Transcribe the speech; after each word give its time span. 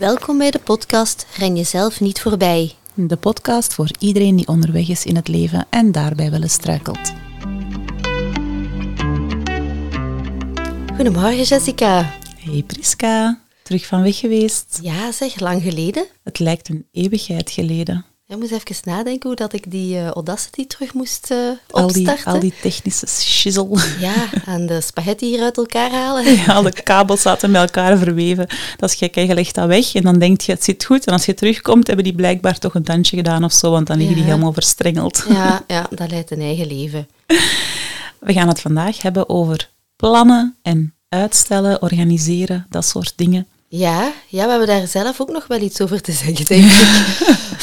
Welkom 0.00 0.38
bij 0.38 0.50
de 0.50 0.58
podcast 0.58 1.26
Ren 1.36 1.56
jezelf 1.56 2.00
niet 2.00 2.20
voorbij. 2.20 2.72
De 2.94 3.16
podcast 3.16 3.74
voor 3.74 3.90
iedereen 3.98 4.36
die 4.36 4.48
onderweg 4.48 4.88
is 4.88 5.04
in 5.04 5.16
het 5.16 5.28
leven 5.28 5.66
en 5.70 5.92
daarbij 5.92 6.30
wel 6.30 6.42
eens 6.42 6.52
struikelt. 6.52 7.12
Goedemorgen 10.94 11.42
Jessica. 11.42 12.12
Hey 12.38 12.62
Priska, 12.66 13.40
terug 13.62 13.86
van 13.86 14.02
weg 14.02 14.18
geweest. 14.18 14.78
Ja 14.82 15.12
zeg, 15.12 15.40
lang 15.40 15.62
geleden. 15.62 16.06
Het 16.22 16.38
lijkt 16.38 16.68
een 16.68 16.86
eeuwigheid 16.92 17.50
geleden. 17.50 18.04
Ik 18.30 18.38
moest 18.38 18.50
even 18.52 18.76
nadenken 18.84 19.28
hoe 19.28 19.36
dat 19.36 19.52
ik 19.52 19.70
die 19.70 19.94
uh, 19.94 20.08
Audacity 20.08 20.66
terug 20.66 20.94
moest 20.94 21.28
uh, 21.32 21.38
Al 21.70 21.84
opstarten. 21.84 22.16
die, 22.16 22.24
al 22.24 22.40
die 22.40 22.52
technische 22.62 23.06
shizzle. 23.06 23.78
Ja, 24.00 24.14
en 24.46 24.66
de 24.66 24.80
spaghetti 24.80 25.26
hier 25.26 25.42
uit 25.42 25.56
elkaar 25.56 25.90
halen. 25.90 26.24
Ja, 26.36 26.54
alle 26.54 26.72
kabels 26.82 27.22
zaten 27.22 27.50
met 27.50 27.60
elkaar 27.60 27.98
verweven. 27.98 28.46
Dat 28.76 28.90
is 28.90 28.96
gek, 28.96 29.14
je 29.14 29.34
legt 29.34 29.54
dat 29.54 29.66
weg 29.66 29.94
en 29.94 30.02
dan 30.02 30.18
denk 30.18 30.40
je 30.40 30.52
het 30.52 30.64
zit 30.64 30.84
goed. 30.84 31.04
En 31.06 31.12
als 31.12 31.26
je 31.26 31.34
terugkomt, 31.34 31.86
hebben 31.86 32.04
die 32.04 32.14
blijkbaar 32.14 32.58
toch 32.58 32.74
een 32.74 32.82
tandje 32.82 33.16
gedaan 33.16 33.44
of 33.44 33.52
zo, 33.52 33.70
want 33.70 33.86
dan 33.86 33.96
liggen 33.96 34.16
die 34.16 34.24
helemaal 34.24 34.52
verstrengeld. 34.52 35.24
Ja, 35.28 35.64
ja, 35.66 35.86
dat 35.90 36.10
leidt 36.10 36.30
een 36.30 36.40
eigen 36.40 36.66
leven. 36.66 37.08
We 38.18 38.32
gaan 38.32 38.48
het 38.48 38.60
vandaag 38.60 39.02
hebben 39.02 39.28
over 39.28 39.70
plannen 39.96 40.56
en 40.62 40.94
uitstellen, 41.08 41.82
organiseren, 41.82 42.66
dat 42.68 42.84
soort 42.84 43.12
dingen. 43.16 43.46
Ja, 43.72 44.12
ja, 44.28 44.44
we 44.44 44.50
hebben 44.50 44.66
daar 44.68 44.86
zelf 44.86 45.20
ook 45.20 45.30
nog 45.30 45.46
wel 45.46 45.60
iets 45.60 45.80
over 45.80 46.00
te 46.00 46.12
zeggen, 46.12 46.46
denk 46.46 46.70
ik. 46.72 46.88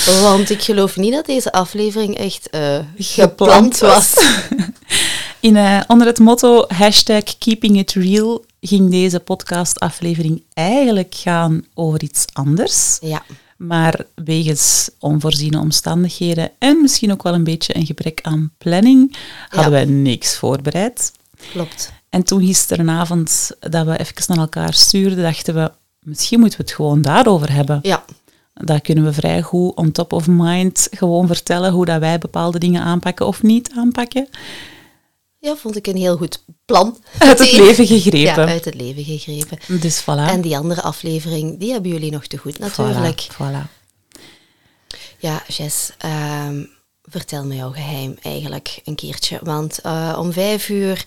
Want 0.22 0.50
ik 0.50 0.62
geloof 0.62 0.96
niet 0.96 1.14
dat 1.14 1.26
deze 1.26 1.52
aflevering 1.52 2.18
echt 2.18 2.50
eh, 2.50 2.80
gepland 2.98 3.78
was. 3.80 4.14
In, 5.40 5.56
eh, 5.56 5.82
onder 5.88 6.08
het 6.08 6.20
motto 6.20 6.66
hashtag 6.68 7.38
keeping 7.38 7.78
it 7.78 7.92
real 7.94 8.46
ging 8.62 8.92
deze 8.92 9.20
podcastaflevering 9.20 10.44
eigenlijk 10.54 11.16
gaan 11.18 11.66
over 11.74 12.04
iets 12.04 12.26
anders. 12.34 12.98
Ja, 13.02 13.24
Maar 13.58 14.06
wegens 14.16 14.90
onvoorziene 15.00 15.60
omstandigheden 15.60 16.52
en 16.60 16.82
misschien 16.82 17.12
ook 17.12 17.24
wel 17.24 17.34
een 17.34 17.44
beetje 17.44 17.76
een 17.76 17.86
gebrek 17.86 18.20
aan 18.22 18.52
planning, 18.58 19.16
hadden 19.50 19.64
Ja. 19.64 19.86
wij 19.86 19.86
niks 19.86 20.36
voorbereid. 20.38 21.12
klopt. 21.52 21.92
En 22.10 22.24
toen 22.24 22.46
gisteravond 22.46 23.52
dat 23.60 23.86
we 23.86 23.98
even 24.00 24.24
naar 24.28 24.38
elkaar 24.38 24.74
stuurden, 24.74 25.24
dachten 25.24 25.54
we, 25.54 25.72
misschien 26.08 26.40
moeten 26.40 26.58
we 26.60 26.64
het 26.66 26.74
gewoon 26.76 27.02
daarover 27.02 27.52
hebben. 27.52 27.80
Ja, 27.82 28.06
Dat 28.54 28.82
kunnen 28.82 29.04
we 29.04 29.14
vrij 29.14 29.42
goed 29.42 29.76
on 29.76 29.92
top 29.92 30.14
of 30.14 30.28
mind 30.28 30.88
gewoon 30.92 31.28
vertellen 31.28 31.72
hoe 31.72 31.86
dat 31.86 32.00
wij 32.00 32.18
bepaalde 32.18 32.60
dingen 32.60 32.82
aanpakken 32.82 33.28
of 33.28 33.44
niet 33.44 33.72
aanpakken. 33.76 34.28
ja 35.40 35.56
vond 35.56 35.76
ik 35.76 35.88
een 35.88 35.98
heel 35.98 36.18
goed 36.18 36.44
plan. 36.66 36.98
Uit 37.18 37.40
het 37.40 37.52
leven 37.52 37.88
gegrepen. 37.88 38.20
Ja, 38.46 38.48
uit 38.48 38.66
het 38.66 38.76
leven 38.76 39.04
gegrepen. 39.04 39.80
Dus 39.80 40.02
voilà. 40.02 40.06
En 40.30 40.42
die 40.42 40.58
andere 40.58 40.82
aflevering, 40.82 41.60
die 41.60 41.72
hebben 41.72 41.92
jullie 41.92 42.12
nog 42.12 42.28
te 42.28 42.38
goed 42.38 42.60
natuurlijk. 42.60 43.28
Voilà, 43.32 43.34
voilà. 43.34 43.76
Ja, 45.20 45.44
Jess, 45.48 45.92
ehm, 45.98 46.64
vertel 47.04 47.46
me 47.46 47.56
jouw 47.56 47.72
geheim 47.72 48.18
eigenlijk 48.22 48.82
een 48.84 48.96
keertje. 48.96 49.40
Want 49.44 49.80
eh, 49.82 50.18
om 50.20 50.32
vijf 50.32 50.70
uur 50.70 51.04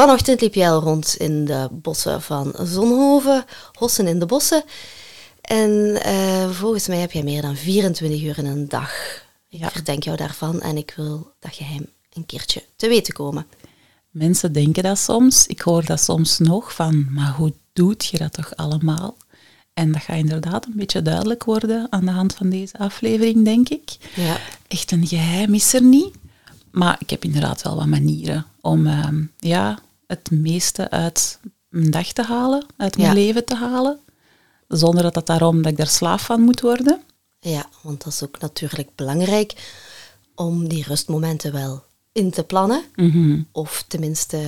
vanochtend 0.00 0.40
liep 0.40 0.54
jij 0.54 0.70
al 0.70 0.80
rond 0.80 1.14
in 1.18 1.44
de 1.44 1.68
bossen 1.72 2.22
van 2.22 2.54
Zonhoven, 2.62 3.44
Hossen 3.72 4.06
in 4.06 4.18
de 4.18 4.26
bossen. 4.26 4.62
En 5.40 6.00
eh, 6.02 6.50
volgens 6.50 6.86
mij 6.86 6.98
heb 6.98 7.12
jij 7.12 7.22
meer 7.22 7.42
dan 7.42 7.56
24 7.56 8.22
uur 8.22 8.38
in 8.38 8.46
een 8.46 8.68
dag. 8.68 8.90
Ik 9.48 9.58
Ja. 9.58 9.70
verdenk 9.70 10.02
jou 10.02 10.16
daarvan 10.16 10.60
en 10.60 10.76
ik 10.76 10.92
wil 10.96 11.30
dat 11.40 11.54
geheim 11.54 11.86
een 12.12 12.26
keertje 12.26 12.62
te 12.76 12.88
weten 12.88 13.14
komen. 13.14 13.46
Mensen 14.10 14.52
denken 14.52 14.82
dat 14.82 14.98
soms. 14.98 15.46
Ik 15.46 15.60
hoor 15.60 15.84
dat 15.84 16.00
soms 16.00 16.38
nog 16.38 16.74
van, 16.74 17.06
maar 17.12 17.32
hoe 17.32 17.52
doet 17.72 18.04
je 18.06 18.18
dat 18.18 18.32
toch 18.32 18.56
allemaal? 18.56 19.16
En 19.74 19.92
dat 19.92 20.02
gaat 20.02 20.16
inderdaad 20.16 20.66
een 20.66 20.72
beetje 20.76 21.02
duidelijk 21.02 21.44
worden 21.44 21.86
aan 21.90 22.04
de 22.04 22.10
hand 22.10 22.34
van 22.34 22.48
deze 22.48 22.78
aflevering, 22.78 23.44
denk 23.44 23.68
ik. 23.68 23.96
Ja, 24.14 24.36
Echt 24.68 24.90
een 24.90 25.06
geheim 25.06 25.54
is 25.54 25.74
er 25.74 25.82
niet. 25.82 26.14
Maar 26.70 26.96
ik 26.98 27.10
heb 27.10 27.24
inderdaad 27.24 27.62
wel 27.62 27.76
wat 27.76 27.86
manieren 27.86 28.46
om 28.60 28.86
ehm, 28.86 29.22
ja, 29.38 29.78
het 30.06 30.30
meeste 30.30 30.90
uit 30.90 31.38
mijn 31.68 31.90
dag 31.90 32.12
te 32.12 32.22
halen, 32.22 32.66
uit 32.76 32.96
mijn 32.96 33.08
Ja. 33.08 33.14
leven 33.14 33.44
te 33.44 33.54
halen. 33.56 33.98
Zonder 34.68 35.02
dat 35.02 35.14
dat 35.14 35.26
daarom 35.26 35.62
dat 35.62 35.72
ik 35.72 35.76
daar 35.78 35.86
slaaf 35.86 36.22
van 36.24 36.40
moet 36.40 36.60
worden. 36.60 37.00
ja, 37.40 37.66
want 37.82 38.04
dat 38.04 38.12
is 38.12 38.22
ook 38.22 38.40
natuurlijk 38.40 38.88
belangrijk 38.94 39.52
om 40.34 40.68
die 40.68 40.84
rustmomenten 40.86 41.52
wel 41.52 41.84
in 42.12 42.30
te 42.30 42.42
plannen. 42.44 42.82
Mhm. 42.94 43.42
Of 43.52 43.84
tenminste 43.88 44.40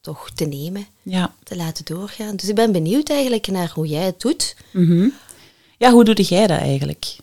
toch 0.00 0.30
te 0.30 0.44
nemen. 0.44 0.86
Ja. 1.02 1.34
te 1.42 1.56
laten 1.56 1.84
doorgaan. 1.84 2.36
Dus 2.36 2.48
ik 2.48 2.54
ben 2.54 2.72
benieuwd 2.72 3.10
eigenlijk 3.10 3.46
naar 3.46 3.70
hoe 3.74 3.86
jij 3.86 4.04
het 4.04 4.20
doet. 4.20 4.56
Mhm. 4.70 5.08
ja, 5.78 5.90
hoe 5.90 6.04
doe 6.04 6.14
jij 6.22 6.46
dat 6.46 6.58
eigenlijk? 6.58 7.16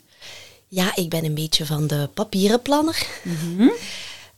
Ja, 0.68 0.96
ik 0.96 1.10
ben 1.10 1.26
een 1.26 1.34
beetje 1.34 1.66
van 1.66 1.88
de 1.88 2.10
papieren 2.14 2.62
planner. 2.62 3.08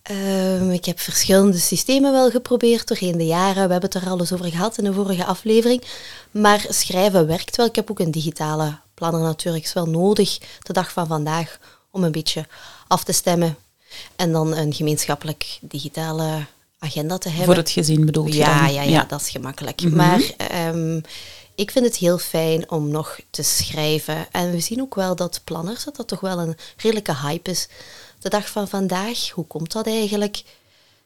Ehm, 0.03 0.69
ik 0.71 0.85
heb 0.85 0.99
verschillende 0.99 1.57
systemen 1.57 2.11
wel 2.11 2.29
geprobeerd 2.29 2.87
doorheen 2.87 3.17
de 3.17 3.25
jaren. 3.25 3.53
We 3.65 3.71
hebben 3.71 3.89
het 3.91 3.93
er 3.93 4.09
al 4.09 4.19
eens 4.19 4.33
over 4.33 4.45
gehad 4.45 4.77
in 4.77 4.83
de 4.83 4.93
vorige 4.93 5.25
aflevering. 5.25 5.83
Maar 6.31 6.65
schrijven 6.69 7.27
werkt 7.27 7.55
wel. 7.55 7.65
Ik 7.65 7.75
heb 7.75 7.91
ook 7.91 7.99
een 7.99 8.11
digitale 8.11 8.77
planner 8.93 9.21
natuurlijk. 9.21 9.63
is 9.63 9.73
wel 9.73 9.85
nodig 9.85 10.37
de 10.61 10.73
dag 10.73 10.91
van 10.91 11.07
vandaag 11.07 11.59
om 11.91 12.03
een 12.03 12.11
beetje 12.11 12.47
af 12.87 13.03
te 13.03 13.11
stemmen. 13.11 13.57
En 14.15 14.31
dan 14.31 14.55
een 14.55 14.73
gemeenschappelijk 14.73 15.57
digitale 15.61 16.45
agenda 16.79 17.17
te 17.17 17.27
hebben. 17.29 17.45
Voor 17.45 17.55
het 17.55 17.69
gezin 17.69 18.05
bedoel 18.05 18.25
je 18.27 18.35
Ja, 18.35 18.59
dan? 18.65 18.73
ja, 18.73 18.81
ja, 18.81 19.03
dat 19.07 19.21
is 19.21 19.29
gemakkelijk. 19.29 19.81
Maar 19.91 20.31
ehm, 20.37 20.99
ik 21.55 21.71
vind 21.71 21.85
het 21.85 21.95
heel 21.95 22.17
fijn 22.17 22.71
om 22.71 22.89
nog 22.89 23.19
te 23.29 23.43
schrijven. 23.43 24.27
En 24.31 24.51
we 24.51 24.59
zien 24.59 24.81
ook 24.81 24.95
wel 24.95 25.15
dat 25.15 25.41
planners, 25.43 25.83
dat 25.83 25.95
dat 25.95 26.07
toch 26.07 26.19
wel 26.19 26.39
een 26.39 26.57
redelijke 26.77 27.15
hype 27.15 27.49
is. 27.51 27.67
De 28.23 28.29
dag 28.29 28.49
van 28.49 28.67
vandaag, 28.67 29.29
hoe 29.29 29.45
komt 29.45 29.71
dat 29.71 29.87
eigenlijk? 29.87 30.43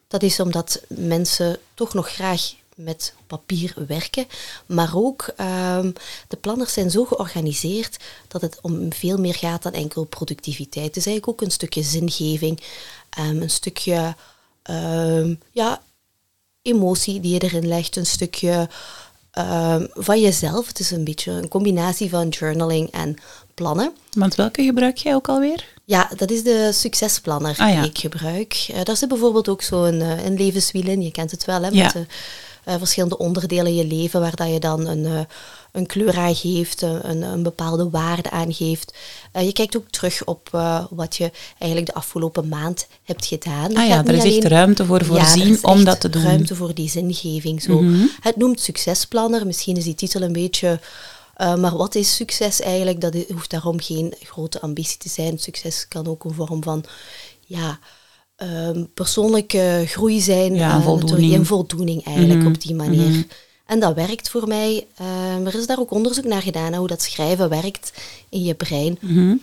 Dat 0.07 0.23
is 0.23 0.39
omdat 0.39 0.81
mensen 0.87 1.59
toch 1.73 1.93
nog 1.93 2.09
graag 2.09 2.53
met 2.75 3.13
papier 3.27 3.73
werken. 3.87 4.27
Maar 4.65 4.91
ook 4.95 5.33
ehm, 5.35 5.91
de 6.27 6.37
planners 6.37 6.73
zijn 6.73 6.91
zo 6.91 7.05
georganiseerd 7.05 7.97
dat 8.27 8.41
het 8.41 8.57
om 8.61 8.93
veel 8.93 9.17
meer 9.17 9.35
gaat 9.35 9.63
dan 9.63 9.73
enkel 9.73 10.03
productiviteit. 10.03 10.85
Het 10.85 10.95
is 10.95 11.05
eigenlijk 11.05 11.27
ook 11.27 11.47
een 11.47 11.53
stukje 11.53 11.83
zingeving, 11.83 12.61
ehm, 13.09 13.41
een 13.41 13.49
stukje 13.49 14.15
ehm, 14.61 15.35
ja, 15.51 15.81
emotie 16.61 17.19
die 17.19 17.33
je 17.33 17.39
erin 17.39 17.67
legt, 17.67 17.95
een 17.95 18.05
stukje 18.05 18.69
van 19.93 20.21
jezelf. 20.21 20.67
Het 20.67 20.79
is 20.79 20.91
een 20.91 21.03
beetje 21.03 21.31
een 21.31 21.47
combinatie 21.47 22.09
van 22.09 22.29
journaling 22.29 22.91
en 22.91 23.15
plannen. 23.53 23.95
Want 24.11 24.35
welke 24.35 24.63
gebruik 24.63 24.97
jij 24.97 25.15
ook 25.15 25.27
alweer? 25.27 25.76
Ja, 25.89 26.09
dat 26.17 26.31
is 26.31 26.43
de 26.43 26.69
succesplanner 26.73 27.55
Ah, 27.57 27.73
ja. 27.73 27.81
die 27.81 27.89
ik 27.89 27.97
gebruik. 27.97 28.65
Eh, 28.73 28.83
daar 28.83 28.97
zit 28.97 29.09
bijvoorbeeld 29.09 29.49
ook 29.49 29.61
zo'n 29.61 30.01
eh, 30.01 30.25
een 30.25 30.37
levenswiel 30.37 30.87
in, 30.87 31.01
je 31.01 31.11
kent 31.11 31.31
het 31.31 31.45
wel, 31.45 31.61
hè, 31.61 31.69
Ja. 31.71 31.83
met 31.83 31.93
de 31.93 32.05
eh, 32.63 32.75
verschillende 32.77 33.17
onderdelen 33.17 33.65
in 33.65 33.75
je 33.75 33.85
leven 33.85 34.19
waar 34.21 34.35
dat 34.35 34.53
je 34.53 34.59
dan 34.59 34.87
een, 34.87 35.27
een 35.71 35.85
kleur 35.85 36.17
aan 36.17 36.35
geeft, 36.35 36.81
een, 36.81 37.09
een, 37.09 37.21
een 37.21 37.43
bepaalde 37.43 37.89
waarde 37.89 38.29
aan 38.29 38.53
geeft. 38.53 38.93
Je 39.41 39.53
kijkt 39.53 39.77
ook 39.77 39.89
terug 39.89 40.23
op 40.25 40.49
wat 40.89 41.15
je 41.15 41.31
eigenlijk 41.57 41.91
de 41.91 41.97
afgelopen 41.99 42.47
maand 42.47 42.87
hebt 43.03 43.25
gedaan. 43.25 43.75
Ah 43.75 43.87
ja, 43.87 44.05
er 44.05 44.13
is 44.25 44.35
echt 44.35 44.45
ruimte 44.47 44.85
voor 44.85 45.05
voorzien 45.05 45.59
om 45.63 45.83
dat 45.83 46.01
te 46.01 46.09
doen. 46.09 46.21
Mhm. 46.21 46.29
ruimte 46.29 46.55
voor 46.55 46.73
die 46.73 46.89
zingeving. 46.89 47.61
Zo. 47.61 47.83
Het 48.21 48.35
noemt 48.35 48.59
succesplanner, 48.59 49.45
misschien 49.45 49.77
is 49.77 49.83
die 49.83 49.95
titel 49.95 50.21
een 50.21 50.33
beetje... 50.33 50.79
eh, 51.37 51.55
maar 51.55 51.77
wat 51.77 51.95
is 51.95 52.15
succes 52.15 52.61
eigenlijk? 52.61 53.01
Dat 53.01 53.15
hoeft 53.33 53.49
daarom 53.49 53.79
geen 53.79 54.13
grote 54.21 54.61
ambitie 54.61 54.97
te 54.97 55.09
zijn. 55.09 55.39
Succes 55.39 55.87
kan 55.87 56.07
ook 56.07 56.23
een 56.23 56.33
vorm 56.33 56.63
van 56.63 56.83
ja, 57.45 57.79
ehm, 58.35 58.83
persoonlijke 58.93 59.83
groei 59.87 60.21
zijn. 60.21 60.55
Ja, 60.55 60.75
eh, 60.77 60.83
voldoening. 60.83 61.33
en 61.33 61.45
voldoening 61.45 62.05
eigenlijk 62.05 62.39
Mhm, 62.39 62.47
op 62.47 62.61
die 62.61 62.75
manier. 62.75 63.25
En 63.65 63.79
dat 63.79 63.95
werkt 63.95 64.29
voor 64.29 64.47
mij. 64.47 64.87
Ehm, 64.97 65.45
er 65.45 65.55
is 65.55 65.67
daar 65.67 65.79
ook 65.79 65.91
onderzoek 65.91 66.25
naar 66.25 66.41
gedaan, 66.41 66.73
hoe 66.75 66.87
dat 66.87 67.01
schrijven 67.01 67.49
werkt 67.49 67.91
in 68.29 68.43
je 68.43 68.53
brein. 68.55 68.97
Mhm. 69.01 69.35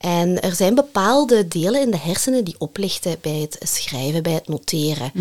En 0.00 0.40
er 0.40 0.54
zijn 0.54 0.74
bepaalde 0.74 1.48
delen 1.48 1.80
in 1.80 1.90
de 1.90 1.98
hersenen 1.98 2.44
die 2.44 2.54
oplichten 2.58 3.16
bij 3.20 3.38
het 3.50 3.58
schrijven, 3.68 4.22
bij 4.22 4.32
het 4.32 4.48
noteren. 4.48 5.12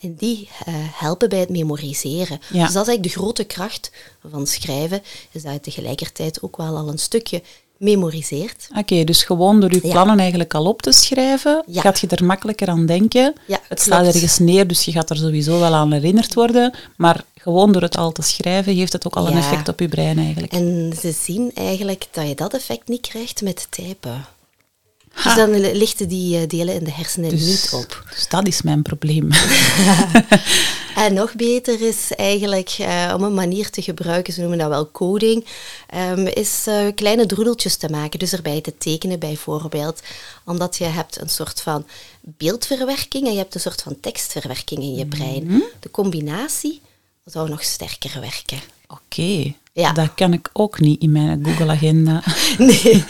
En 0.00 0.14
die 0.18 0.48
eh, 0.64 0.74
helpen 0.76 1.28
bij 1.28 1.38
het 1.38 1.48
memoriseren. 1.48 2.40
Mhm. 2.48 2.56
Ja. 2.56 2.64
Dus 2.64 2.72
dat 2.72 2.82
is 2.82 2.88
eigenlijk 2.88 3.02
de 3.02 3.20
grote 3.20 3.44
kracht 3.44 3.90
van 4.30 4.46
schrijven, 4.46 5.02
is 5.30 5.42
dat 5.42 5.52
je 5.52 5.60
tegelijkertijd 5.60 6.42
ook 6.42 6.56
wel 6.56 6.76
al 6.76 6.88
een 6.88 6.98
stukje 6.98 7.42
memoriseert. 7.76 8.68
Oké, 8.78 9.04
dus 9.04 9.22
gewoon 9.24 9.60
door 9.60 9.72
je 9.72 9.80
Ja. 9.82 9.90
plannen 9.92 10.18
eigenlijk 10.18 10.54
al 10.54 10.64
op 10.66 10.82
te 10.82 10.92
schrijven, 10.92 11.62
Ja. 11.66 11.80
gaat 11.80 12.00
je 12.00 12.06
er 12.06 12.24
makkelijker 12.24 12.68
aan 12.68 12.86
denken. 12.86 13.32
Ja, 13.46 13.60
het 13.68 13.80
staat 13.80 14.06
ergens 14.06 14.38
neer, 14.38 14.66
dus 14.66 14.84
je 14.84 14.92
gaat 14.92 15.10
er 15.10 15.16
sowieso 15.16 15.58
wel 15.58 15.74
aan 15.74 15.92
herinnerd 15.92 16.34
worden. 16.34 16.74
Maar 16.96 17.24
gewoon 17.42 17.72
door 17.72 17.82
het 17.82 17.96
al 17.96 18.12
te 18.12 18.22
schrijven, 18.22 18.74
heeft 18.74 18.92
het 18.92 19.06
ook 19.06 19.16
al 19.16 19.26
een 19.28 19.36
effect 19.36 19.68
op 19.68 19.80
je 19.80 19.88
brein 19.88 20.18
eigenlijk. 20.18 20.52
En 20.52 20.92
ze 21.00 21.12
zien 21.12 21.50
eigenlijk 21.54 22.06
dat 22.10 22.28
je 22.28 22.34
dat 22.34 22.54
effect 22.54 22.88
niet 22.88 23.00
krijgt 23.08 23.42
met 23.42 23.66
typen. 23.70 24.24
Dus 25.24 25.34
dan 25.34 25.50
li- 25.60 25.72
lichten 25.76 26.08
die 26.08 26.38
eh, 26.38 26.48
delen 26.48 26.74
in 26.74 26.84
de 26.84 26.92
hersenen 26.92 27.30
Dus, 27.30 27.46
niet 27.46 27.70
op. 27.72 28.04
dus 28.14 28.28
dat 28.28 28.46
is 28.46 28.62
mijn 28.62 28.82
probleem. 28.82 29.28
En 30.96 31.14
nog 31.14 31.34
beter 31.34 31.80
is 31.80 32.10
eigenlijk 32.16 32.74
eh, 32.78 33.12
om 33.16 33.22
een 33.22 33.34
manier 33.34 33.70
te 33.70 33.82
gebruiken, 33.82 34.32
ze 34.32 34.40
noemen 34.40 34.58
dat 34.58 34.68
wel 34.68 34.90
coding, 34.90 35.44
ehm, 35.88 36.26
is 36.26 36.64
eh, 36.66 36.86
kleine 36.94 37.26
droedeltjes 37.26 37.76
te 37.76 37.88
maken. 37.88 38.18
Dus 38.18 38.32
erbij 38.32 38.60
te 38.60 38.76
tekenen 38.78 39.18
bijvoorbeeld. 39.18 40.00
Omdat 40.44 40.76
je 40.76 40.84
hebt 40.84 41.20
een 41.20 41.28
soort 41.28 41.60
van 41.60 41.86
beeldverwerking 42.20 43.26
en 43.26 43.32
je 43.32 43.38
hebt 43.38 43.54
een 43.54 43.60
soort 43.60 43.82
van 43.82 44.00
tekstverwerking 44.00 44.80
in 44.82 44.94
je 44.94 45.06
brein. 45.06 45.62
De 45.80 45.90
combinatie 45.90 46.80
zou 47.24 47.48
nog 47.48 47.62
sterker 47.62 48.20
werken. 48.20 48.58
Oké, 48.88 49.52
Ja. 49.72 49.92
dat 49.92 50.14
kan 50.14 50.32
ik 50.32 50.48
ook 50.52 50.80
niet 50.80 51.00
in 51.02 51.12
mijn 51.12 51.44
Google-agenda. 51.44 52.22
Nee. 52.58 53.04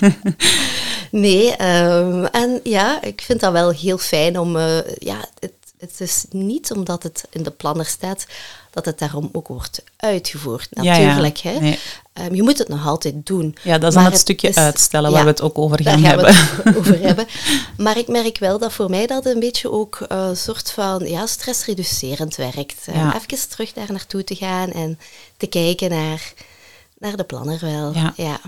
Nee, 1.10 1.56
ehm, 1.56 2.24
en 2.24 2.60
ja, 2.64 3.02
ik 3.02 3.20
vind 3.20 3.40
dat 3.40 3.52
wel 3.52 3.70
heel 3.70 3.98
fijn 3.98 4.38
om... 4.38 4.56
eh, 4.56 4.78
ja, 4.98 5.24
het, 5.38 5.52
het 5.82 6.00
is 6.00 6.24
niet 6.30 6.72
omdat 6.72 7.02
het 7.02 7.24
in 7.30 7.42
de 7.42 7.50
planner 7.50 7.86
staat 7.86 8.26
dat 8.70 8.84
het 8.84 8.98
daarom 8.98 9.28
ook 9.32 9.48
wordt 9.48 9.82
uitgevoerd. 9.96 10.68
Ja, 10.70 10.82
ja. 10.96 11.06
Natuurlijk, 11.06 11.38
hè. 11.38 11.58
Nee. 11.60 11.78
Ehm, 12.12 12.34
je 12.34 12.42
moet 12.42 12.58
het 12.58 12.68
nog 12.68 12.86
altijd 12.86 13.26
doen. 13.26 13.56
Ja, 13.62 13.78
dat 13.78 13.88
is 13.88 13.94
dan 13.94 14.04
het 14.04 14.18
stukje 14.18 14.48
is- 14.48 14.56
uitstellen 14.56 15.10
ja, 15.10 15.14
waar 15.16 15.24
we 15.24 15.30
het 15.30 15.42
ook 15.42 15.58
over 15.58 15.82
daar 15.82 15.92
gaan, 15.98 16.02
gaan 16.02 16.16
we 16.16 16.24
hebben. 16.32 16.64
het 16.64 16.76
over 16.76 17.00
hebben. 17.06 17.26
Maar 17.76 17.98
ik 17.98 18.08
merk 18.08 18.38
wel 18.38 18.58
dat 18.58 18.72
voor 18.72 18.90
mij 18.90 19.06
dat 19.06 19.26
een 19.26 19.40
beetje 19.40 19.70
ook 19.70 20.00
eh, 20.08 20.26
een 20.28 20.36
soort 20.36 20.70
van 20.70 21.06
ja, 21.08 21.26
stressreducerend 21.26 22.36
werkt. 22.36 22.86
Ja. 22.92 23.14
Even 23.28 23.48
terug 23.48 23.72
daar 23.72 23.92
naartoe 23.92 24.24
te 24.24 24.34
gaan 24.34 24.70
en 24.70 24.98
te 25.36 25.46
kijken 25.46 25.90
naar, 25.90 26.32
naar 26.98 27.16
de 27.16 27.24
planner 27.24 27.58
wel. 27.60 27.92
Ja. 27.94 28.12
ja. 28.16 28.40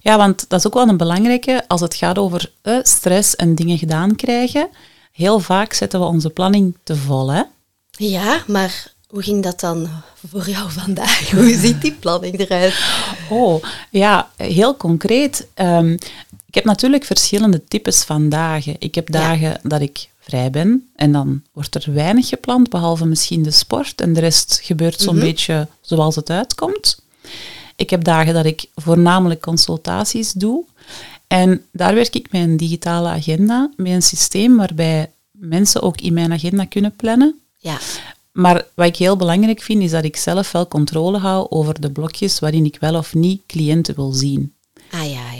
Ja, 0.00 0.16
want 0.16 0.44
dat 0.48 0.58
is 0.58 0.66
ook 0.66 0.74
wel 0.74 0.88
een 0.88 0.96
belangrijke 0.96 1.64
als 1.68 1.80
het 1.80 1.94
gaat 1.94 2.18
over 2.18 2.52
eh, 2.62 2.78
stress 2.82 3.36
en 3.36 3.54
dingen 3.54 3.78
gedaan 3.78 4.16
krijgen. 4.16 4.68
Heel 5.12 5.38
vaak 5.40 5.72
zetten 5.72 6.00
we 6.00 6.06
onze 6.06 6.30
planning 6.30 6.76
te 6.82 6.96
vol, 6.96 7.32
hè? 7.32 7.42
Ja, 7.90 8.42
maar 8.46 8.92
hoe 9.08 9.22
ging 9.22 9.42
dat 9.42 9.60
dan 9.60 9.88
voor 10.28 10.48
jou 10.48 10.70
vandaag? 10.70 11.30
Hoe 11.30 11.56
ziet 11.56 11.82
die 11.82 11.92
planning 11.92 12.38
eruit? 12.38 12.74
Oh, 13.30 13.62
ja, 13.90 14.30
heel 14.36 14.76
concreet. 14.76 15.46
Ehm, 15.54 15.92
ik 16.46 16.54
heb 16.54 16.64
natuurlijk 16.64 17.04
verschillende 17.04 17.64
types 17.64 18.02
van 18.02 18.28
dagen. 18.28 18.76
Ik 18.78 18.94
heb 18.94 19.08
Ja. 19.08 19.18
dagen 19.20 19.60
dat 19.62 19.80
ik 19.80 20.08
vrij 20.18 20.50
ben 20.50 20.88
en 20.96 21.12
dan 21.12 21.42
wordt 21.52 21.74
er 21.74 21.92
weinig 21.94 22.28
gepland, 22.28 22.70
behalve 22.70 23.06
misschien 23.06 23.42
de 23.42 23.50
sport. 23.50 24.00
En 24.00 24.12
de 24.12 24.20
rest 24.20 24.60
gebeurt 24.62 25.00
zo'n 25.00 25.18
beetje 25.18 25.68
zoals 25.80 26.16
het 26.16 26.30
uitkomt. 26.30 27.02
Ik 27.76 27.90
heb 27.90 28.04
dagen 28.04 28.34
dat 28.34 28.44
ik 28.44 28.64
voornamelijk 28.74 29.40
consultaties 29.40 30.32
doe. 30.32 30.64
En 31.32 31.64
daar 31.70 31.94
werk 31.94 32.14
ik 32.14 32.32
met 32.32 32.42
een 32.42 32.56
digitale 32.56 33.08
agenda, 33.08 33.70
met 33.76 33.92
een 33.92 34.02
systeem 34.02 34.56
waarbij 34.56 35.10
mensen 35.30 35.82
ook 35.82 36.00
in 36.00 36.12
mijn 36.12 36.32
agenda 36.32 36.64
kunnen 36.64 36.96
plannen. 36.96 37.40
Ja, 37.58 37.78
Maar 38.32 38.66
wat 38.74 38.86
ik 38.86 38.96
heel 38.96 39.16
belangrijk 39.16 39.62
vind, 39.62 39.82
is 39.82 39.90
dat 39.90 40.04
ik 40.04 40.16
zelf 40.16 40.52
wel 40.52 40.68
controle 40.68 41.18
hou 41.18 41.46
over 41.50 41.80
de 41.80 41.90
blokjes 41.90 42.38
waarin 42.38 42.64
ik 42.64 42.76
wel 42.80 42.94
of 42.94 43.14
niet 43.14 43.42
cliënten 43.46 43.94
wil 43.94 44.12
zien. 44.12 44.52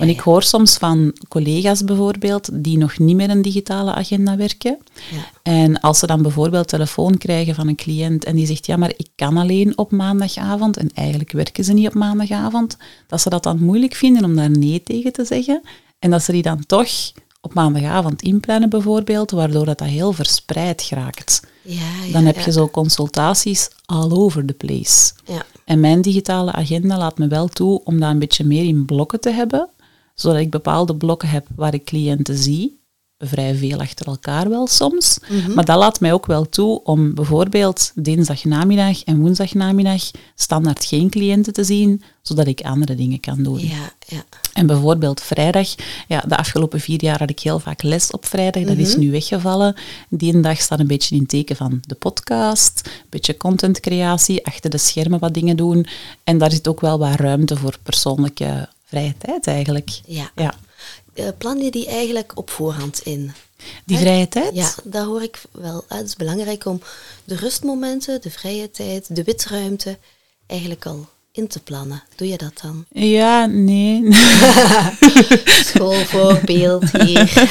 Want 0.02 0.14
ik 0.14 0.20
hoor 0.20 0.42
soms 0.42 0.76
van 0.76 1.16
collega's 1.28 1.84
bijvoorbeeld 1.84 2.48
die 2.52 2.78
nog 2.78 2.98
niet 2.98 3.16
met 3.16 3.30
een 3.30 3.42
digitale 3.42 3.94
agenda 3.94 4.36
werken. 4.36 4.78
Ja. 5.10 5.24
En 5.42 5.80
als 5.80 5.98
ze 5.98 6.06
dan 6.06 6.22
bijvoorbeeld 6.22 6.68
telefoon 6.68 7.18
krijgen 7.18 7.54
van 7.54 7.68
een 7.68 7.76
cliënt 7.76 8.24
en 8.24 8.36
die 8.36 8.46
zegt, 8.46 8.66
ja, 8.66 8.76
maar 8.76 8.92
ik 8.96 9.08
kan 9.14 9.36
alleen 9.36 9.78
op 9.78 9.90
maandagavond 9.90 10.76
en 10.76 10.90
eigenlijk 10.94 11.32
werken 11.32 11.64
ze 11.64 11.72
niet 11.72 11.86
op 11.86 11.94
maandagavond, 11.94 12.76
dat 13.06 13.20
ze 13.20 13.28
dat 13.28 13.42
dan 13.42 13.64
moeilijk 13.64 13.94
vinden 13.94 14.24
om 14.24 14.36
daar 14.36 14.50
nee 14.50 14.82
tegen 14.82 15.12
te 15.12 15.24
zeggen 15.24 15.62
en 15.98 16.10
dat 16.10 16.22
ze 16.22 16.32
die 16.32 16.42
dan 16.42 16.66
toch 16.66 17.12
op 17.40 17.54
maandagavond 17.54 18.22
inplannen 18.22 18.68
bijvoorbeeld, 18.68 19.30
waardoor 19.30 19.64
dat, 19.64 19.78
dat 19.78 19.88
heel 19.88 20.12
verspreid 20.12 20.82
geraakt. 20.82 21.42
Ja, 21.62 21.74
ja, 22.06 22.12
Dan 22.12 22.24
heb 22.24 22.36
ja. 22.36 22.44
je 22.44 22.52
zo 22.52 22.68
consultaties 22.68 23.70
all 23.84 24.10
over 24.10 24.44
the 24.44 24.52
place. 24.52 25.12
Ja. 25.24 25.44
En 25.64 25.80
mijn 25.80 26.02
digitale 26.02 26.52
agenda 26.52 26.98
laat 26.98 27.18
me 27.18 27.28
wel 27.28 27.48
toe 27.48 27.80
om 27.84 28.00
dat 28.00 28.10
een 28.10 28.18
beetje 28.18 28.44
meer 28.44 28.64
in 28.64 28.84
blokken 28.84 29.20
te 29.20 29.30
hebben, 29.30 29.68
zodat 30.14 30.40
ik 30.40 30.50
bepaalde 30.50 30.96
blokken 30.96 31.28
heb 31.28 31.46
waar 31.56 31.74
ik 31.74 31.84
cliënten 31.84 32.38
zie, 32.38 32.80
vrij 33.18 33.54
veel 33.54 33.78
achter 33.78 34.06
elkaar 34.06 34.48
wel 34.48 34.66
soms. 34.66 35.18
Mhm. 35.28 35.54
Maar 35.54 35.64
dat 35.64 35.78
laat 35.78 36.00
mij 36.00 36.12
ook 36.12 36.26
wel 36.26 36.48
toe 36.48 36.82
om 36.84 37.14
bijvoorbeeld 37.14 37.92
dinsdagnamiddag 37.94 39.04
en 39.04 39.20
woensdagnamiddag 39.20 40.10
standaard 40.34 40.84
geen 40.84 41.10
cliënten 41.10 41.52
te 41.52 41.64
zien, 41.64 42.02
zodat 42.22 42.46
ik 42.46 42.60
andere 42.60 42.94
dingen 42.94 43.20
kan 43.20 43.42
doen. 43.42 43.58
Ja, 43.58 43.92
ja. 44.06 44.24
En 44.52 44.66
bijvoorbeeld 44.66 45.20
vrijdag, 45.20 45.74
ja, 46.08 46.20
de 46.28 46.36
afgelopen 46.36 46.80
vier 46.80 47.02
jaar 47.02 47.18
had 47.18 47.30
ik 47.30 47.40
heel 47.40 47.58
vaak 47.58 47.82
les 47.82 48.10
op 48.10 48.26
vrijdag, 48.26 48.62
dat 48.62 48.72
Mhm. 48.76 48.82
is 48.82 48.96
nu 48.96 49.10
weggevallen. 49.10 49.74
Die 50.08 50.40
dag 50.40 50.60
staat 50.60 50.80
een 50.80 50.86
beetje 50.86 51.16
in 51.16 51.26
teken 51.26 51.56
van 51.56 51.78
de 51.86 51.94
podcast, 51.94 52.80
een 52.84 53.06
beetje 53.08 53.36
contentcreatie, 53.36 54.46
achter 54.46 54.70
de 54.70 54.78
schermen 54.78 55.18
wat 55.18 55.34
dingen 55.34 55.56
doen. 55.56 55.86
En 56.24 56.38
daar 56.38 56.50
zit 56.50 56.68
ook 56.68 56.80
wel 56.80 56.98
wat 56.98 57.14
ruimte 57.14 57.56
voor 57.56 57.78
persoonlijke 57.82 58.68
vrije 58.92 59.14
tijd 59.18 59.46
eigenlijk. 59.46 60.00
ja. 60.06 60.30
Ja. 60.34 60.54
Eh, 61.14 61.28
plan 61.38 61.58
je 61.58 61.70
die 61.70 61.86
eigenlijk 61.86 62.32
op 62.34 62.50
voorhand 62.50 63.00
in? 63.00 63.32
Die 63.84 63.98
vrije 63.98 64.28
tijd? 64.28 64.54
Ja, 64.54 64.70
daar 64.84 65.04
hoor 65.04 65.22
ik 65.22 65.42
wel. 65.52 65.84
Het 65.88 66.06
is 66.06 66.16
belangrijk 66.16 66.66
om 66.66 66.80
de 67.24 67.36
rustmomenten, 67.36 68.20
de 68.20 68.30
vrije 68.30 68.70
tijd, 68.70 69.16
de 69.16 69.24
witruimte 69.24 69.98
eigenlijk 70.46 70.86
al 70.86 71.08
in 71.32 71.48
te 71.48 71.60
plannen. 71.60 72.02
Doe 72.16 72.28
je 72.28 72.36
dat 72.36 72.60
dan? 72.62 72.84
Ja, 72.90 73.46
nee. 73.46 74.08
Schoolvoorbeeld 75.70 76.90
hier. 76.90 77.50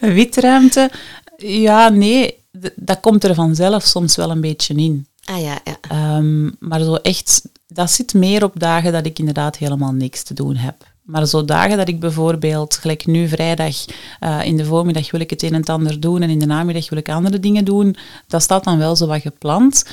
Witruimte? 0.16 0.90
Ja, 1.36 1.88
nee. 1.88 2.44
Dat 2.74 3.00
komt 3.00 3.24
er 3.24 3.34
vanzelf 3.34 3.84
soms 3.84 4.16
wel 4.16 4.30
een 4.30 4.40
beetje 4.40 4.74
in. 4.74 5.06
Ah 5.24 5.40
ja, 5.40 5.60
ja. 5.64 5.78
Ehm, 5.88 6.50
maar 6.58 6.82
zo 6.82 6.94
echt, 6.94 7.42
dat 7.74 7.90
zit 7.90 8.14
meer 8.14 8.44
op 8.44 8.52
dagen 8.58 8.92
dat 8.92 9.06
ik 9.06 9.18
inderdaad 9.18 9.56
helemaal 9.56 9.92
niks 9.92 10.22
te 10.22 10.34
doen 10.34 10.56
heb. 10.56 10.74
Maar 11.02 11.26
zo 11.26 11.44
dagen 11.44 11.76
dat 11.76 11.88
ik 11.88 12.00
bijvoorbeeld, 12.00 12.76
gelijk 12.76 13.06
nu 13.06 13.28
vrijdag, 13.28 13.84
eh, 14.20 14.44
in 14.44 14.56
de 14.56 14.64
voormiddag 14.64 15.10
wil 15.10 15.20
ik 15.20 15.30
het 15.30 15.42
een 15.42 15.54
en 15.54 15.64
ander 15.64 16.00
doen 16.00 16.22
en 16.22 16.30
in 16.30 16.38
de 16.38 16.46
namiddag 16.46 16.88
wil 16.88 16.98
ik 16.98 17.08
andere 17.08 17.40
dingen 17.40 17.64
doen, 17.64 17.96
dat 18.26 18.42
staat 18.42 18.64
dan 18.64 18.78
wel 18.78 18.96
zo 18.96 19.06
wat 19.06 19.20
gepland. 19.20 19.84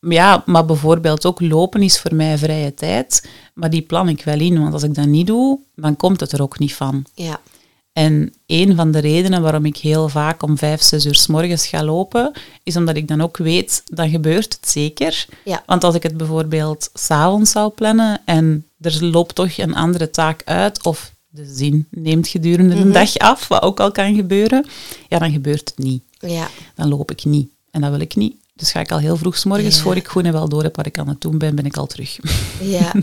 Ja, 0.00 0.42
maar 0.46 0.64
bijvoorbeeld 0.64 1.26
ook 1.26 1.40
lopen 1.40 1.82
is 1.82 2.00
voor 2.00 2.14
mij 2.14 2.38
vrije 2.38 2.74
tijd, 2.74 3.28
maar 3.54 3.70
die 3.70 3.82
plan 3.82 4.08
ik 4.08 4.24
wel 4.24 4.40
in, 4.40 4.60
want 4.60 4.72
als 4.72 4.82
ik 4.82 4.94
dat 4.94 5.06
niet 5.06 5.26
doe, 5.26 5.58
dan 5.74 5.96
komt 5.96 6.20
het 6.20 6.32
er 6.32 6.42
ook 6.42 6.58
niet 6.58 6.74
van. 6.74 7.04
Ja, 7.14 7.40
En 7.98 8.34
een 8.46 8.76
van 8.76 8.90
de 8.90 8.98
redenen 8.98 9.42
waarom 9.42 9.64
ik 9.64 9.76
heel 9.76 10.08
vaak 10.08 10.42
om 10.42 10.58
vijf, 10.58 10.82
zes 10.82 11.04
uur 11.06 11.14
s 11.14 11.26
morgens 11.26 11.66
ga 11.66 11.84
lopen, 11.84 12.32
is 12.62 12.76
omdat 12.76 12.96
ik 12.96 13.08
dan 13.08 13.20
ook 13.20 13.36
weet, 13.36 13.82
dan 13.84 14.10
gebeurt 14.10 14.52
het 14.60 14.68
zeker. 14.70 15.26
Ja. 15.44 15.62
Want 15.66 15.84
als 15.84 15.94
ik 15.94 16.02
het 16.02 16.16
bijvoorbeeld 16.16 16.90
s'avonds 16.94 17.50
zou 17.50 17.70
plannen 17.72 18.20
en 18.24 18.66
er 18.80 19.04
loopt 19.04 19.34
toch 19.34 19.58
een 19.58 19.74
andere 19.74 20.10
taak 20.10 20.42
uit, 20.44 20.82
of 20.84 21.12
de 21.28 21.44
zin 21.54 21.86
neemt 21.90 22.28
gedurende 22.28 22.74
Mhm. 22.74 22.84
de 22.84 22.90
dag 22.90 23.16
af, 23.16 23.48
wat 23.48 23.62
ook 23.62 23.80
al 23.80 23.90
kan 23.92 24.14
gebeuren, 24.14 24.66
ja, 25.08 25.18
dan 25.18 25.32
gebeurt 25.32 25.68
het 25.68 25.78
niet. 25.78 26.02
ja. 26.18 26.48
Dan 26.74 26.88
loop 26.88 27.10
ik 27.10 27.24
niet. 27.24 27.50
En 27.70 27.80
dat 27.80 27.90
wil 27.90 28.00
ik 28.00 28.16
niet. 28.16 28.36
Dus 28.54 28.70
ga 28.70 28.80
ik 28.80 28.90
al 28.92 28.98
heel 28.98 29.16
vroeg 29.16 29.36
s 29.36 29.44
morgens, 29.44 29.76
Ja. 29.76 29.82
voor 29.82 29.96
ik 29.96 30.08
goed 30.08 30.24
en 30.24 30.32
wel 30.32 30.48
door 30.48 30.62
heb 30.62 30.76
wat 30.76 30.86
ik 30.86 30.98
aan 30.98 31.08
het 31.08 31.20
doen 31.20 31.38
ben, 31.38 31.54
ben 31.54 31.66
ik 31.66 31.76
al 31.76 31.86
terug. 31.86 32.18
ja. 32.60 32.92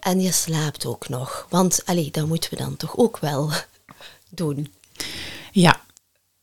En 0.00 0.20
je 0.20 0.32
slaapt 0.32 0.86
ook 0.86 1.08
nog. 1.08 1.46
Want, 1.50 1.82
allee, 1.84 2.08
dat 2.10 2.26
moeten 2.26 2.50
we 2.50 2.56
dan 2.56 2.76
toch 2.76 2.96
ook 2.96 3.18
wel 3.18 3.50
doen. 4.34 4.72
Ja. 5.52 5.80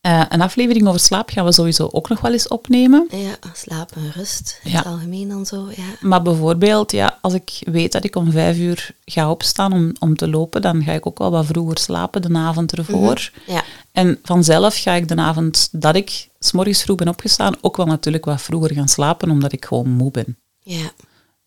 Eh, 0.00 0.22
een 0.28 0.40
aflevering 0.40 0.86
over 0.88 1.00
slaap 1.00 1.30
gaan 1.30 1.44
we 1.44 1.52
sowieso 1.52 1.88
ook 1.92 2.08
nog 2.08 2.20
wel 2.20 2.32
eens 2.32 2.48
opnemen. 2.48 3.06
Ja, 3.10 3.36
slaap 3.54 3.90
en 3.92 4.12
rust. 4.12 4.60
In 4.64 4.70
Ja. 4.70 4.76
het 4.76 4.86
algemeen 4.86 5.28
dan 5.28 5.46
zo, 5.46 5.68
ja. 5.76 5.84
Maar 6.00 6.22
bijvoorbeeld, 6.22 6.92
ja, 6.92 7.18
als 7.20 7.32
ik 7.34 7.50
weet 7.64 7.92
dat 7.92 8.04
ik 8.04 8.16
om 8.16 8.30
vijf 8.30 8.56
uur 8.58 8.94
ga 9.04 9.30
opstaan 9.30 9.72
om, 9.72 9.92
om 9.98 10.16
te 10.16 10.28
lopen, 10.28 10.62
dan 10.62 10.82
ga 10.84 10.92
ik 10.92 11.06
ook 11.06 11.18
wel 11.18 11.30
wat 11.30 11.46
vroeger 11.46 11.78
slapen 11.78 12.22
de 12.22 12.34
avond 12.38 12.72
ervoor. 12.72 13.30
Ja, 13.46 13.64
En 13.92 14.18
vanzelf 14.22 14.76
ga 14.76 14.92
ik 14.92 15.08
de 15.08 15.16
avond 15.16 15.68
dat 15.72 15.94
ik 15.96 16.28
s 16.38 16.52
morgens 16.52 16.82
vroeg 16.82 16.96
ben 16.96 17.08
opgestaan, 17.08 17.54
ook 17.60 17.76
wel 17.76 17.86
natuurlijk 17.86 18.24
wat 18.24 18.42
vroeger 18.42 18.74
gaan 18.74 18.88
slapen, 18.88 19.30
omdat 19.30 19.52
ik 19.52 19.64
gewoon 19.64 19.90
moe 19.90 20.10
ben. 20.10 20.38
ja. 20.62 20.90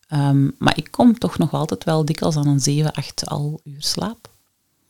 Ehm, 0.07 0.50
maar 0.57 0.77
ik 0.77 0.88
kom 0.91 1.17
toch 1.19 1.38
nog 1.38 1.53
altijd 1.53 1.83
wel 1.83 2.05
dikwijls 2.05 2.35
aan 2.35 2.47
een 2.47 2.59
7, 2.59 2.91
8 2.93 3.25
al 3.29 3.59
uur 3.63 3.75
slaap. 3.83 4.31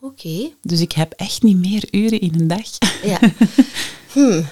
Oké. 0.04 0.52
Dus 0.62 0.80
ik 0.82 0.92
heb 0.92 1.14
echt 1.16 1.44
niet 1.44 1.58
meer 1.58 1.88
uren 1.92 2.20
in 2.20 2.34
een 2.40 2.48
dag. 2.48 2.68
Ja. 3.04 3.20
Hmm. 4.12 4.46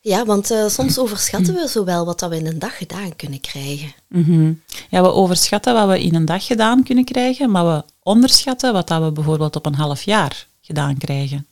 Ja, 0.00 0.24
want 0.24 0.50
eh, 0.50 0.68
soms 0.68 0.98
overschatten 0.98 1.54
we 1.54 1.68
zowel 1.68 2.04
wat 2.04 2.18
dat 2.20 2.30
we 2.30 2.36
in 2.36 2.46
een 2.46 2.58
dag 2.58 2.76
gedaan 2.76 3.16
kunnen 3.16 3.40
krijgen. 3.40 3.92
Mhm. 4.08 4.52
Ja, 4.90 5.02
we 5.02 5.12
overschatten 5.12 5.74
wat 5.74 5.88
we 5.88 6.02
in 6.02 6.14
een 6.14 6.24
dag 6.24 6.46
gedaan 6.46 6.82
kunnen 6.82 7.04
krijgen, 7.04 7.50
maar 7.50 7.66
we 7.66 7.84
onderschatten 8.02 8.72
wat 8.72 8.88
dat 8.88 9.02
we 9.02 9.12
bijvoorbeeld 9.12 9.56
op 9.56 9.66
een 9.66 9.74
half 9.74 10.02
jaar 10.02 10.46
gedaan 10.60 10.98
krijgen. 10.98 11.46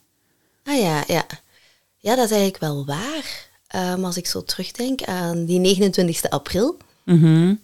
Ah 0.64 0.80
ja, 0.80 1.04
ja. 1.06 1.26
Ja, 1.98 2.14
dat 2.16 2.24
is 2.24 2.30
eigenlijk 2.30 2.60
wel 2.60 2.84
waar. 2.84 3.48
Ehm, 3.66 4.04
als 4.04 4.16
ik 4.16 4.26
zo 4.26 4.42
terugdenk 4.44 5.02
aan 5.02 5.44
die 5.44 5.58
29 5.58 6.30
april, 6.30 6.76
Mhm. 7.04 7.54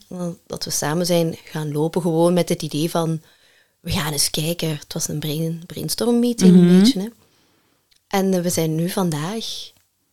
dat 0.47 0.64
we 0.64 0.70
samen 0.70 1.06
zijn 1.06 1.37
gaan 1.44 1.73
lopen, 1.73 2.02
gewoon 2.02 2.32
met 2.35 2.49
het 2.49 2.62
idee 2.62 2.90
van, 2.90 3.20
we 3.80 3.90
gaan 3.90 4.12
eens 4.12 4.30
kijken. 4.30 4.68
Het 4.68 4.92
was 4.92 5.08
een 5.08 5.18
brain, 5.18 5.62
brainstorm 5.66 6.18
meeting, 6.18 6.56
een 6.56 6.80
beetje. 6.80 7.00
Hè. 7.00 7.08
En 8.08 8.34
eh, 8.34 8.40
we 8.40 8.50
zijn 8.50 8.75
nu 8.75 8.88
vandaag 8.88 9.44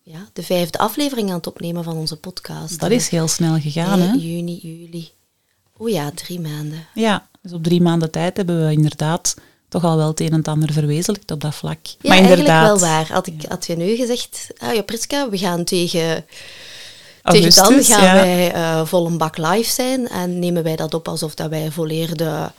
ja, 0.02 0.30
de 0.34 0.44
vijfde 0.44 0.78
aflevering 0.78 1.30
aan 1.30 1.36
het 1.36 1.48
opnemen 1.48 1.84
van 1.84 1.96
onze 1.98 2.16
podcast. 2.16 2.80
Dat 2.80 2.92
is 2.92 3.10
heel 3.10 3.28
snel 3.28 3.60
gegaan, 3.60 4.00
hè? 4.00 4.12
Juni, 4.12 4.60
juli. 4.62 5.10
Oh 5.78 5.90
ja, 5.90 6.12
drie 6.12 6.40
maanden. 6.40 6.88
Ja, 6.94 7.28
dus 7.42 7.54
op 7.54 7.64
drie 7.64 7.82
maanden 7.82 8.12
tijd 8.12 8.38
hebben 8.38 8.66
we 8.66 8.72
inderdaad 8.72 9.36
toch 9.70 9.84
al 9.84 9.98
wel 9.98 10.08
het 10.08 10.20
een 10.20 10.30
en 10.30 10.38
het 10.38 10.48
ander 10.48 10.74
verwezenlijkt 10.74 11.32
op 11.32 11.42
dat 11.42 11.56
vlak. 11.56 11.86
Ja, 11.86 11.96
maar 12.02 12.12
eigenlijk 12.12 12.40
inderdaad, 12.40 12.80
wel 12.80 12.90
waar. 12.90 13.12
Had, 13.12 13.28
ik, 13.28 13.46
had 13.48 13.66
je 13.66 13.76
nu 13.76 13.96
gezegd, 13.96 14.48
ah 14.58 14.74
ja, 14.74 14.82
Priska, 14.82 15.30
we 15.30 15.38
gaan 15.38 15.64
tegen, 15.64 16.26
tegen 17.24 17.56
dan 17.56 17.64
Augustus, 17.64 17.96
gaan 17.96 18.04
ja. 18.04 18.14
wij 18.14 18.54
eh, 18.54 18.86
vol 18.86 19.06
een 19.06 19.18
bak 19.18 19.38
live 19.38 19.72
zijn 19.72 20.08
en 20.08 20.40
nemen 20.40 20.64
wij 20.64 20.76
dat 20.76 20.94
op 20.94 21.08
alsof 21.08 21.36
dat 21.36 21.50
wij 21.50 21.72
volleerde 21.72 22.52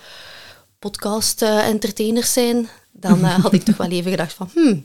podcast-entertainers 0.78 2.32
zijn, 2.32 2.68
dan 2.92 3.24
eh, 3.24 3.38
had 3.42 3.52
ik 3.52 3.62
toch 3.62 3.76
wel 3.76 3.90
even 3.90 4.10
gedacht 4.10 4.32
van, 4.32 4.50
hmm, 4.54 4.84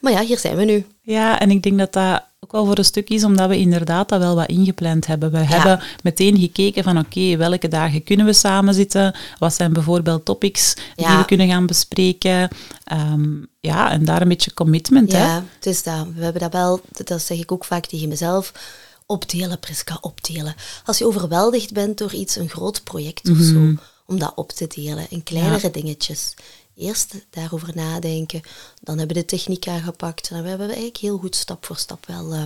maar 0.00 0.12
ja, 0.12 0.22
hier 0.22 0.38
zijn 0.38 0.56
we 0.56 0.64
nu. 0.64 0.86
Ja, 1.02 1.40
en 1.40 1.50
ik 1.50 1.62
denk 1.62 1.78
dat 1.78 1.92
dat 1.92 2.22
ook 2.40 2.52
wel 2.52 2.66
voor 2.66 2.78
een 2.78 2.84
stuk 2.84 3.08
is, 3.08 3.24
omdat 3.24 3.48
we 3.48 3.58
inderdaad 3.58 4.08
dat 4.08 4.20
wel 4.20 4.34
wat 4.34 4.48
ingepland 4.48 5.06
hebben. 5.06 5.30
We 5.30 5.38
hebben 5.38 5.80
meteen 6.02 6.38
gekeken 6.38 6.84
van 6.84 6.98
oké, 6.98 7.36
welke 7.36 7.68
dagen 7.68 8.02
kunnen 8.02 8.26
we 8.26 8.32
samen 8.32 8.74
zitten? 8.74 9.14
Wat 9.38 9.54
zijn 9.54 9.72
bijvoorbeeld 9.72 10.24
topics 10.24 10.74
die 10.94 11.06
we 11.06 11.24
kunnen 11.24 11.48
gaan 11.48 11.66
bespreken? 11.66 12.48
Ehm, 12.84 13.32
ja, 13.60 13.90
en 13.90 14.04
daar 14.04 14.22
een 14.22 14.28
beetje 14.28 14.54
commitment, 14.54 15.12
hè? 15.12 15.24
Ja, 15.24 15.44
het 15.54 15.66
is 15.66 15.82
dat. 15.82 16.06
We 16.14 16.24
hebben 16.24 16.42
dat 16.42 16.52
wel, 16.52 16.80
dat 17.04 17.22
zeg 17.22 17.38
ik 17.38 17.52
ook 17.52 17.64
vaak 17.64 17.86
tegen 17.86 18.08
mezelf, 18.08 18.52
opdelen, 19.06 19.58
Priska, 19.58 19.98
opdelen. 20.00 20.54
Als 20.84 20.98
je 20.98 21.06
overweldigd 21.06 21.72
bent 21.72 21.98
door 21.98 22.12
iets, 22.12 22.36
een 22.36 22.48
groot 22.48 22.82
project 22.82 23.30
of 23.30 23.38
zo, 23.38 23.74
om 24.06 24.18
dat 24.18 24.32
op 24.34 24.52
te 24.52 24.66
delen 24.66 25.06
in 25.10 25.22
kleinere 25.22 25.70
dingetjes. 25.70 26.34
Eerst 26.76 27.14
daarover 27.30 27.70
nadenken, 27.74 28.40
dan 28.82 28.98
hebben 28.98 29.16
we 29.16 29.22
de 29.22 29.28
techniek 29.28 29.68
aangepakt 29.68 30.30
en 30.30 30.42
we 30.42 30.48
hebben 30.48 30.66
eigenlijk 30.66 30.96
heel 30.96 31.18
goed 31.18 31.36
stap 31.36 31.64
voor 31.66 31.76
stap 31.76 32.06
wel 32.06 32.32
eh, 32.32 32.42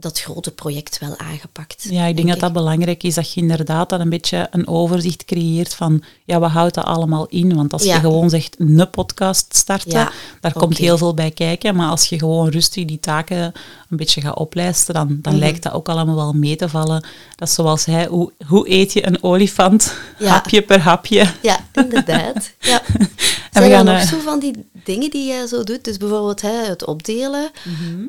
dat 0.00 0.20
grote 0.20 0.50
project 0.50 0.98
wel 0.98 1.18
aangepakt. 1.18 1.86
Ja, 1.90 2.04
ik 2.06 2.16
denk 2.16 2.28
dat 2.28 2.40
dat 2.40 2.52
belangrijk 2.52 3.02
is, 3.02 3.14
dat 3.14 3.32
je 3.32 3.40
inderdaad 3.40 3.88
dan 3.88 4.00
een 4.00 4.08
beetje 4.08 4.48
een 4.50 4.68
overzicht 4.68 5.24
creëert 5.24 5.74
van, 5.74 6.02
ja, 6.24 6.38
wat 6.38 6.50
houdt 6.50 6.74
dat 6.74 6.84
allemaal 6.84 7.26
in? 7.26 7.54
Want 7.56 7.72
als 7.72 7.82
Ja. 7.84 7.94
je 7.94 8.00
gewoon 8.00 8.30
zegt, 8.30 8.56
een 8.58 8.90
podcast 8.90 9.56
starten, 9.56 9.90
Ja, 9.90 10.10
daar 10.40 10.52
komt 10.52 10.76
heel 10.78 10.98
veel 10.98 11.14
bij 11.14 11.30
kijken. 11.30 11.74
Maar 11.76 11.88
als 11.90 12.08
je 12.08 12.18
gewoon 12.18 12.48
rustig 12.48 12.84
die 12.84 13.00
taken 13.00 13.52
een 13.90 13.96
beetje 13.96 14.20
gaat 14.20 14.36
oplijsten, 14.38 14.94
dan, 14.94 15.18
dan 15.22 15.32
Mhm. 15.32 15.42
lijkt 15.42 15.62
dat 15.62 15.72
ook 15.72 15.88
allemaal 15.88 16.14
wel 16.16 16.32
mee 16.32 16.56
te 16.56 16.68
vallen. 16.68 17.04
Dat 17.36 17.48
is 17.48 17.54
zoals 17.54 17.84
hij, 17.84 18.06
hoe, 18.06 18.32
hoe 18.46 18.70
eet 18.70 18.92
je 18.92 19.06
een 19.06 19.22
olifant? 19.22 19.94
Ja. 20.18 20.26
Hapje 20.28 20.62
per 20.62 20.80
hapje. 20.80 21.26
Ja, 21.42 21.58
inderdaad. 21.72 22.50
Ja. 22.60 22.82
we 22.98 23.06
Zijn 23.52 23.70
er 23.70 23.76
gaan, 23.76 23.84
nog 23.84 23.94
eh, 23.96 24.06
zo 24.08 24.18
van 24.18 24.40
die 24.40 24.68
dingen 24.84 25.10
die 25.10 25.26
jij 25.26 25.46
zo 25.46 25.64
doet? 25.64 25.84
Dus 25.84 25.96
bijvoorbeeld 25.96 26.40
hè, 26.42 26.64
het 26.66 26.84
opdelen. 26.86 27.50
Mhm. 27.64 28.06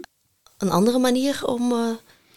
Een 0.61 0.71
andere 0.71 0.99
manier 0.99 1.41
om 1.45 1.71
eh, 1.71 1.77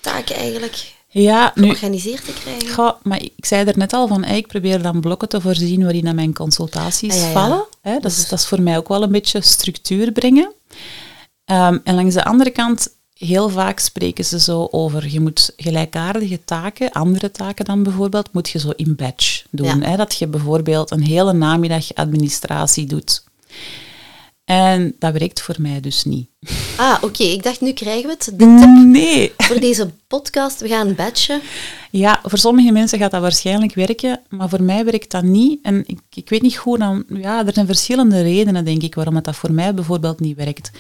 taken 0.00 0.36
eigenlijk 0.36 0.92
Ja, 1.08 1.52
nu, 1.54 1.62
georganiseerd 1.62 2.24
te 2.24 2.32
krijgen. 2.32 2.96
Maar 3.02 3.22
ik 3.22 3.46
zei 3.46 3.66
er 3.66 3.78
net 3.78 3.92
al 3.92 4.08
van, 4.08 4.24
ik 4.24 4.46
probeer 4.46 4.82
dan 4.82 5.00
blokken 5.00 5.28
te 5.28 5.40
voorzien 5.40 5.82
waarin 5.82 6.14
mijn 6.14 6.34
consultaties 6.34 7.14
Ah, 7.14 7.20
ja, 7.20 7.26
ja. 7.26 7.32
vallen. 7.32 7.64
Hè, 7.80 7.98
dat, 7.98 8.10
is, 8.10 8.28
dat 8.28 8.38
is 8.38 8.46
voor 8.46 8.62
mij 8.62 8.76
ook 8.76 8.88
wel 8.88 9.02
een 9.02 9.12
beetje 9.12 9.40
structuur 9.40 10.12
brengen. 10.12 10.52
Ehm, 11.44 11.78
en 11.84 11.94
langs 11.94 12.14
de 12.14 12.24
andere 12.24 12.50
kant, 12.50 12.88
heel 13.14 13.48
vaak 13.48 13.78
spreken 13.78 14.24
ze 14.24 14.40
zo 14.40 14.68
over, 14.70 15.08
je 15.08 15.20
moet 15.20 15.52
gelijkaardige 15.56 16.44
taken, 16.44 16.92
andere 16.92 17.30
taken 17.30 17.64
dan 17.64 17.82
bijvoorbeeld, 17.82 18.32
moet 18.32 18.50
je 18.50 18.58
zo 18.58 18.70
in 18.76 18.94
batch 18.94 19.44
doen. 19.50 19.80
Ja. 19.80 19.88
Hè, 19.90 19.96
dat 19.96 20.14
je 20.14 20.26
bijvoorbeeld 20.26 20.90
een 20.90 21.02
hele 21.02 21.32
namiddag 21.32 21.94
administratie 21.94 22.86
doet. 22.86 23.24
En 24.44 24.94
dat 24.98 25.12
werkt 25.12 25.42
voor 25.42 25.54
mij 25.58 25.80
dus 25.80 26.04
niet. 26.04 26.28
Ah, 26.76 26.96
oké. 27.02 27.22
Ik 27.22 27.42
dacht, 27.42 27.60
nu 27.60 27.72
krijgen 27.72 28.06
we 28.08 28.14
het. 28.18 28.24
De 28.24 28.56
tip 28.58 28.68
Nee. 28.84 29.32
voor 29.36 29.60
deze 29.60 29.90
podcast. 30.06 30.60
We 30.60 30.68
gaan 30.68 30.94
batchen. 30.94 31.40
Ja, 31.90 32.20
voor 32.24 32.38
sommige 32.38 32.72
mensen 32.72 32.98
gaat 32.98 33.10
dat 33.10 33.20
waarschijnlijk 33.20 33.74
werken, 33.74 34.20
maar 34.28 34.48
voor 34.48 34.62
mij 34.62 34.84
werkt 34.84 35.10
dat 35.10 35.22
niet. 35.22 35.58
En 35.62 35.84
ik, 35.86 35.98
ik 36.14 36.28
weet 36.28 36.42
niet 36.42 36.56
goed, 36.56 36.78
dan, 36.78 37.04
ja, 37.08 37.46
er 37.46 37.52
zijn 37.52 37.66
verschillende 37.66 38.22
redenen, 38.22 38.64
denk 38.64 38.82
ik, 38.82 38.94
waarom 38.94 39.14
het 39.14 39.24
dat 39.24 39.36
voor 39.36 39.52
mij 39.52 39.74
bijvoorbeeld 39.74 40.20
niet 40.20 40.36
werkt. 40.36 40.70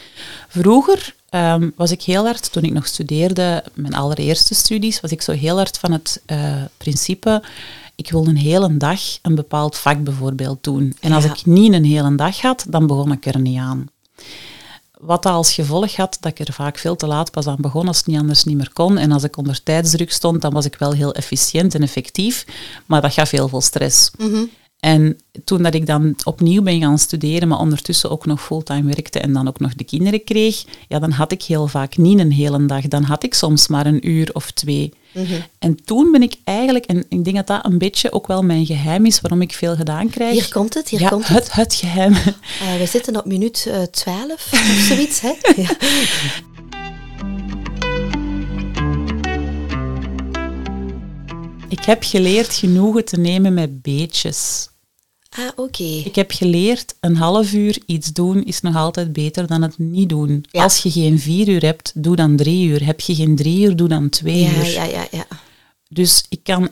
Vroeger 0.48 1.14
ehm, 1.28 1.70
was 1.76 1.90
ik 1.90 2.02
heel 2.02 2.24
hard, 2.24 2.52
toen 2.52 2.62
ik 2.62 2.72
nog 2.72 2.86
studeerde, 2.86 3.64
mijn 3.74 3.94
allereerste 3.94 4.54
studies, 4.54 5.00
was 5.00 5.10
ik 5.10 5.22
zo 5.22 5.32
heel 5.32 5.56
hard 5.56 5.78
van 5.78 5.92
het 5.92 6.22
eh, 6.26 6.62
principe, 6.76 7.42
ik 7.96 8.10
wil 8.10 8.26
een 8.26 8.36
hele 8.36 8.76
dag 8.76 9.00
een 9.22 9.34
bepaald 9.34 9.76
vak 9.76 10.02
bijvoorbeeld 10.04 10.62
doen. 10.64 10.96
En 11.00 11.12
als 11.12 11.24
Ja. 11.24 11.30
ik 11.30 11.46
niet 11.46 11.72
een 11.72 11.84
hele 11.84 12.14
dag 12.14 12.40
had, 12.40 12.64
dan 12.68 12.86
begon 12.86 13.12
ik 13.12 13.26
er 13.26 13.40
niet 13.40 13.58
aan. 13.58 13.86
Wat 15.00 15.22
dat 15.22 15.32
als 15.32 15.52
gevolg 15.52 15.96
had 15.96 16.16
dat 16.20 16.38
ik 16.38 16.46
er 16.48 16.52
vaak 16.54 16.78
veel 16.78 16.96
te 16.96 17.06
laat 17.06 17.30
pas 17.30 17.46
aan 17.46 17.56
begon 17.60 17.86
als 17.86 17.96
het 17.96 18.06
niet 18.06 18.18
anders 18.18 18.44
niet 18.44 18.56
meer 18.56 18.72
kon. 18.72 18.98
En 18.98 19.12
als 19.12 19.22
ik 19.22 19.36
onder 19.36 19.62
tijdsdruk 19.62 20.12
stond, 20.12 20.40
dan 20.42 20.52
was 20.52 20.64
ik 20.64 20.76
wel 20.78 20.92
heel 20.92 21.14
efficiënt 21.14 21.74
en 21.74 21.82
effectief, 21.82 22.44
maar 22.86 23.00
dat 23.02 23.12
gaf 23.12 23.30
heel 23.30 23.48
veel 23.48 23.60
stress. 23.60 24.10
En 24.84 25.18
toen 25.44 25.62
dat 25.62 25.74
ik 25.74 25.86
dan 25.86 26.14
opnieuw 26.24 26.62
ben 26.62 26.80
gaan 26.80 26.98
studeren, 26.98 27.48
maar 27.48 27.58
ondertussen 27.58 28.10
ook 28.10 28.26
nog 28.26 28.42
fulltime 28.42 28.94
werkte 28.94 29.18
en 29.18 29.32
dan 29.32 29.48
ook 29.48 29.60
nog 29.60 29.74
de 29.74 29.84
kinderen 29.84 30.24
kreeg, 30.24 30.64
ja, 30.88 30.98
dan 30.98 31.10
had 31.10 31.32
ik 31.32 31.42
heel 31.42 31.68
vaak 31.68 31.96
niet 31.96 32.18
een 32.18 32.32
hele 32.32 32.66
dag. 32.66 32.88
Dan 32.88 33.02
had 33.02 33.24
ik 33.24 33.34
soms 33.34 33.68
maar 33.68 33.86
een 33.86 34.08
uur 34.08 34.30
of 34.32 34.50
twee. 34.50 34.92
En 35.58 35.84
toen 35.84 36.12
ben 36.12 36.22
ik 36.22 36.34
eigenlijk, 36.44 36.84
en 36.84 37.04
ik 37.08 37.24
denk 37.24 37.36
dat 37.36 37.46
dat 37.46 37.64
een 37.64 37.78
beetje 37.78 38.12
ook 38.12 38.26
wel 38.26 38.42
mijn 38.42 38.66
geheim 38.66 39.06
is 39.06 39.20
waarom 39.20 39.42
ik 39.42 39.52
veel 39.52 39.76
gedaan 39.76 40.10
krijg. 40.10 40.32
Hier 40.32 40.52
komt 40.52 40.74
het, 40.74 40.88
hier 40.88 41.00
ja, 41.00 41.08
komt 41.08 41.28
het. 41.28 41.44
het. 41.44 41.52
Het 41.52 41.74
geheim. 41.74 42.14
Eh, 42.60 42.78
we 42.78 42.86
zitten 42.86 43.16
op 43.16 43.24
minuut 43.24 43.66
eh 43.66 43.82
12 43.82 44.32
of 44.52 44.84
zoiets, 44.88 45.20
hè? 45.20 45.32
Ja. 45.62 45.76
Ik 51.68 51.84
heb 51.84 52.02
geleerd 52.02 52.54
genoegen 52.54 53.04
te 53.04 53.16
nemen 53.16 53.54
met 53.54 53.82
beetjes. 53.82 54.68
Ah, 55.36 55.48
oké. 55.56 55.82
Ik 55.82 56.14
heb 56.14 56.30
geleerd, 56.30 56.94
een 57.00 57.16
half 57.16 57.52
uur 57.52 57.78
iets 57.86 58.12
doen 58.12 58.44
is 58.44 58.60
nog 58.60 58.76
altijd 58.76 59.12
beter 59.12 59.46
dan 59.46 59.62
het 59.62 59.78
niet 59.78 60.08
doen. 60.08 60.44
Ja. 60.50 60.62
Als 60.62 60.82
je 60.82 60.90
geen 60.90 61.18
vier 61.18 61.48
uur 61.48 61.62
hebt, 61.64 61.92
doe 61.94 62.16
dan 62.16 62.36
drie 62.36 62.66
uur. 62.68 62.84
Heb 62.84 63.00
je 63.00 63.14
geen 63.14 63.36
drie 63.36 63.64
uur, 63.66 63.76
doe 63.76 63.88
dan 63.88 64.08
twee 64.08 64.38
Ja, 64.42 64.50
uur. 64.56 64.70
ja, 64.70 64.84
ja, 64.84 65.06
ja. 65.10 65.26
Dus 65.88 66.24
ik 66.28 66.40
kan 66.42 66.68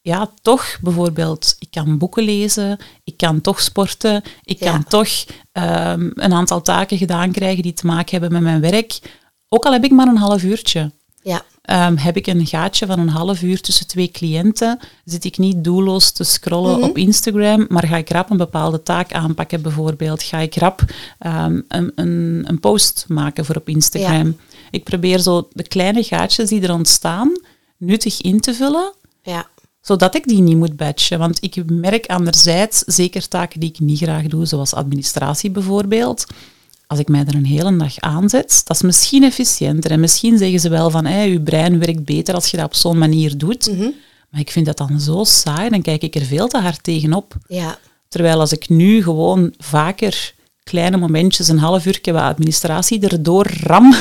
ja, 0.00 0.30
toch 0.42 0.78
bijvoorbeeld, 0.80 1.56
ik 1.58 1.70
kan 1.70 1.98
boeken 1.98 2.22
lezen, 2.22 2.78
ik 3.04 3.16
kan 3.16 3.40
toch 3.40 3.60
sporten, 3.60 4.22
ik 4.42 4.58
Ja. 4.58 4.70
kan 4.70 4.84
toch 4.84 5.08
ehm, 5.52 6.10
een 6.14 6.32
aantal 6.32 6.62
taken 6.62 6.98
gedaan 6.98 7.32
krijgen 7.32 7.62
die 7.62 7.72
te 7.72 7.86
maken 7.86 8.10
hebben 8.10 8.32
met 8.32 8.42
mijn 8.42 8.60
werk. 8.72 8.98
Ook 9.48 9.64
al 9.64 9.72
heb 9.72 9.84
ik 9.84 9.90
maar 9.90 10.06
een 10.06 10.16
half 10.16 10.42
uurtje. 10.42 10.92
Ja, 11.22 11.44
Ehm, 11.72 11.96
heb 11.96 12.16
ik 12.16 12.26
een 12.26 12.46
gaatje 12.46 12.86
van 12.86 12.98
een 12.98 13.08
half 13.08 13.42
uur 13.42 13.60
tussen 13.60 13.86
twee 13.86 14.10
cliënten, 14.10 14.78
zit 15.04 15.24
ik 15.24 15.38
niet 15.38 15.64
doelloos 15.64 16.10
te 16.10 16.24
scrollen 16.24 16.78
Mhm. 16.78 16.88
op 16.88 16.98
Instagram, 16.98 17.66
maar 17.68 17.86
ga 17.86 17.96
ik 17.96 18.10
rap 18.10 18.30
een 18.30 18.36
bepaalde 18.36 18.82
taak 18.82 19.12
aanpakken 19.12 19.62
bijvoorbeeld. 19.62 20.22
Ga 20.22 20.38
ik 20.38 20.54
rap 20.54 20.84
ehm, 21.18 21.60
een, 21.68 21.92
een, 21.94 22.44
een 22.46 22.60
post 22.60 23.04
maken 23.08 23.44
voor 23.44 23.56
op 23.56 23.68
Instagram. 23.68 24.36
Ik 24.70 24.84
probeer 24.84 25.18
zo 25.18 25.48
de 25.52 25.62
kleine 25.68 26.02
gaatjes 26.02 26.48
die 26.48 26.62
er 26.62 26.72
ontstaan 26.72 27.32
nuttig 27.76 28.20
in 28.20 28.40
te 28.40 28.54
vullen, 28.54 28.92
ja. 29.22 29.46
zodat 29.80 30.14
ik 30.14 30.26
die 30.26 30.40
niet 30.42 30.56
moet 30.56 30.76
batchen. 30.76 31.18
Want 31.18 31.42
ik 31.42 31.70
merk 31.70 32.06
anderzijds, 32.06 32.78
zeker 32.86 33.28
taken 33.28 33.60
die 33.60 33.68
ik 33.68 33.80
niet 33.80 33.98
graag 33.98 34.26
doe, 34.26 34.46
zoals 34.46 34.74
administratie 34.74 35.50
bijvoorbeeld, 35.50 36.26
als 36.92 37.00
ik 37.00 37.08
mij 37.08 37.24
er 37.26 37.34
een 37.34 37.46
hele 37.46 37.76
dag 37.76 37.98
aanzet, 37.98 38.62
dat 38.64 38.76
is 38.76 38.82
misschien 38.82 39.24
efficiënter. 39.24 39.90
En 39.90 40.00
misschien 40.00 40.38
zeggen 40.38 40.60
ze 40.60 40.68
wel 40.68 40.90
van, 40.90 41.30
je 41.30 41.40
brein 41.40 41.78
werkt 41.78 42.04
beter 42.04 42.34
als 42.34 42.50
je 42.50 42.56
dat 42.56 42.66
op 42.66 42.74
zo'n 42.74 42.98
manier 42.98 43.38
doet. 43.38 43.70
Mhm. 43.70 43.90
Maar 44.30 44.40
ik 44.40 44.50
vind 44.50 44.66
dat 44.66 44.76
dan 44.76 45.00
zo 45.00 45.24
saai, 45.24 45.70
dan 45.70 45.82
kijk 45.82 46.02
ik 46.02 46.14
er 46.14 46.24
veel 46.24 46.48
te 46.48 46.58
hard 46.58 46.82
tegenop. 46.82 47.34
Ja, 47.48 47.78
Terwijl 48.12 48.40
als 48.40 48.52
ik 48.52 48.68
nu 48.68 49.02
gewoon 49.02 49.54
vaker 49.58 50.34
kleine 50.64 50.96
momentjes, 50.96 51.48
een 51.48 51.58
half 51.58 51.86
uur 51.86 52.00
wat 52.04 52.22
administratie 52.22 53.00
erdoor 53.00 53.46
ram, 53.60 53.94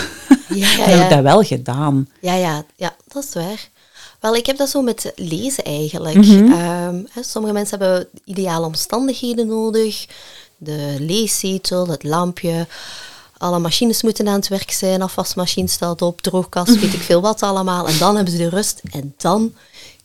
ja, 0.49 0.69
ja. 0.77 0.77
dan 0.77 0.89
heb 0.89 1.03
ik 1.03 1.09
dat 1.09 1.23
wel 1.23 1.41
gedaan. 1.41 2.09
Ja, 2.21 2.35
ja, 2.35 2.63
ja, 2.75 2.95
dat 3.07 3.23
is 3.23 3.33
waar. 3.33 3.69
Wel, 4.19 4.35
ik 4.35 4.45
heb 4.45 4.57
dat 4.57 4.69
zo 4.69 4.81
met 4.81 5.13
lezen 5.15 5.63
eigenlijk. 5.63 6.15
Mhm. 6.15 6.51
Ehm, 6.51 7.03
hè, 7.09 7.23
sommige 7.23 7.53
mensen 7.53 7.79
hebben 7.79 8.07
ideale 8.25 8.65
omstandigheden 8.65 9.47
nodig. 9.47 10.05
De 10.63 10.95
leeszetel, 10.99 11.87
het 11.87 12.03
lampje. 12.03 12.67
Alle 13.37 13.59
machines 13.59 14.01
moeten 14.01 14.27
aan 14.27 14.33
het 14.35 14.47
werk 14.47 14.71
zijn. 14.71 15.01
Afwasmachine 15.01 15.67
staat 15.67 16.01
op, 16.01 16.21
droogkast, 16.21 16.79
weet 16.79 16.93
ik 16.93 17.01
veel 17.01 17.21
wat 17.21 17.41
allemaal. 17.41 17.87
En 17.87 17.97
dan 17.97 18.15
hebben 18.15 18.33
ze 18.33 18.39
de 18.39 18.49
rust. 18.49 18.81
En 18.91 19.13
dan 19.17 19.53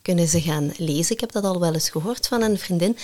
kunnen 0.01 0.27
ze 0.27 0.41
gaan 0.41 0.73
lezen. 0.77 1.13
Ik 1.15 1.19
heb 1.19 1.31
dat 1.31 1.43
al 1.43 1.59
wel 1.59 1.73
eens 1.73 1.89
gehoord 1.89 2.27
van 2.27 2.41
een 2.41 2.59
vriendin. 2.59 2.97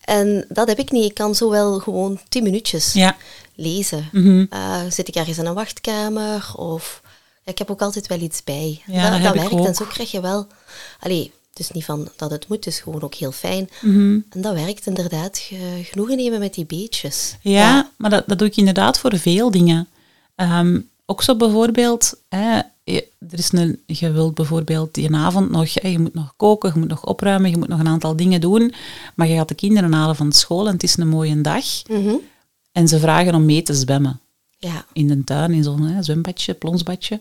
En 0.00 0.44
dat 0.48 0.68
heb 0.68 0.78
ik 0.78 0.90
niet. 0.90 1.04
Ik 1.04 1.14
kan 1.14 1.34
zo 1.34 1.50
wel 1.50 1.78
gewoon 1.78 2.20
tien 2.28 2.42
minuutjes 2.42 2.92
Ja. 2.92 3.16
lezen. 3.54 4.08
Mhm. 4.12 4.46
Eh, 4.50 4.80
zit 4.88 5.08
ik 5.08 5.14
ergens 5.14 5.38
in 5.38 5.46
een 5.46 5.54
wachtkamer 5.54 6.52
of... 6.56 7.00
Ik 7.44 7.58
heb 7.58 7.70
ook 7.70 7.82
altijd 7.82 8.06
wel 8.06 8.18
iets 8.20 8.44
bij. 8.44 8.82
Ja, 8.86 9.18
dat 9.18 9.34
werkt 9.34 9.66
en 9.66 9.74
zo 9.74 9.84
krijg 9.84 10.10
je 10.10 10.20
wel... 10.20 10.46
Allee, 11.00 11.32
is 11.60 11.70
niet 11.70 11.84
van 11.84 12.08
dat 12.16 12.30
het 12.30 12.48
moet, 12.48 12.56
het 12.64 12.66
is 12.74 12.80
gewoon 12.80 13.02
ook 13.02 13.14
heel 13.14 13.32
fijn. 13.32 13.68
Mhm. 13.80 14.18
En 14.30 14.40
dat 14.40 14.54
werkt 14.54 14.86
inderdaad. 14.86 15.38
Ge- 15.38 15.80
genoegen 15.84 16.16
nemen 16.16 16.38
met 16.38 16.54
die 16.54 16.64
beetjes. 16.66 17.36
Ja, 17.40 17.90
maar 17.96 18.10
dat, 18.10 18.24
dat 18.26 18.38
doe 18.38 18.48
ik 18.48 18.56
inderdaad 18.56 18.98
voor 18.98 19.18
veel 19.18 19.50
dingen. 19.50 19.88
Ehm, 20.34 20.80
ook 21.06 21.22
zo 21.22 21.36
bijvoorbeeld, 21.36 22.14
hè, 22.28 22.60
je, 22.84 23.06
er 23.30 23.38
is 23.38 23.52
een, 23.52 23.80
je 23.86 24.10
wilt 24.12 24.34
bijvoorbeeld 24.34 24.94
die 24.94 25.14
avond 25.14 25.50
nog, 25.50 25.74
hè, 25.74 25.88
je 25.88 25.98
moet 25.98 26.14
nog 26.14 26.32
koken, 26.36 26.70
je 26.74 26.78
moet 26.78 26.88
nog 26.88 27.04
opruimen, 27.06 27.50
je 27.50 27.56
moet 27.56 27.68
nog 27.68 27.78
een 27.80 27.88
aantal 27.88 28.16
dingen 28.16 28.40
doen, 28.40 28.74
maar 29.14 29.26
je 29.28 29.34
gaat 29.36 29.48
de 29.48 29.54
kinderen 29.54 29.92
halen 29.92 30.16
van 30.16 30.32
school 30.32 30.66
en 30.66 30.72
het 30.72 30.82
is 30.82 30.96
een 30.96 31.08
mooie 31.08 31.40
dag. 31.40 31.64
Mhm. 31.88 32.14
En 32.72 32.88
ze 32.88 32.98
vragen 32.98 33.34
om 33.34 33.44
mee 33.44 33.62
te 33.62 33.74
zwemmen. 33.74 34.20
Ja. 34.58 34.84
In 34.92 35.08
de 35.08 35.24
tuin, 35.24 35.52
in 35.52 35.62
zo'n 35.62 35.96
zwembadje, 36.00 36.54
plonsbadje. 36.54 37.20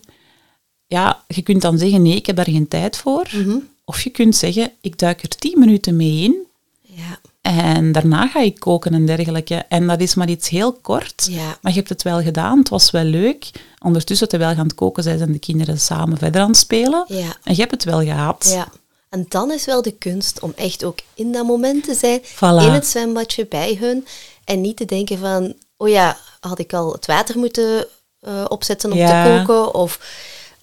Ja, 0.88 1.24
je 1.27 1.41
kunt 1.41 1.62
dan 1.62 1.77
zeggen, 1.77 2.01
nee, 2.01 2.15
ik 2.15 2.25
heb 2.25 2.36
daar 2.36 2.46
geen 2.50 2.67
tijd 2.67 2.98
voor. 2.98 3.27
Mhm. 3.36 3.58
Of 3.89 4.01
je 4.01 4.10
kunt 4.10 4.36
zeggen, 4.36 4.72
ik 4.81 4.98
duik 5.00 5.22
er 5.22 5.29
tien 5.29 5.60
minuten 5.60 5.96
mee 5.96 6.24
in 6.24 6.36
Ja. 6.81 7.19
en 7.41 7.91
daarna 7.91 8.27
ga 8.27 8.39
ik 8.39 8.60
koken 8.60 8.93
en 8.93 9.05
dergelijke. 9.05 9.55
En 9.69 9.88
dat 9.88 10.00
is 10.01 10.15
maar 10.15 10.29
iets 10.29 10.50
heel 10.50 10.74
kort. 10.74 11.27
Ja. 11.29 11.58
Maar 11.62 11.72
je 11.72 11.77
hebt 11.77 11.89
het 11.89 12.03
wel 12.03 12.22
gedaan, 12.22 12.58
het 12.58 12.69
was 12.69 12.91
wel 12.91 13.03
leuk. 13.03 13.50
Ondertussen, 13.79 14.27
terwijl 14.29 14.51
je 14.51 14.58
aan 14.58 14.65
het 14.65 14.75
koken 14.75 15.03
bent, 15.03 15.17
zijn 15.19 15.31
de 15.31 15.39
kinderen 15.39 15.79
samen 15.79 16.17
verder 16.17 16.41
aan 16.41 16.48
het 16.48 16.58
spelen. 16.58 17.05
Ja. 17.08 17.36
En 17.43 17.53
je 17.53 17.60
hebt 17.60 17.72
het 17.72 17.84
wel 17.84 18.01
gehad. 18.01 18.50
Ja. 18.53 18.67
En 19.10 19.25
dan 19.29 19.51
is 19.51 19.65
wel 19.65 19.81
de 19.81 19.91
kunst 19.91 20.39
om 20.39 20.53
echt 20.55 20.84
ook 20.84 21.00
in 21.13 21.31
dat 21.31 21.46
moment 21.46 21.84
te 21.84 21.93
zijn, 21.96 22.22
Voilà. 22.24 22.63
in 22.65 22.72
het 22.72 22.88
zwembadje 22.88 23.46
bij 23.48 23.77
hun. 23.79 24.05
En 24.43 24.62
niet 24.62 24.77
te 24.77 24.86
denken 24.86 25.17
van, 25.17 25.53
oh 25.77 25.89
ja, 25.89 26.17
had 26.39 26.60
ik 26.60 26.74
al 26.74 26.91
het 26.91 27.05
water 27.05 27.38
moeten 27.38 27.88
eh, 28.19 28.46
opzetten 28.48 28.91
om 28.91 28.98
Ja. 28.98 29.24
te 29.24 29.43
koken? 29.46 29.74
Of, 29.74 30.00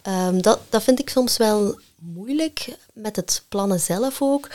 ehm, 0.02 0.40
dat, 0.40 0.58
dat 0.68 0.82
vind 0.82 1.00
ik 1.00 1.08
soms 1.10 1.36
wel 1.36 1.78
moeilijk 2.14 2.76
met 2.92 3.16
het 3.16 3.44
plannen 3.48 3.80
zelf 3.80 4.22
ook. 4.22 4.48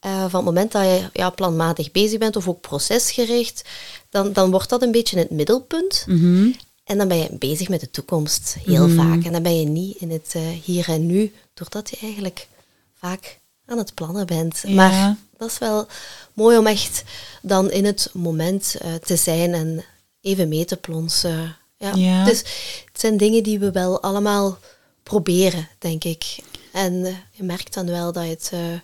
Eh, 0.00 0.20
van 0.20 0.34
het 0.34 0.44
moment 0.44 0.72
dat 0.72 0.82
je 0.82 1.08
ja, 1.12 1.30
planmatig 1.30 1.90
bezig 1.90 2.18
bent 2.18 2.36
of 2.36 2.48
ook 2.48 2.60
procesgericht, 2.60 3.64
dan, 4.10 4.32
dan 4.32 4.50
wordt 4.50 4.68
dat 4.68 4.82
een 4.82 4.92
beetje 4.92 5.18
het 5.18 5.30
middelpunt. 5.30 6.04
Mhm. 6.06 6.50
En 6.84 6.98
dan 6.98 7.08
ben 7.08 7.16
je 7.16 7.28
bezig 7.32 7.68
met 7.68 7.80
de 7.80 7.90
toekomst, 7.90 8.56
heel 8.64 8.88
vaak. 8.88 9.24
En 9.24 9.32
dan 9.32 9.42
ben 9.42 9.60
je 9.60 9.66
niet 9.66 9.96
in 9.96 10.10
het 10.10 10.32
eh, 10.34 10.42
hier 10.64 10.88
en 10.88 11.06
nu, 11.06 11.32
doordat 11.54 11.90
je 11.90 11.96
eigenlijk 12.02 12.48
vaak 12.94 13.38
aan 13.66 13.78
het 13.78 13.94
plannen 13.94 14.26
bent. 14.26 14.62
Ja. 14.66 14.74
Maar 14.74 15.16
dat 15.36 15.50
is 15.50 15.58
wel 15.58 15.86
mooi 16.32 16.58
om 16.58 16.66
echt 16.66 17.02
dan 17.42 17.70
in 17.70 17.84
het 17.84 18.10
moment 18.12 18.76
eh, 18.78 18.94
te 18.94 19.16
zijn 19.16 19.54
en 19.54 19.84
even 20.20 20.48
mee 20.48 20.64
te 20.64 20.76
plonsen. 20.76 21.56
Ja. 21.76 21.94
Ja. 21.94 22.24
Dus 22.24 22.38
het 22.84 23.00
zijn 23.00 23.16
dingen 23.16 23.42
die 23.42 23.58
we 23.58 23.70
wel 23.70 24.02
allemaal 24.02 24.58
proberen, 25.02 25.68
denk 25.78 26.04
ik. 26.04 26.36
En 26.72 27.04
eh, 27.04 27.14
je 27.30 27.42
merkt 27.42 27.74
dan 27.74 27.86
wel 27.86 28.12
dat 28.12 28.24
het, 28.24 28.50
eh, 28.52 28.80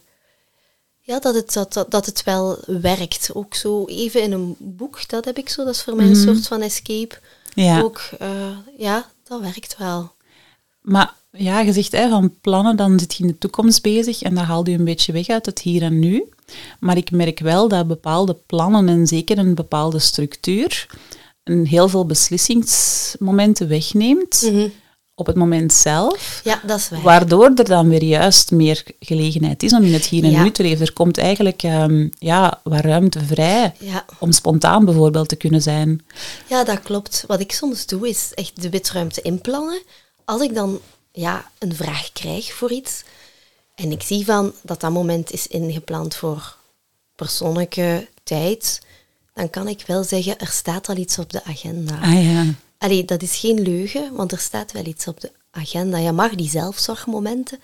ja, 1.01 1.19
dat, 1.19 1.35
het, 1.35 1.53
dat, 1.53 1.73
dat, 1.73 1.91
dat 1.91 2.07
het 2.07 2.25
wel 2.25 2.59
werkt. 2.67 3.31
Ook 3.33 3.55
zo 3.55 3.85
even 3.85 4.23
in 4.23 4.33
een 4.33 4.57
boek, 4.59 5.09
dat 5.09 5.25
heb 5.25 5.39
ik 5.39 5.49
zo. 5.49 5.65
Dat 5.65 5.75
is 5.75 5.83
voor 5.83 5.97
mij 5.97 6.07
een 6.07 6.17
soort 6.17 6.47
van 6.47 6.61
escape. 6.61 7.19
Ja. 7.55 7.81
Ook, 7.81 8.01
eh, 8.19 8.57
ja, 8.79 9.11
dat 9.25 9.41
werkt 9.41 9.77
wel. 9.79 10.13
Maar 10.81 11.15
ja, 11.31 11.61
je 11.61 11.73
zegt 11.73 11.93
hè, 11.93 12.09
van 12.09 12.35
plannen, 12.41 12.77
dan 12.77 12.99
zit 12.99 13.15
je 13.15 13.23
in 13.23 13.29
de 13.29 13.39
toekomst 13.39 13.83
bezig 13.83 14.23
en 14.23 14.35
dat 14.35 14.45
haalt 14.45 14.67
je 14.67 14.73
een 14.73 14.85
beetje 14.85 15.13
weg 15.13 15.29
uit 15.29 15.47
het 15.47 15.61
hier 15.61 15.83
en 15.83 15.99
nu. 15.99 16.25
Maar 16.81 16.97
ik 16.97 17.11
merk 17.11 17.39
wel 17.39 17.69
dat 17.69 17.87
bepaalde 17.87 18.35
plannen 18.47 18.89
en 18.89 19.07
zeker 19.07 19.39
een 19.39 19.55
bepaalde 19.55 19.99
structuur 19.99 20.87
een 21.45 21.67
heel 21.67 21.89
veel 21.89 22.07
beslissingsmomenten 22.07 23.69
wegneemt 23.69 24.43
Mhm. 24.53 24.69
Op 25.15 25.27
het 25.27 25.37
moment 25.37 25.73
zelf. 25.73 26.41
Ja, 26.45 26.61
dat 26.67 26.79
is 26.79 26.89
waar. 26.89 27.01
Waardoor 27.03 27.53
er 27.55 27.65
dan 27.65 27.89
weer 27.89 28.03
juist 28.03 28.51
meer 28.51 28.83
gelegenheid 29.01 29.63
is 29.63 29.73
om 29.73 29.83
in 29.83 29.93
het 29.93 30.05
hier 30.05 30.25
en 30.25 30.31
Ja. 30.31 30.43
nu 30.43 30.51
te 30.51 30.63
leven. 30.63 30.87
Er 30.87 30.93
komt 30.93 31.19
eigenlijk 31.19 31.63
ehm, 31.63 32.09
ja, 32.19 32.61
wat 32.63 32.81
ruimte 32.81 33.21
vrij 33.25 33.75
Ja. 33.79 34.05
om 34.19 34.33
spontaan 34.33 34.85
bijvoorbeeld 34.85 35.29
te 35.29 35.37
kunnen 35.37 35.63
zijn. 35.63 36.05
ja, 36.49 36.65
dat 36.65 36.83
klopt. 36.83 37.25
Wat 37.27 37.41
ik 37.41 37.53
soms 37.53 37.87
doe, 37.87 38.09
is 38.09 38.31
echt 38.35 38.63
de 38.63 38.71
witruimte 38.71 39.23
inplannen. 39.23 39.83
Als 40.25 40.43
ik 40.43 40.55
dan 40.55 40.81
ja, 41.13 41.51
een 41.59 41.75
vraag 41.75 42.13
krijg 42.13 42.53
voor 42.53 42.71
iets 42.73 43.03
en 43.75 43.93
ik 43.93 44.03
zie 44.03 44.25
van 44.25 44.53
dat 44.63 44.81
dat 44.81 44.91
moment 44.93 45.31
is 45.33 45.47
ingepland 45.47 46.15
voor 46.15 46.57
persoonlijke 47.17 48.09
tijd, 48.25 48.81
dan 49.35 49.51
kan 49.51 49.69
ik 49.69 49.85
wel 49.87 50.05
zeggen, 50.05 50.39
er 50.39 50.47
staat 50.53 50.89
al 50.89 50.97
iets 50.97 51.19
op 51.19 51.33
de 51.33 51.45
agenda. 51.45 51.99
Ah 52.03 52.25
ja. 52.25 52.45
Allee, 52.85 53.05
dat 53.05 53.23
is 53.23 53.37
geen 53.37 53.61
leugen, 53.61 54.15
want 54.15 54.33
er 54.33 54.39
staat 54.39 54.73
wel 54.73 54.85
iets 54.85 55.07
op 55.07 55.21
de 55.21 55.31
agenda. 55.51 55.99
Je 55.99 56.13
mag 56.13 56.35
die 56.35 56.49
zelfzorgmomenten 56.49 57.59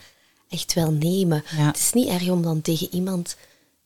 echt 0.49 0.75
wel 0.75 0.91
nemen. 0.91 1.45
Ja. 1.57 1.67
Het 1.67 1.77
is 1.77 1.93
niet 1.93 2.09
erg 2.09 2.29
om 2.29 2.43
dan 2.43 2.61
tegen 2.63 2.89
iemand 2.95 3.37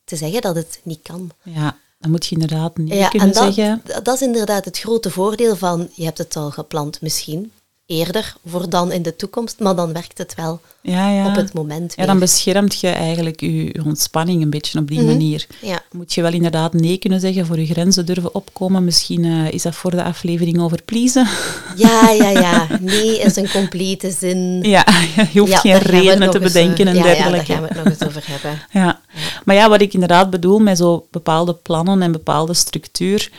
te 0.03 0.15
zeggen 0.15 0.41
dat 0.41 0.55
het 0.55 0.79
niet 0.83 0.99
kan. 1.01 1.31
ja, 1.43 1.77
dan 1.99 2.11
moet 2.11 2.25
je 2.25 2.35
inderdaad 2.35 2.77
niet 2.77 2.93
Ja, 2.93 3.07
kunnen 3.07 3.27
en 3.27 3.33
dat, 3.33 3.53
zeggen. 3.53 3.81
dat 4.03 4.15
is 4.15 4.21
inderdaad 4.21 4.65
het 4.65 4.79
grote 4.79 5.11
voordeel 5.11 5.55
van, 5.55 5.89
je 5.93 6.03
hebt 6.03 6.17
het 6.17 6.35
al 6.35 6.51
gepland 6.51 7.01
misschien 7.01 7.51
eerder 7.87 8.33
voor 8.45 8.69
dan 8.69 8.91
in 8.91 9.01
de 9.01 9.15
toekomst, 9.15 9.59
maar 9.59 9.75
dan 9.75 9.93
werkt 9.93 10.17
het 10.17 10.35
wel 10.35 10.59
Ja, 10.81 11.09
ja. 11.11 11.27
op 11.27 11.35
het 11.35 11.53
moment 11.53 11.89
Ja, 11.89 11.95
weer. 11.97 12.05
dan 12.05 12.19
beschermt 12.19 12.79
je 12.79 12.87
eigenlijk 12.87 13.39
je, 13.39 13.65
je 13.65 13.81
ontspanning 13.85 14.41
een 14.41 14.49
beetje 14.49 14.79
op 14.79 14.87
die 14.87 15.01
manier. 15.01 15.47
Ja. 15.61 15.81
Moet 15.91 16.13
je 16.13 16.21
wel 16.21 16.31
inderdaad 16.33 16.73
nee 16.73 16.97
kunnen 16.97 17.19
zeggen, 17.19 17.45
voor 17.45 17.59
je 17.59 17.65
grenzen 17.65 18.05
durven 18.05 18.35
opkomen. 18.35 18.83
Misschien 18.83 19.23
eh, 19.25 19.51
is 19.51 19.61
dat 19.61 19.75
voor 19.75 19.91
de 19.91 20.03
aflevering 20.03 20.59
over 20.61 20.81
pleasen. 20.85 21.27
ja, 21.75 22.09
ja, 22.09 22.29
ja. 22.29 22.67
Nee 22.81 23.19
is 23.19 23.35
een 23.35 23.49
complete 23.49 24.11
zin. 24.11 24.61
Ja, 24.61 24.85
je 25.33 25.39
hoeft 25.39 25.51
Ja, 25.51 25.57
geen 25.59 25.77
redenen 25.77 26.31
te 26.31 26.39
bedenken 26.39 26.87
en 26.87 26.95
ja, 26.95 26.99
Ja, 26.99 27.05
daar 27.05 27.15
dergelijke. 27.15 27.53
gaan 27.53 27.61
we 27.61 27.67
het 27.67 27.77
nog 27.77 27.85
eens 27.85 28.03
over 28.03 28.23
hebben. 28.27 28.61
Ja. 28.71 28.99
Maar 29.45 29.55
ja, 29.55 29.69
wat 29.69 29.81
ik 29.81 29.93
inderdaad 29.93 30.29
bedoel 30.29 30.59
met 30.59 30.77
zo 30.77 31.07
bepaalde 31.11 31.53
plannen 31.53 32.01
en 32.01 32.11
bepaalde 32.11 32.53
structuur, 32.53 33.31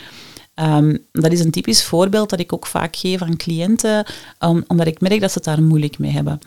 ehm, 0.57 0.97
dat 1.13 1.33
is 1.33 1.41
een 1.41 1.51
typisch 1.51 1.85
voorbeeld 1.85 2.31
dat 2.31 2.41
ik 2.41 2.53
ook 2.53 2.67
vaak 2.67 2.97
geef 2.97 3.23
aan 3.23 3.37
cliënten, 3.37 4.07
um, 4.41 4.65
omdat 4.67 4.87
ik 4.87 5.01
merk 5.01 5.21
dat 5.21 5.31
ze 5.31 5.37
het 5.39 5.45
daar 5.47 5.63
moeilijk 5.63 5.99
mee 5.99 6.11
hebben. 6.11 6.39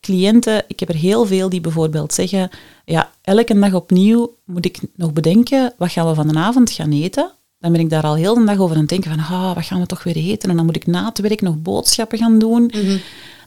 Cliënten, 0.00 0.64
ik 0.66 0.80
heb 0.80 0.88
er 0.88 0.94
heel 0.94 1.26
veel 1.26 1.48
die 1.48 1.60
bijvoorbeeld 1.60 2.14
zeggen, 2.14 2.50
ja, 2.84 3.10
elke 3.22 3.58
dag 3.58 3.74
opnieuw 3.74 4.36
moet 4.44 4.64
ik 4.64 4.78
nog 4.96 5.12
bedenken, 5.12 5.72
wat 5.78 5.92
gaan 5.92 6.06
we 6.06 6.14
vanavond 6.14 6.70
gaan 6.70 6.92
eten? 6.92 7.32
Dan 7.58 7.72
ben 7.72 7.80
ik 7.80 7.90
daar 7.90 8.02
al 8.02 8.14
heel 8.14 8.34
de 8.34 8.44
dag 8.44 8.58
over 8.58 8.74
aan 8.74 8.80
het 8.80 8.90
denken 8.90 9.10
van, 9.10 9.36
ah, 9.36 9.54
wat 9.54 9.64
gaan 9.64 9.80
we 9.80 9.86
toch 9.86 10.02
weer 10.02 10.16
eten? 10.16 10.50
En 10.50 10.56
dan 10.56 10.64
moet 10.64 10.76
ik 10.76 10.86
na 10.86 11.04
het 11.04 11.18
werk 11.18 11.40
nog 11.40 11.62
boodschappen 11.62 12.18
gaan 12.18 12.38
doen. 12.38 12.72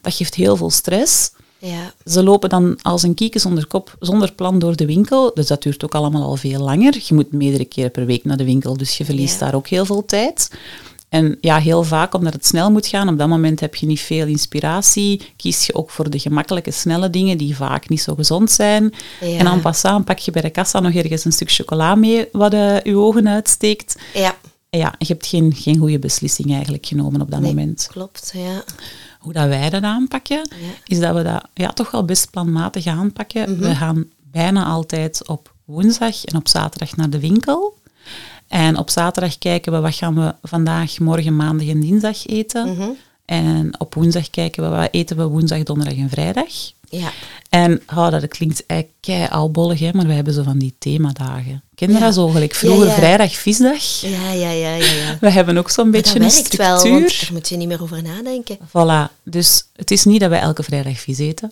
Dat 0.01 0.13
geeft 0.13 0.35
heel 0.35 0.55
veel 0.55 0.69
stress. 0.69 1.31
Ja, 1.67 1.93
Ze 2.05 2.23
lopen 2.23 2.49
dan 2.49 2.77
als 2.81 3.03
een 3.03 3.13
kieken 3.13 3.39
zonder 3.39 3.67
kop, 3.67 3.95
zonder 3.99 4.33
plan 4.33 4.59
door 4.59 4.75
de 4.75 4.85
winkel. 4.85 5.31
Dus 5.33 5.47
dat 5.47 5.63
duurt 5.63 5.83
ook 5.83 5.95
allemaal 5.95 6.23
al 6.23 6.35
veel 6.35 6.59
langer. 6.61 7.01
Je 7.07 7.13
moet 7.13 7.31
meerdere 7.31 7.65
keren 7.65 7.91
per 7.91 8.05
week 8.05 8.23
naar 8.25 8.37
de 8.37 8.45
winkel, 8.45 8.77
dus 8.77 8.97
je 8.97 9.05
verliest 9.05 9.39
Ja. 9.39 9.45
daar 9.45 9.55
ook 9.55 9.67
heel 9.67 9.85
veel 9.85 10.05
tijd. 10.05 10.49
En 11.09 11.37
ja, 11.41 11.57
heel 11.59 11.83
vaak, 11.83 12.13
omdat 12.13 12.33
het 12.33 12.45
snel 12.45 12.71
moet 12.71 12.87
gaan, 12.87 13.09
op 13.09 13.17
dat 13.17 13.27
moment 13.27 13.59
heb 13.59 13.75
je 13.75 13.85
niet 13.85 13.99
veel 13.99 14.27
inspiratie. 14.27 15.21
Kies 15.37 15.65
je 15.65 15.73
ook 15.75 15.89
voor 15.89 16.09
de 16.09 16.19
gemakkelijke, 16.19 16.71
snelle 16.71 17.09
dingen 17.09 17.37
die 17.37 17.55
vaak 17.55 17.89
niet 17.89 18.01
zo 18.01 18.15
gezond 18.15 18.51
zijn. 18.51 18.93
Ja. 19.21 19.37
En 19.37 19.47
en 19.47 19.61
passant 19.61 20.05
pak 20.05 20.17
je 20.19 20.31
bij 20.31 20.41
de 20.41 20.49
kassa 20.49 20.79
nog 20.79 20.93
ergens 20.93 21.25
een 21.25 21.31
stuk 21.31 21.51
chocola 21.51 21.95
mee 21.95 22.27
wat 22.31 22.53
eh, 22.53 22.81
je 22.81 22.97
ogen 22.97 23.27
uitsteekt. 23.27 23.95
ja. 24.13 24.35
En 24.69 24.81
ja, 24.81 24.95
je 24.97 25.05
hebt 25.05 25.25
geen, 25.27 25.53
geen 25.55 25.77
goede 25.77 25.99
beslissing 25.99 26.53
eigenlijk 26.53 26.85
genomen 26.85 27.21
op 27.21 27.31
dat 27.31 27.39
Nee, 27.39 27.49
moment. 27.53 27.87
klopt. 27.91 28.31
Ja. 28.35 28.63
Hoe 29.25 29.33
dat 29.33 29.47
wij 29.47 29.69
dat 29.69 29.83
aanpakken, 29.83 30.49
is 30.85 30.99
dat 30.99 31.15
we 31.15 31.23
dat 31.23 31.47
ja, 31.53 31.69
toch 31.69 31.91
wel 31.91 32.05
best 32.05 32.31
planmatig 32.31 32.85
aanpakken. 32.87 33.59
We 33.59 33.75
gaan 33.75 34.05
bijna 34.31 34.65
altijd 34.65 35.27
op 35.27 35.53
woensdag 35.65 36.25
en 36.25 36.35
op 36.35 36.47
zaterdag 36.47 36.95
naar 36.95 37.09
de 37.09 37.19
winkel. 37.19 37.77
En 38.47 38.77
op 38.77 38.89
zaterdag 38.89 39.37
kijken 39.37 39.71
we 39.71 39.79
wat 39.79 39.95
gaan 39.95 40.15
we 40.15 40.35
vandaag, 40.41 40.99
morgen, 40.99 41.35
maandag 41.35 41.67
en 41.67 41.79
dinsdag 41.79 42.25
eten. 42.25 42.97
En 43.25 43.79
op 43.79 43.93
woensdag 43.93 44.29
kijken 44.29 44.63
we 44.63 44.69
wat 44.69 44.87
eten 44.91 45.17
we 45.17 45.23
woensdag, 45.23 45.63
donderdag 45.63 45.97
en 45.97 46.09
vrijdag. 46.09 46.51
Ja. 46.89 47.11
En 47.49 47.81
oh, 47.87 48.09
dat 48.09 48.27
klinkt 48.27 48.65
eigenlijk 48.65 48.99
kei 49.01 49.27
albollig, 49.27 49.79
hè, 49.79 49.89
maar 49.93 50.07
we 50.07 50.13
hebben 50.13 50.33
zo 50.33 50.43
van 50.43 50.57
die 50.57 50.75
themadagen. 50.77 51.63
Ken 51.75 51.87
je 51.87 51.93
Ja. 51.93 51.99
dat 51.99 52.13
zo? 52.13 52.27
Gelijk 52.27 52.53
vroeger 52.55 52.85
Ja, 52.85 52.91
ja. 52.91 52.97
vrijdag, 52.97 53.33
visdag. 53.33 54.01
Ja, 54.01 54.31
ja, 54.31 54.49
ja, 54.51 54.75
ja, 54.75 54.75
ja. 54.93 55.17
We 55.21 55.29
hebben 55.29 55.57
ook 55.57 55.69
zo'n 55.69 55.91
beetje 55.91 56.19
een 56.19 56.31
structuur. 56.31 56.57
wel, 56.57 56.89
want 56.89 57.19
daar 57.21 57.29
moet 57.31 57.49
je 57.49 57.57
niet 57.57 57.67
meer 57.67 57.81
over 57.81 58.01
nadenken. 58.03 58.57
Voilà. 58.67 59.11
Dus 59.23 59.65
het 59.75 59.91
is 59.91 60.03
niet 60.05 60.19
dat 60.19 60.29
wij 60.29 60.39
elke 60.39 60.63
vrijdag 60.63 60.99
vis 60.99 61.17
eten. 61.17 61.51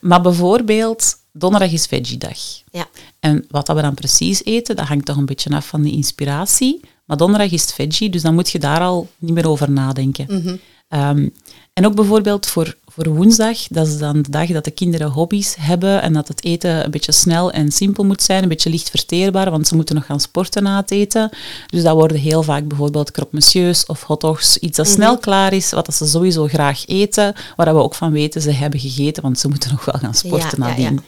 Maar 0.00 0.20
bijvoorbeeld, 0.20 1.16
donderdag 1.32 1.72
is 1.72 1.86
veggie-dag. 1.86 2.38
Ja. 2.70 2.86
En 3.20 3.44
wat 3.50 3.66
dat 3.66 3.76
we 3.76 3.82
dan 3.82 3.94
precies 3.94 4.44
eten, 4.44 4.76
dat 4.76 4.86
hangt 4.86 5.04
toch 5.06 5.16
een 5.16 5.26
beetje 5.26 5.50
af 5.50 5.66
van 5.66 5.82
de 5.82 5.90
inspiratie. 5.90 6.80
Maar 7.04 7.16
donderdag 7.16 7.50
is 7.50 7.60
het 7.62 7.72
veggie, 7.72 8.10
dus 8.10 8.22
dan 8.22 8.34
moet 8.34 8.50
je 8.50 8.58
daar 8.58 8.80
al 8.80 9.08
niet 9.18 9.34
meer 9.34 9.48
over 9.48 9.70
nadenken. 9.70 10.26
Mhm. 10.28 10.56
Ehm, 10.88 11.28
en 11.72 11.86
ook 11.86 11.94
bijvoorbeeld 11.94 12.46
voor, 12.46 12.76
voor 13.04 13.14
woensdag, 13.14 13.58
dat 13.68 13.86
is 13.86 13.98
dan 13.98 14.22
de 14.22 14.30
dag 14.30 14.48
dat 14.48 14.64
de 14.64 14.70
kinderen 14.70 15.10
hobby's 15.10 15.56
hebben 15.60 16.02
en 16.02 16.12
dat 16.12 16.28
het 16.28 16.44
eten 16.44 16.84
een 16.84 16.90
beetje 16.90 17.12
snel 17.12 17.50
en 17.50 17.72
simpel 17.72 18.04
moet 18.04 18.22
zijn, 18.22 18.42
een 18.42 18.48
beetje 18.48 18.70
licht 18.70 18.90
verteerbaar, 18.90 19.50
want 19.50 19.68
ze 19.68 19.74
moeten 19.74 19.94
nog 19.94 20.06
gaan 20.06 20.20
sporten 20.20 20.62
na 20.62 20.76
het 20.76 20.90
eten. 20.90 21.30
Dus 21.66 21.82
dat 21.82 21.94
worden 21.94 22.16
heel 22.16 22.42
vaak 22.42 22.68
bijvoorbeeld 22.68 23.10
croque 23.10 23.32
monsieurs 23.32 23.86
of 23.86 24.02
hotdogs, 24.02 24.58
iets 24.58 24.76
dat 24.76 24.86
snel 24.86 25.18
klaar 25.18 25.52
is, 25.52 25.70
wat 25.70 25.86
dat 25.86 25.94
ze 25.94 26.06
sowieso 26.06 26.46
graag 26.46 26.86
eten, 26.86 27.34
waar 27.56 27.74
we 27.74 27.82
ook 27.82 27.94
van 27.94 28.12
weten 28.12 28.42
ze 28.42 28.50
hebben 28.50 28.80
gegeten, 28.80 29.22
want 29.22 29.38
ze 29.38 29.48
moeten 29.48 29.70
nog 29.70 29.84
wel 29.84 30.00
gaan 30.00 30.14
sporten 30.14 30.62
Ja, 30.62 30.68
nadien. 30.68 30.92
ja. 30.94 31.02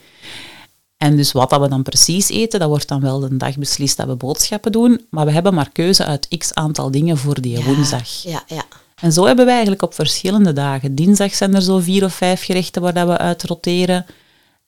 En 0.97 1.17
dus 1.17 1.33
wat 1.33 1.51
dat 1.51 1.61
we 1.61 1.69
dan 1.69 1.83
precies 1.83 2.29
eten, 2.29 2.61
dat 2.61 2.69
wordt 2.69 2.89
dan 2.89 3.01
wel 3.01 3.21
de 3.21 3.37
dag 3.37 3.57
beslist 3.57 3.97
dat 3.97 4.07
we 4.07 4.15
boodschappen 4.15 4.73
doen, 4.73 5.07
maar 5.11 5.25
we 5.27 5.33
hebben 5.33 5.55
maar 5.55 5.71
keuze 5.73 6.05
uit 6.05 6.29
x 6.39 6.55
aantal 6.55 6.91
dingen 6.91 7.19
voor 7.19 7.41
die 7.41 7.65
woensdag. 7.65 8.23
Ja, 8.23 8.43
ja. 8.47 8.65
En 9.01 9.13
zo 9.13 9.27
hebben 9.27 9.45
we 9.45 9.51
eigenlijk 9.51 9.83
op 9.83 9.95
verschillende 9.95 10.53
dagen. 10.53 10.95
Dinsdag 10.95 11.35
zijn 11.35 11.55
er 11.55 11.63
zo 11.63 11.79
vier 11.79 12.05
of 12.05 12.15
vijf 12.15 12.45
gerechten 12.45 12.83
waar 12.83 12.95
dat 12.95 13.07
we 13.07 13.19
uit 13.19 13.43
roteren. 13.43 14.07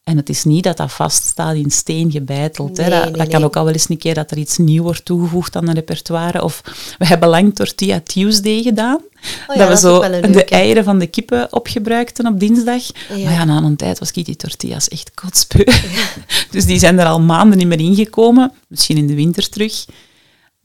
En 0.04 0.16
het 0.16 0.28
is 0.28 0.44
niet 0.44 0.64
dat 0.64 0.76
dat 0.76 0.92
vaststaat 0.92 1.54
in 1.54 1.70
steen 1.70 2.10
gebeiteld. 2.10 2.76
hè. 2.76 2.90
Dat, 2.90 3.02
nee, 3.02 3.12
dat 3.12 3.28
kan 3.28 3.38
nee. 3.38 3.44
ook 3.44 3.56
al 3.56 3.64
wel 3.64 3.72
eens 3.72 3.88
een 3.88 3.98
keer 3.98 4.14
dat 4.14 4.30
er 4.30 4.36
iets 4.36 4.58
nieuw 4.58 4.82
wordt 4.82 5.04
toegevoegd 5.04 5.56
aan 5.56 5.68
een 5.68 5.74
repertoire. 5.74 6.42
Of 6.42 6.62
we 6.98 7.06
hebben 7.06 7.28
lang 7.28 7.54
Tortilla 7.54 8.00
Tuesday 8.00 8.62
gedaan. 8.62 9.00
Oh 9.48 9.56
ja, 9.56 9.66
dat 9.66 9.66
we 9.66 9.72
dat 9.72 9.80
zo 9.80 10.02
een 10.02 10.32
de 10.32 10.44
eieren 10.44 10.84
van 10.84 10.98
de 10.98 11.06
kippen 11.06 11.52
opgebruikten 11.52 12.26
op 12.26 12.40
dinsdag. 12.40 12.82
Ja. 13.08 13.24
Maar 13.24 13.32
ja, 13.32 13.44
na 13.44 13.56
een 13.56 13.76
tijd 13.76 13.98
was 13.98 14.10
ik 14.10 14.24
die 14.24 14.36
tortillas 14.36 14.88
echt 14.88 15.14
kotspeu. 15.14 15.64
dus 16.50 16.64
die 16.64 16.78
zijn 16.78 16.98
er 16.98 17.06
al 17.06 17.20
maanden 17.20 17.58
niet 17.58 17.66
meer 17.66 17.80
ingekomen. 17.80 18.52
Misschien 18.68 18.96
in 18.96 19.06
de 19.06 19.14
winter 19.14 19.48
terug. 19.48 19.84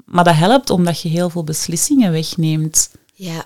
Maar 0.06 0.24
dat 0.24 0.36
helpt 0.36 0.70
omdat 0.70 1.02
je 1.02 1.10
heel 1.10 1.30
veel 1.30 1.44
beslissingen 1.44 2.12
wegneemt. 2.12 2.90
Ja, 3.20 3.46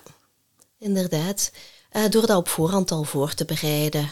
inderdaad. 0.80 1.52
Eh, 1.92 2.02
door 2.10 2.28
dat 2.28 2.38
op 2.38 2.48
voorhand 2.50 2.92
al 2.92 3.04
voor 3.04 3.34
te 3.34 3.46
bereiden. 3.46 4.10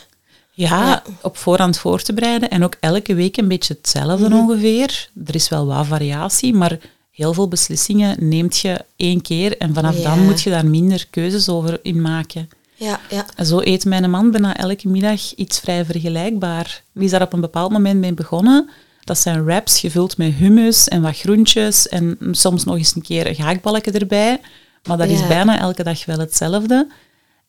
Ja, 0.51 0.67
Ja. 0.87 1.03
op 1.21 1.37
voorhand 1.37 1.77
voor 1.77 2.01
te 2.01 2.13
bereiden 2.13 2.49
en 2.49 2.63
ook 2.63 2.75
elke 2.79 3.13
week 3.13 3.37
een 3.37 3.47
beetje 3.47 3.73
hetzelfde 3.81 4.29
Mhm. 4.29 4.37
ongeveer. 4.37 5.09
Er 5.25 5.35
is 5.35 5.49
wel 5.49 5.65
wat 5.65 5.85
variatie, 5.85 6.53
maar 6.53 6.79
heel 7.11 7.33
veel 7.33 7.47
beslissingen 7.47 8.29
neemt 8.29 8.57
je 8.57 8.85
één 8.95 9.21
keer 9.21 9.57
en 9.57 9.73
vanaf 9.73 9.97
Ja. 9.97 10.03
dan 10.03 10.25
moet 10.25 10.41
je 10.41 10.49
daar 10.49 10.65
minder 10.65 11.07
keuzes 11.09 11.49
over 11.49 11.79
in 11.83 12.01
maken. 12.01 12.49
Ja, 12.75 12.99
ja. 13.09 13.25
En 13.35 13.45
zo 13.45 13.59
eet 13.63 13.85
mijn 13.85 14.09
man 14.09 14.31
bijna 14.31 14.57
elke 14.57 14.87
middag 14.87 15.33
iets 15.35 15.59
vrij 15.59 15.85
vergelijkbaar. 15.85 16.83
Die 16.93 17.03
is 17.03 17.11
daar 17.11 17.21
op 17.21 17.33
een 17.33 17.41
bepaald 17.41 17.71
moment 17.71 17.99
mee 17.99 18.13
begonnen. 18.13 18.69
Dat 19.03 19.17
zijn 19.17 19.43
wraps 19.45 19.79
gevuld 19.79 20.17
met 20.17 20.33
hummus 20.33 20.87
en 20.87 21.01
wat 21.01 21.17
groentjes 21.17 21.87
en 21.87 22.17
soms 22.31 22.63
nog 22.63 22.75
eens 22.77 22.95
een 22.95 23.01
keer 23.01 23.35
gehaktbalken 23.35 23.93
erbij. 23.93 24.39
Maar 24.87 24.97
dat 24.97 25.07
is 25.09 25.27
bijna 25.27 25.59
elke 25.59 25.83
dag 25.83 26.05
wel 26.05 26.19
hetzelfde. 26.19 26.87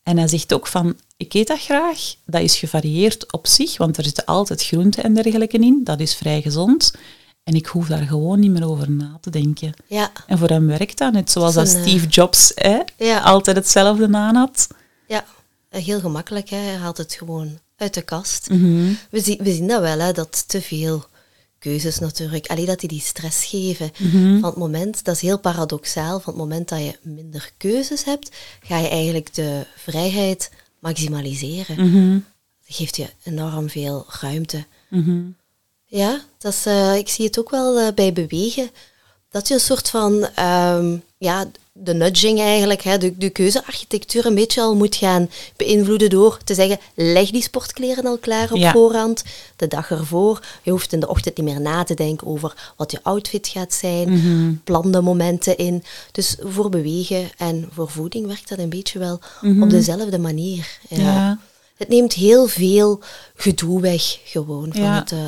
En 0.02 0.18
hij 0.18 0.28
zegt 0.28 0.52
ook 0.52 0.66
van, 0.66 0.96
ik 1.16 1.34
eet 1.34 1.46
dat 1.46 1.60
graag. 1.60 2.14
Dat 2.26 2.40
is 2.42 2.56
gevarieerd 2.58 3.32
op 3.32 3.46
zich, 3.46 3.76
want 3.76 3.96
er 3.96 4.04
zitten 4.04 4.24
altijd 4.24 4.62
groenten 4.64 5.02
en 5.02 5.14
dergelijke 5.14 5.58
in. 5.58 5.80
Dat 5.84 6.00
is 6.00 6.14
vrij 6.14 6.42
gezond. 6.42 6.94
En 7.44 7.54
ik 7.54 7.66
hoef 7.66 7.86
daar 7.88 8.02
gewoon 8.06 8.40
niet 8.40 8.50
meer 8.50 8.68
over 8.68 8.90
na 8.90 9.18
te 9.20 9.30
denken. 9.30 9.72
Ja, 9.86 10.10
En 10.26 10.38
voor 10.38 10.48
hem 10.48 10.66
werkt 10.66 10.98
dat, 10.98 11.12
net 11.12 11.30
zoals 11.30 11.54
Dat 11.54 11.68
Steve 11.68 12.06
Jobs 12.06 12.52
hè, 12.54 12.78
Ja. 12.96 13.20
altijd 13.20 13.56
hetzelfde 13.56 14.08
aan 14.12 14.34
had. 14.34 14.66
ja. 15.08 15.24
Heel 15.68 16.00
gemakkelijk. 16.00 16.48
Hè. 16.48 16.56
Hij 16.56 16.74
haalt 16.76 16.96
het 16.96 17.14
gewoon 17.14 17.58
uit 17.76 17.94
de 17.94 18.02
kast. 18.02 18.48
Mhm. 18.50 18.92
we, 19.10 19.20
zien, 19.20 19.38
we 19.42 19.52
zien 19.52 19.66
dat 19.66 19.80
wel, 19.80 19.98
hè, 19.98 20.12
dat 20.12 20.48
te 20.48 20.62
veel 20.62 21.04
keuzes 21.60 21.98
natuurlijk, 21.98 22.46
alleen 22.46 22.66
dat 22.66 22.80
die 22.80 22.88
die 22.88 23.00
stress 23.00 23.44
geven. 23.44 23.90
Mhm. 23.98 24.40
Van 24.40 24.50
het 24.50 24.58
moment, 24.58 25.04
dat 25.04 25.14
is 25.14 25.20
heel 25.20 25.38
paradoxaal, 25.38 26.20
van 26.20 26.32
het 26.32 26.42
moment 26.42 26.68
dat 26.68 26.78
je 26.78 26.98
minder 27.02 27.52
keuzes 27.56 28.04
hebt, 28.04 28.30
ga 28.62 28.78
je 28.78 28.88
eigenlijk 28.88 29.34
de 29.34 29.66
vrijheid 29.76 30.50
maximaliseren. 30.78 31.86
Mhm. 31.86 32.18
Dat 32.66 32.76
geeft 32.76 32.96
je 32.96 33.06
enorm 33.22 33.68
veel 33.68 34.06
ruimte. 34.20 34.64
Mhm. 34.88 35.20
Ja, 35.84 36.20
dat 36.38 36.52
is, 36.52 36.66
eh, 36.66 36.96
ik 36.96 37.08
zie 37.08 37.26
het 37.26 37.38
ook 37.38 37.50
wel 37.50 37.78
eh, 37.78 37.94
bij 37.94 38.12
bewegen. 38.12 38.70
Dat 39.30 39.48
je 39.48 39.54
een 39.54 39.60
soort 39.60 39.90
van, 39.90 40.28
ehm, 40.34 40.96
ja, 41.18 41.50
de 41.82 41.94
nudging 41.94 42.40
eigenlijk, 42.40 42.82
hè, 42.82 42.98
de, 42.98 43.16
de 43.18 43.30
keuzearchitectuur 43.30 44.26
een 44.26 44.34
beetje 44.34 44.60
al 44.60 44.76
moet 44.76 44.96
gaan 44.96 45.30
beïnvloeden 45.56 46.10
door 46.10 46.38
te 46.44 46.54
zeggen, 46.54 46.78
leg 46.94 47.30
die 47.30 47.42
sportkleren 47.42 48.06
al 48.06 48.18
klaar 48.18 48.52
op 48.52 48.58
Ja. 48.58 48.72
voorhand, 48.72 49.22
de 49.56 49.68
dag 49.68 49.90
ervoor. 49.90 50.40
Je 50.62 50.70
hoeft 50.70 50.92
in 50.92 51.00
de 51.00 51.08
ochtend 51.08 51.36
niet 51.36 51.46
meer 51.46 51.60
na 51.60 51.82
te 51.82 51.94
denken 51.94 52.26
over 52.26 52.72
wat 52.76 52.90
je 52.90 52.98
outfit 53.02 53.48
gaat 53.48 53.72
zijn, 53.74 54.10
Mhm. 54.12 54.54
plan 54.64 54.90
de 54.92 55.00
momenten 55.00 55.56
in. 55.56 55.84
Dus 56.12 56.36
voor 56.40 56.68
bewegen 56.70 57.30
en 57.36 57.68
voor 57.72 57.90
voeding 57.90 58.26
werkt 58.26 58.48
dat 58.48 58.58
een 58.58 58.68
beetje 58.68 58.98
wel 58.98 59.18
Mhm. 59.40 59.62
op 59.62 59.70
dezelfde 59.70 60.18
manier. 60.18 60.78
Ja. 60.88 60.98
Ja. 60.98 61.38
Het 61.76 61.88
neemt 61.88 62.12
heel 62.12 62.46
veel 62.46 63.00
gedoe 63.34 63.80
weg 63.80 64.18
gewoon 64.24 64.68
van 64.72 64.82
Ja. 64.82 64.94
het 64.98 65.12
eh, 65.12 65.18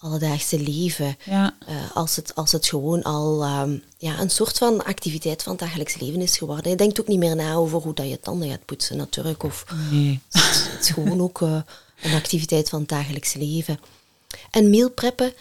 alledaagse 0.00 0.60
leven. 0.60 1.16
Ja. 1.24 1.56
Eh, 1.66 1.74
als, 1.96 2.16
het, 2.16 2.34
als 2.34 2.52
het 2.52 2.66
gewoon 2.66 3.02
al 3.02 3.42
ehm, 3.42 3.76
ja, 3.98 4.20
een 4.20 4.30
soort 4.30 4.58
van 4.58 4.84
activiteit 4.84 5.42
van 5.42 5.52
het 5.52 5.60
dagelijks 5.60 5.98
leven 6.00 6.20
is 6.20 6.38
geworden. 6.38 6.70
Je 6.70 6.76
denkt 6.76 7.00
ook 7.00 7.06
niet 7.08 7.18
meer 7.18 7.36
na 7.36 7.54
over 7.54 7.78
hoe 7.80 7.94
dat 7.94 8.08
je 8.08 8.20
tanden 8.20 8.48
gaat 8.50 8.64
poetsen 8.64 8.96
natuurlijk. 8.96 9.42
Of, 9.42 9.64
Nee. 9.90 10.20
het 10.32 10.78
is 10.80 10.90
gewoon 10.90 11.20
ook 11.20 11.40
eh, 11.42 11.60
een 12.02 12.14
activiteit 12.14 12.68
van 12.68 12.80
het 12.80 12.88
dagelijks 12.88 13.34
leven. 13.34 13.80
En 14.50 14.70
meal 14.70 14.90
preppen 14.90 15.32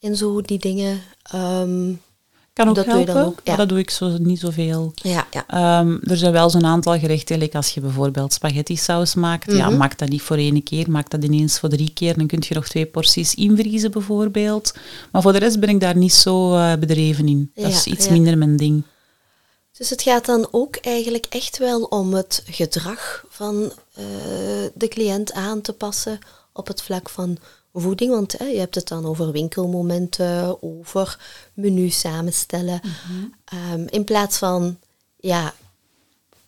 en 0.00 0.16
zo 0.16 0.40
die 0.42 0.58
dingen. 0.58 1.02
ehm, 1.22 1.92
Kan 2.58 2.68
ook 2.68 2.74
Dat 2.74 2.84
doe 2.84 2.94
je 2.94 3.04
helpen, 3.04 3.14
dan 3.14 3.24
ook, 3.32 3.36
ja. 3.36 3.42
maar 3.44 3.56
dat 3.56 3.68
doe 3.68 3.78
ik 3.78 3.90
zo 3.90 4.16
niet 4.18 4.38
zoveel. 4.40 4.92
ja, 4.94 5.26
ja. 5.30 5.44
Ehm, 5.46 5.96
er 6.02 6.16
zijn 6.16 6.32
wel 6.32 6.50
zo'n 6.50 6.64
aantal 6.66 6.98
gerechten, 6.98 7.38
like 7.38 7.56
als 7.56 7.74
je 7.74 7.80
bijvoorbeeld 7.80 8.32
spaghetti 8.32 8.76
saus 8.76 9.14
maakt, 9.14 9.52
ja, 9.52 9.68
Mhm. 9.68 9.76
maak 9.78 9.98
dat 9.98 10.08
niet 10.08 10.22
voor 10.22 10.36
één 10.36 10.62
keer, 10.62 10.90
maak 10.90 11.10
dat 11.10 11.24
ineens 11.24 11.58
voor 11.58 11.68
drie 11.68 11.90
keer, 11.92 12.16
dan 12.16 12.26
kun 12.26 12.42
je 12.48 12.54
nog 12.54 12.68
twee 12.68 12.86
porties 12.86 13.34
invriezen 13.34 13.90
bijvoorbeeld. 13.90 14.74
Maar 15.12 15.22
voor 15.22 15.32
de 15.32 15.38
rest 15.38 15.60
ben 15.60 15.68
ik 15.68 15.80
daar 15.80 15.96
niet 15.96 16.12
zo 16.14 16.54
eh, 16.56 16.72
bedreven 16.78 17.28
in. 17.28 17.50
Dat 17.54 17.64
Ja, 17.64 17.70
is 17.70 17.86
iets 17.86 18.04
ja. 18.06 18.12
minder 18.12 18.38
mijn 18.38 18.56
ding. 18.56 18.82
Dus 19.78 19.90
het 19.90 20.02
gaat 20.02 20.26
dan 20.26 20.48
ook 20.50 20.76
eigenlijk 20.76 21.26
echt 21.28 21.58
wel 21.58 21.82
om 21.82 22.14
het 22.14 22.42
gedrag 22.50 23.24
van 23.28 23.72
eh, 23.94 24.04
de 24.74 24.88
cliënt 24.88 25.32
aan 25.32 25.60
te 25.60 25.72
passen 25.72 26.18
op 26.52 26.66
het 26.66 26.82
vlak 26.82 27.08
van 27.08 27.36
voeding. 27.74 28.10
Want 28.10 28.38
hè, 28.38 28.44
je 28.44 28.58
hebt 28.58 28.74
het 28.74 28.88
dan 28.88 29.06
over 29.06 29.32
winkelmomenten, 29.32 30.62
over 30.62 31.18
menu 31.54 31.88
samenstellen. 31.90 32.80
Ehm, 33.44 33.84
in 33.90 34.04
plaats 34.04 34.38
van 34.38 34.76
ja, 35.20 35.54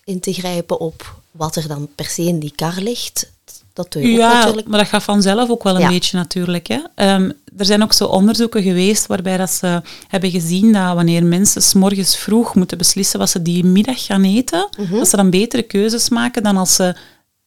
in 0.04 0.20
te 0.20 0.32
grijpen 0.32 0.80
op 0.80 1.18
wat 1.30 1.56
er 1.56 1.68
dan 1.68 1.88
per 1.94 2.04
se 2.04 2.22
in 2.22 2.38
die 2.38 2.52
kar 2.56 2.80
ligt. 2.80 3.30
Dat 3.72 3.92
doe 3.92 4.02
je 4.02 4.12
ook 4.12 4.18
Ja, 4.18 4.32
natuurlijk. 4.38 4.68
maar 4.68 4.78
dat 4.78 4.88
gaat 4.88 5.02
vanzelf 5.02 5.50
ook 5.50 5.62
wel 5.62 5.74
een 5.74 5.80
Ja. 5.80 5.88
beetje 5.88 6.16
natuurlijk. 6.16 6.66
Hè. 6.66 6.78
Ehm, 6.94 7.30
er 7.56 7.64
zijn 7.64 7.82
ook 7.82 7.92
zo 7.92 8.04
onderzoeken 8.04 8.62
geweest 8.62 9.06
waarbij 9.06 9.36
dat 9.36 9.50
ze 9.50 9.82
hebben 10.08 10.30
gezien 10.30 10.72
dat 10.72 10.94
wanneer 10.94 11.24
mensen 11.24 11.62
's 11.62 11.74
morgens 11.74 12.16
vroeg 12.16 12.54
moeten 12.54 12.78
beslissen 12.78 13.18
wat 13.18 13.30
ze 13.30 13.42
die 13.42 13.64
middag 13.64 14.04
gaan 14.04 14.24
eten, 14.24 14.68
Mhm. 14.78 14.96
dat 14.96 15.08
ze 15.08 15.16
dan 15.16 15.30
betere 15.30 15.62
keuzes 15.62 16.08
maken 16.08 16.42
dan 16.42 16.56
als 16.56 16.74
ze... 16.74 16.82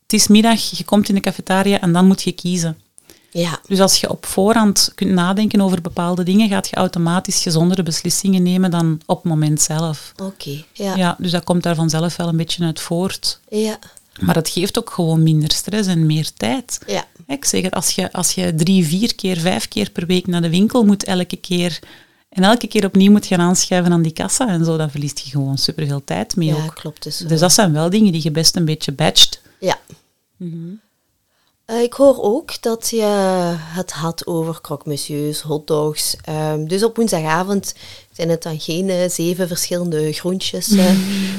Het 0.02 0.14
is 0.22 0.28
middag, 0.28 0.70
je 0.78 0.84
komt 0.84 1.10
in 1.10 1.16
de 1.16 1.22
cafetaria 1.22 1.80
en 1.82 1.94
dan 1.94 2.06
moet 2.08 2.22
je 2.22 2.32
kiezen. 2.32 2.78
Ja, 3.34 3.60
Dus 3.68 3.80
als 3.80 4.00
je 4.00 4.10
op 4.10 4.26
voorhand 4.26 4.92
kunt 4.96 5.12
nadenken 5.12 5.62
over 5.62 5.82
bepaalde 5.82 6.24
dingen, 6.24 6.50
gaat 6.50 6.68
je 6.70 6.76
automatisch 6.76 7.42
gezondere 7.42 7.84
beslissingen 7.84 8.44
nemen 8.44 8.72
dan 8.72 9.02
op 9.06 9.24
het 9.24 9.32
moment 9.32 9.62
zelf. 9.62 10.14
oké. 10.24 10.64
Ja. 10.74 10.96
Ja, 10.96 11.16
dus 11.20 11.32
dat 11.32 11.44
komt 11.44 11.64
daar 11.64 11.76
vanzelf 11.76 12.16
wel 12.16 12.28
een 12.28 12.38
beetje 12.38 12.64
uit 12.66 12.80
voort. 12.80 13.40
Ja. 13.50 13.78
Maar 14.20 14.36
het 14.36 14.50
geeft 14.50 14.78
ook 14.80 14.90
gewoon 14.90 15.24
minder 15.24 15.52
stress 15.52 15.88
en 15.88 16.06
meer 16.06 16.34
tijd. 16.34 16.80
Ja. 16.88 17.06
Ik 17.28 17.46
zeg 17.46 17.62
het, 17.62 17.74
als 17.74 17.90
je, 17.90 18.12
als 18.12 18.32
je 18.32 18.56
drie, 18.56 18.86
vier 18.86 19.16
keer, 19.16 19.38
vijf 19.40 19.68
keer 19.68 19.90
per 19.90 20.06
week 20.06 20.28
naar 20.28 20.42
de 20.42 20.50
winkel 20.50 20.86
moet 20.86 21.04
elke 21.04 21.36
keer 21.36 21.80
en 22.30 22.44
elke 22.44 22.68
keer 22.68 22.86
opnieuw 22.86 23.12
moet 23.12 23.26
gaan 23.26 23.40
aanschuiven 23.40 23.92
aan 23.92 24.02
die 24.02 24.12
kassa 24.14 24.48
en 24.48 24.66
zo, 24.66 24.78
dan 24.78 24.90
verliest 24.92 25.20
je 25.20 25.30
gewoon 25.30 25.58
superveel 25.58 26.02
tijd 26.04 26.36
mee 26.36 26.48
ja, 26.48 26.56
ook. 26.64 26.76
klopt. 26.76 27.04
Dus, 27.04 27.18
Dus 27.18 27.40
dat 27.40 27.54
zijn 27.54 27.74
wel 27.74 27.90
dingen 27.90 28.12
die 28.12 28.24
je 28.24 28.32
best 28.32 28.56
een 28.56 28.66
beetje 28.66 28.92
batcht. 28.92 29.42
Ja. 29.60 29.78
Eh, 30.40 30.48
ik 31.66 31.94
hoor 31.94 32.22
ook 32.22 32.62
dat 32.62 32.90
je 32.90 33.04
het 33.58 33.92
had 33.92 34.28
over 34.28 34.62
croque 34.62 34.90
monsieurs, 34.90 35.42
hotdogs. 35.42 36.16
Ehm, 36.22 36.66
dus 36.66 36.84
op 36.84 36.96
woensdagavond 36.96 37.74
zijn 38.12 38.30
het 38.30 38.44
dan 38.44 38.60
geen 38.60 38.90
eh, 38.90 39.10
zeven 39.10 39.48
verschillende 39.48 40.14
groentjes 40.14 40.72
eh, 40.72 40.92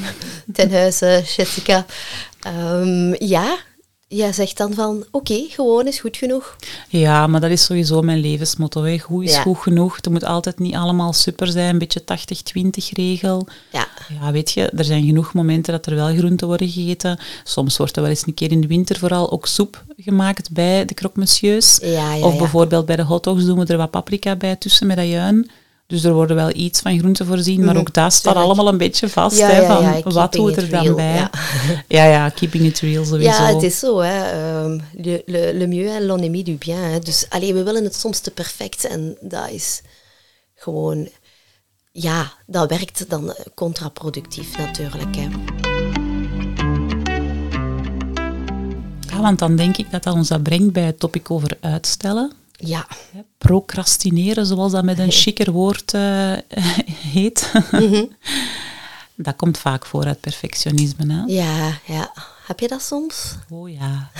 ten 0.53 0.71
huize, 0.71 1.23
Jessica. 1.35 1.85
Ehm, 2.41 3.23
ja, 3.23 3.57
jij 4.15 4.33
zegt 4.33 4.57
dan 4.57 4.73
van 4.73 5.05
oké, 5.11 5.45
gewoon 5.49 5.87
is 5.87 5.99
goed 5.99 6.17
genoeg. 6.17 6.55
Ja, 6.89 7.27
maar 7.27 7.41
dat 7.41 7.49
is 7.51 7.63
sowieso 7.63 8.01
mijn 8.01 8.19
levensmotto. 8.19 8.83
Hè. 8.83 8.99
Goed 8.99 9.23
is 9.23 9.31
Ja. 9.33 9.41
goed 9.41 9.57
genoeg. 9.57 9.95
Het 9.95 10.09
moet 10.09 10.23
altijd 10.23 10.59
niet 10.59 10.75
allemaal 10.75 11.13
super 11.13 11.47
zijn. 11.47 11.69
Een 11.69 11.77
beetje 11.77 12.03
80-20 12.03 12.89
regel. 12.93 13.47
Ja, 13.71 13.87
Ja, 14.21 14.31
weet 14.31 14.51
je, 14.51 14.69
er 14.69 14.83
zijn 14.85 15.05
genoeg 15.05 15.33
momenten 15.33 15.73
dat 15.73 15.85
er 15.85 15.95
wel 15.95 16.15
groenten 16.15 16.47
worden 16.47 16.69
gegeten. 16.69 17.19
Soms 17.43 17.77
wordt 17.77 17.95
er 17.95 18.01
wel 18.01 18.11
eens 18.11 18.27
een 18.27 18.33
keer 18.33 18.51
in 18.51 18.61
de 18.61 18.67
winter 18.67 18.99
vooral 18.99 19.31
ook 19.31 19.47
soep 19.47 19.83
gemaakt 19.97 20.51
bij 20.51 20.85
de 20.85 20.93
croque 20.93 21.19
monsieurs. 21.19 21.77
ja, 21.81 22.13
ja. 22.13 22.25
of 22.25 22.33
ja. 22.33 22.39
bijvoorbeeld 22.39 22.85
bij 22.85 22.95
de 22.95 23.03
hotdogs 23.03 23.45
doen 23.45 23.59
we 23.59 23.65
er 23.65 23.77
wat 23.77 23.91
paprika 23.91 24.35
bij 24.35 24.55
tussen 24.55 24.87
met 24.87 24.97
ajuin. 24.97 25.49
Dus 25.87 26.03
er 26.03 26.13
worden 26.13 26.35
wel 26.35 26.55
iets 26.55 26.79
van 26.79 26.97
groenten 26.99 27.25
voorzien, 27.25 27.59
maar 27.59 27.73
Mhm, 27.73 27.77
ook 27.77 27.93
dat 27.93 28.13
staat 28.13 28.35
allemaal 28.35 28.67
een 28.67 28.77
beetje 28.77 29.09
vast. 29.09 29.37
Ja, 29.37 29.49
hè, 29.49 29.65
van 29.65 29.83
ja, 29.83 30.01
wat 30.03 30.33
doet 30.33 30.57
er 30.57 30.69
dan 30.69 30.83
real, 30.83 30.95
bij? 30.95 31.27
ja. 31.87 32.05
ja, 32.09 32.29
keeping 32.29 32.63
it 32.63 32.79
real 32.79 33.05
sowieso. 33.05 33.29
Ja, 33.29 33.53
het 33.53 33.63
is 33.63 33.79
zo. 33.79 33.99
Hè. 33.99 34.29
Ehm, 34.31 34.79
le, 34.93 35.21
le, 35.25 35.51
le 35.53 35.67
mieux 35.67 35.89
est 35.95 36.01
l'ennemi 36.01 36.43
du 36.43 36.55
bien. 36.55 36.91
Hè. 36.91 36.99
Dus 36.99 37.25
allee, 37.29 37.53
we 37.53 37.63
willen 37.63 37.83
het 37.83 37.95
soms 37.95 38.19
te 38.19 38.31
perfect 38.31 38.85
en 38.85 39.17
dat 39.21 39.49
is 39.49 39.81
gewoon... 40.55 41.07
Ja, 41.91 42.33
dat 42.45 42.69
werkt 42.69 43.09
dan 43.09 43.33
contraproductief 43.55 44.57
natuurlijk. 44.57 45.15
Hè. 45.15 45.27
Ja, 49.15 49.21
want 49.21 49.39
dan 49.39 49.55
denk 49.55 49.77
ik 49.77 49.91
dat 49.91 50.03
dat 50.03 50.13
ons 50.13 50.27
dat 50.27 50.43
brengt 50.43 50.73
bij 50.73 50.83
het 50.83 50.99
topic 50.99 51.31
over 51.31 51.57
uitstellen. 51.61 52.31
Ja, 52.55 52.87
Procrastineren, 53.37 54.45
zoals 54.45 54.71
dat 54.71 54.83
met 54.83 54.99
een 54.99 55.11
chiquer 55.21 55.51
woord 55.51 55.93
eh, 55.93 56.33
heet. 57.13 57.51
Mhm. 57.71 58.05
Dat 59.17 59.35
komt 59.35 59.57
vaak 59.57 59.85
voor 59.85 60.05
uit 60.05 60.19
perfectionisme, 60.19 61.13
hè? 61.13 61.23
Ja, 61.25 61.79
ja. 61.85 62.11
Heb 62.47 62.59
je 62.59 62.67
dat 62.67 62.81
soms? 62.81 63.35
Oh 63.49 63.69
ja. 63.69 64.11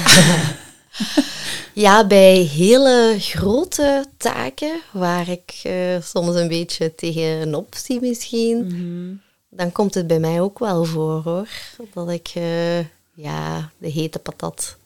Ja, 1.73 2.07
bij 2.07 2.35
hele 2.35 3.15
grote 3.19 4.05
taken, 4.17 4.81
waar 4.91 5.29
ik 5.29 5.59
eh, 5.63 6.01
soms 6.01 6.35
een 6.35 6.47
beetje 6.47 6.95
tegenop 6.95 7.75
zie 7.75 7.99
misschien, 7.99 9.21
dan 9.49 9.71
komt 9.71 9.93
het 9.93 10.07
bij 10.07 10.19
mij 10.19 10.41
ook 10.41 10.59
wel 10.59 10.85
voor 10.85 11.21
hoor. 11.21 11.47
Dat 11.93 12.09
ik 12.09 12.31
eh, 12.33 12.79
ja, 13.13 13.71
de 13.77 13.89
hete 13.89 14.19
patat 14.19 14.77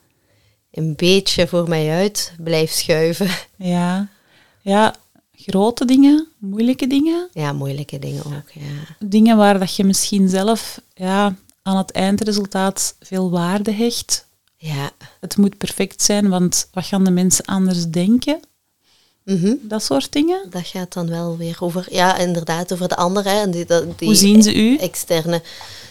een 0.72 0.94
beetje 0.96 1.46
voor 1.46 1.68
mij 1.68 1.90
uit 1.90 2.32
blijf 2.38 2.70
schuiven. 2.70 3.30
Ja. 3.56 4.08
Ja, 4.62 4.94
grote 5.32 5.84
dingen, 5.84 6.28
moeilijke 6.38 6.86
dingen. 6.86 7.28
Ja, 7.32 7.52
moeilijke 7.52 7.98
dingen 7.98 8.24
ook, 8.24 8.50
ja. 8.52 8.96
Dingen 8.98 9.36
waar 9.36 9.58
dat 9.58 9.76
je 9.76 9.84
misschien 9.84 10.28
zelf 10.28 10.80
ja, 10.94 11.34
aan 11.62 11.76
het 11.76 11.90
eindresultaat 11.90 12.94
veel 13.00 13.30
waarde 13.30 13.72
hecht. 13.72 14.26
Ja. 14.56 14.90
Het 15.20 15.36
moet 15.36 15.58
perfect 15.58 16.02
zijn, 16.02 16.28
want 16.28 16.68
wat 16.72 16.84
gaan 16.84 17.04
de 17.04 17.10
mensen 17.10 17.44
anders 17.44 17.86
denken? 17.86 18.40
Mhm. 19.24 19.54
Dat 19.60 19.82
soort 19.82 20.12
dingen. 20.12 20.50
Dat 20.50 20.66
gaat 20.66 20.92
dan 20.92 21.08
wel 21.08 21.36
weer 21.36 21.56
over, 21.60 21.86
ja, 21.90 22.16
inderdaad, 22.16 22.72
over 22.72 22.88
de 22.88 22.96
anderen. 22.96 23.50
die 23.50 23.66
Hoe 23.98 24.14
zien 24.14 24.42
ze 24.42 24.54
u? 24.54 24.76
Externe 24.76 25.42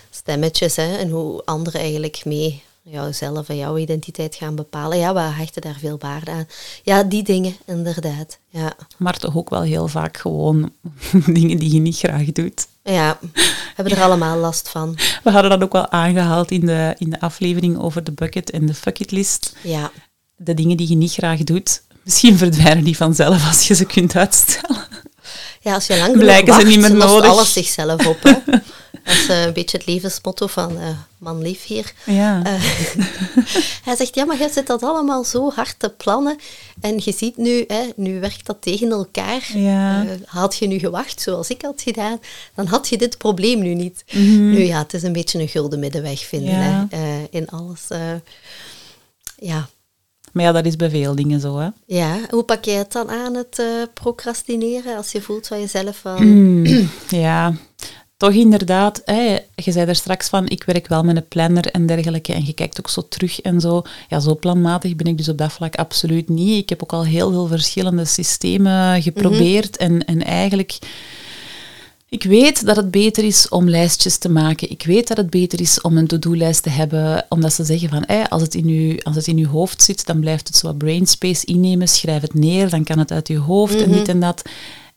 stemmetjes 0.10 0.76
hè, 0.76 0.98
en 0.98 1.10
hoe 1.10 1.42
anderen 1.46 1.80
eigenlijk 1.80 2.26
mee 2.26 2.64
jouzelf 2.92 3.50
en 3.50 3.58
jouw 3.58 3.78
identiteit 3.78 4.36
gaan 4.36 4.56
bepalen. 4.56 4.98
Ja, 4.98 5.14
we 5.14 5.20
hechten 5.20 5.62
daar 5.62 5.78
veel 5.80 5.98
waarde 6.00 6.32
aan. 6.32 6.48
Ja, 6.84 7.04
die 7.04 7.24
dingen, 7.24 7.56
inderdaad. 7.66 8.40
Ja, 8.50 8.74
Maar 8.98 9.18
toch 9.18 9.38
ook 9.38 9.50
wel 9.50 9.62
heel 9.62 9.88
vaak 9.88 10.18
gewoon 10.18 10.72
dingen 11.26 11.58
die 11.58 11.74
je 11.74 11.80
niet 11.80 11.98
graag 11.98 12.26
doet. 12.26 12.68
ja. 12.84 13.20
hebben 13.76 13.98
er 13.98 14.04
allemaal 14.04 14.38
last 14.38 14.70
van. 14.70 14.98
We 15.24 15.32
hadden 15.32 15.52
dat 15.52 15.64
ook 15.64 15.72
wel 15.74 15.90
aangehaald 15.90 16.52
in 16.52 16.66
de, 16.66 16.96
in 16.98 17.10
de 17.10 17.20
aflevering 17.22 17.78
over 17.80 18.04
de 18.04 18.12
bucket 18.12 18.50
en 18.50 18.66
de 18.66 18.74
fucket 18.74 19.12
list. 19.12 19.56
Ja, 19.64 19.92
De 20.36 20.54
dingen 20.54 20.78
die 20.78 20.90
je 20.90 20.96
niet 20.96 21.14
graag 21.14 21.44
doet. 21.44 21.82
Misschien 22.04 22.38
verdwijnen 22.38 22.84
die 22.84 22.98
vanzelf 22.98 23.48
als 23.48 23.68
je 23.68 23.74
ze 23.76 23.86
kunt 23.86 24.16
uitstellen. 24.16 24.78
ja 25.62 25.74
als 25.74 25.88
je 25.88 25.94
lang 25.94 26.06
genoeg 26.06 26.22
Blijken 26.24 26.54
ze 26.54 26.60
wacht, 26.60 26.70
niet 26.76 26.80
meer 26.82 26.96
nodig. 26.96 27.30
alles 27.30 27.54
zichzelf 27.54 28.08
op. 28.08 28.24
Hè. 28.24 28.34
Dat 29.10 29.18
is 29.18 29.28
eh, 29.28 29.42
een 29.42 29.54
beetje 29.54 29.78
het 29.78 29.88
levensmotto 29.88 30.48
van 30.48 30.78
eh, 30.78 30.88
man 31.18 31.42
lief 31.42 31.66
hier. 31.66 31.94
Ja. 32.06 32.44
Eh, 32.44 32.54
hij 33.88 33.96
zegt, 33.96 34.16
ja, 34.16 34.26
maar 34.26 34.38
je 34.40 34.50
zit 34.52 34.68
dat 34.68 34.84
allemaal 34.84 35.24
zo 35.24 35.52
hard 35.52 35.76
te 35.78 35.90
plannen. 35.90 36.38
En 36.82 37.02
je 37.04 37.12
ziet 37.12 37.38
nu, 37.38 37.64
hè, 37.68 37.82
nu 37.96 38.20
werkt 38.20 38.46
dat 38.46 38.62
tegen 38.62 38.92
elkaar. 38.92 39.50
Ja. 39.54 40.06
Had 40.26 40.56
je 40.56 40.68
nu 40.68 40.80
gewacht 40.80 41.22
zoals 41.22 41.50
ik 41.50 41.62
had 41.62 41.82
gedaan, 41.82 42.20
dan 42.56 42.66
had 42.66 42.90
je 42.90 42.98
dit 42.98 43.18
probleem 43.18 43.60
nu 43.60 43.74
niet. 43.74 44.04
Mhm. 44.12 44.50
Nu 44.50 44.64
ja, 44.64 44.78
het 44.78 44.94
is 44.94 45.04
een 45.04 45.14
beetje 45.14 45.40
een 45.40 45.48
gulden 45.48 45.80
middenweg 45.80 46.20
vinden 46.20 46.60
Ja. 46.60 46.88
hè, 46.90 47.28
in 47.30 47.50
alles. 47.50 47.88
ja. 49.36 49.70
Maar 50.32 50.44
ja, 50.44 50.52
dat 50.52 50.66
is 50.66 50.76
bij 50.76 50.90
veel 50.90 51.16
dingen 51.16 51.40
zo. 51.40 51.58
Hè. 51.58 51.70
ja, 51.86 52.18
hoe 52.30 52.44
pak 52.44 52.66
jij 52.66 52.76
het 52.76 52.92
dan 52.92 53.10
aan, 53.10 53.34
het 53.34 53.64
procrastineren, 53.94 54.98
als 54.98 55.12
je 55.12 55.22
voelt 55.22 55.48
van 55.48 55.60
jezelf 55.60 55.98
van... 55.98 56.28
Mm. 56.28 56.90
Ja, 57.10 57.54
toch 58.20 58.34
inderdaad. 58.34 59.02
Hè, 59.06 59.38
je 59.56 59.72
zei 59.72 59.88
er 59.88 59.96
straks 59.96 60.30
van, 60.30 60.48
ik 60.48 60.64
werk 60.64 60.88
wel 60.88 61.04
met 61.04 61.16
een 61.16 61.28
planner 61.28 61.66
en 61.66 61.86
dergelijke. 61.86 62.34
En 62.34 62.46
je 62.46 62.54
kijkt 62.54 62.80
ook 62.80 62.90
zo 62.90 63.08
terug 63.10 63.42
en 63.42 63.62
zo. 63.62 63.82
Ja, 64.10 64.20
zo 64.20 64.36
planmatig 64.36 64.96
ben 64.96 65.08
ik 65.08 65.18
dus 65.18 65.30
op 65.30 65.38
dat 65.38 65.52
vlak 65.52 65.76
absoluut 65.76 66.30
niet. 66.30 66.62
Ik 66.62 66.70
heb 66.70 66.84
ook 66.84 66.94
al 66.94 67.06
heel 67.06 67.32
veel 67.32 67.48
verschillende 67.48 68.06
systemen 68.06 69.02
geprobeerd. 69.02 69.78
en, 69.78 70.06
en 70.06 70.24
eigenlijk... 70.24 70.78
Ik 72.10 72.24
weet 72.24 72.66
dat 72.66 72.76
het 72.76 72.92
beter 72.92 73.24
is 73.24 73.50
om 73.50 73.70
lijstjes 73.70 74.18
te 74.18 74.30
maken. 74.30 74.70
Ik 74.70 74.84
weet 74.84 75.08
dat 75.08 75.18
het 75.18 75.30
beter 75.30 75.62
is 75.62 75.82
om 75.82 75.98
een 75.98 76.08
to-do-lijst 76.08 76.64
te 76.64 76.70
hebben, 76.70 77.26
omdat 77.30 77.54
ze 77.54 77.64
zeggen 77.64 77.90
van, 77.90 78.04
hey, 78.08 78.30
als, 78.30 78.42
het 78.42 78.56
in 78.56 78.68
je, 78.68 79.04
als 79.04 79.16
het 79.16 79.28
in 79.28 79.38
je 79.38 79.48
hoofd 79.48 79.82
zit, 79.82 80.06
dan 80.06 80.20
blijft 80.20 80.48
het 80.48 80.58
zo 80.58 80.68
wat 80.68 80.78
brainspace 80.78 81.46
innemen, 81.46 81.88
schrijf 81.88 82.22
het 82.22 82.34
neer, 82.34 82.70
dan 82.70 82.84
kan 82.84 83.00
het 83.00 83.12
uit 83.12 83.28
je 83.28 83.38
hoofd 83.38 83.82
en 83.82 83.92
dit 83.92 84.08
en 84.08 84.20
dat. 84.20 84.42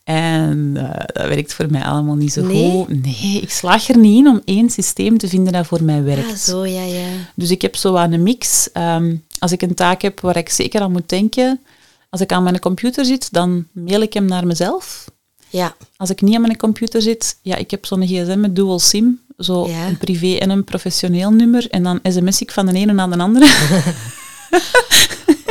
En 0.03 0.73
eh, 0.77 1.05
dat 1.13 1.27
werkt 1.27 1.53
voor 1.53 1.67
mij 1.71 1.83
allemaal 1.83 2.15
niet 2.15 2.33
zo 2.33 2.41
Nee? 2.45 2.71
goed. 2.71 3.03
Nee, 3.03 3.39
ik 3.41 3.49
slaag 3.51 3.87
er 3.89 3.97
niet 3.97 4.17
in 4.17 4.27
om 4.27 4.41
één 4.45 4.69
systeem 4.69 5.17
te 5.17 5.27
vinden 5.27 5.53
dat 5.53 5.67
voor 5.67 5.83
mij 5.83 6.03
werkt. 6.03 6.29
Ah, 6.31 6.35
zo, 6.35 6.65
ja, 6.65 6.83
ja. 6.83 7.07
Dus 7.35 7.49
ik 7.51 7.61
heb 7.61 7.75
zo 7.75 7.95
aan 7.95 8.11
een 8.11 8.23
mix. 8.23 8.71
Ehm, 8.71 9.15
als 9.39 9.51
ik 9.51 9.61
een 9.61 9.73
taak 9.75 10.01
heb 10.01 10.19
waar 10.19 10.37
ik 10.37 10.49
zeker 10.49 10.81
aan 10.81 10.91
moet 10.91 11.09
denken, 11.09 11.59
als 12.09 12.21
ik 12.21 12.31
aan 12.31 12.43
mijn 12.43 12.59
computer 12.59 13.05
zit, 13.05 13.33
dan 13.33 13.67
mail 13.71 14.01
ik 14.01 14.13
hem 14.13 14.25
naar 14.25 14.47
mezelf. 14.47 15.05
Ja, 15.49 15.75
Als 15.97 16.09
ik 16.09 16.21
niet 16.21 16.35
aan 16.35 16.41
mijn 16.41 16.57
computer 16.57 17.01
zit, 17.01 17.37
ja, 17.41 17.55
ik 17.55 17.71
heb 17.71 17.85
zo'n 17.85 18.07
gsm 18.07 18.39
met 18.39 18.55
dual 18.55 18.79
sim, 18.79 19.19
zo 19.37 19.67
Ja. 19.67 19.87
een 19.87 19.97
privé 19.97 20.35
en 20.37 20.49
een 20.49 20.63
professioneel 20.63 21.31
nummer, 21.31 21.69
en 21.69 21.83
dan 21.83 21.99
sms 22.03 22.41
ik 22.41 22.51
van 22.51 22.65
de 22.65 22.73
ene 22.73 22.93
naar 22.93 23.09
de 23.09 23.17
andere. 23.17 23.45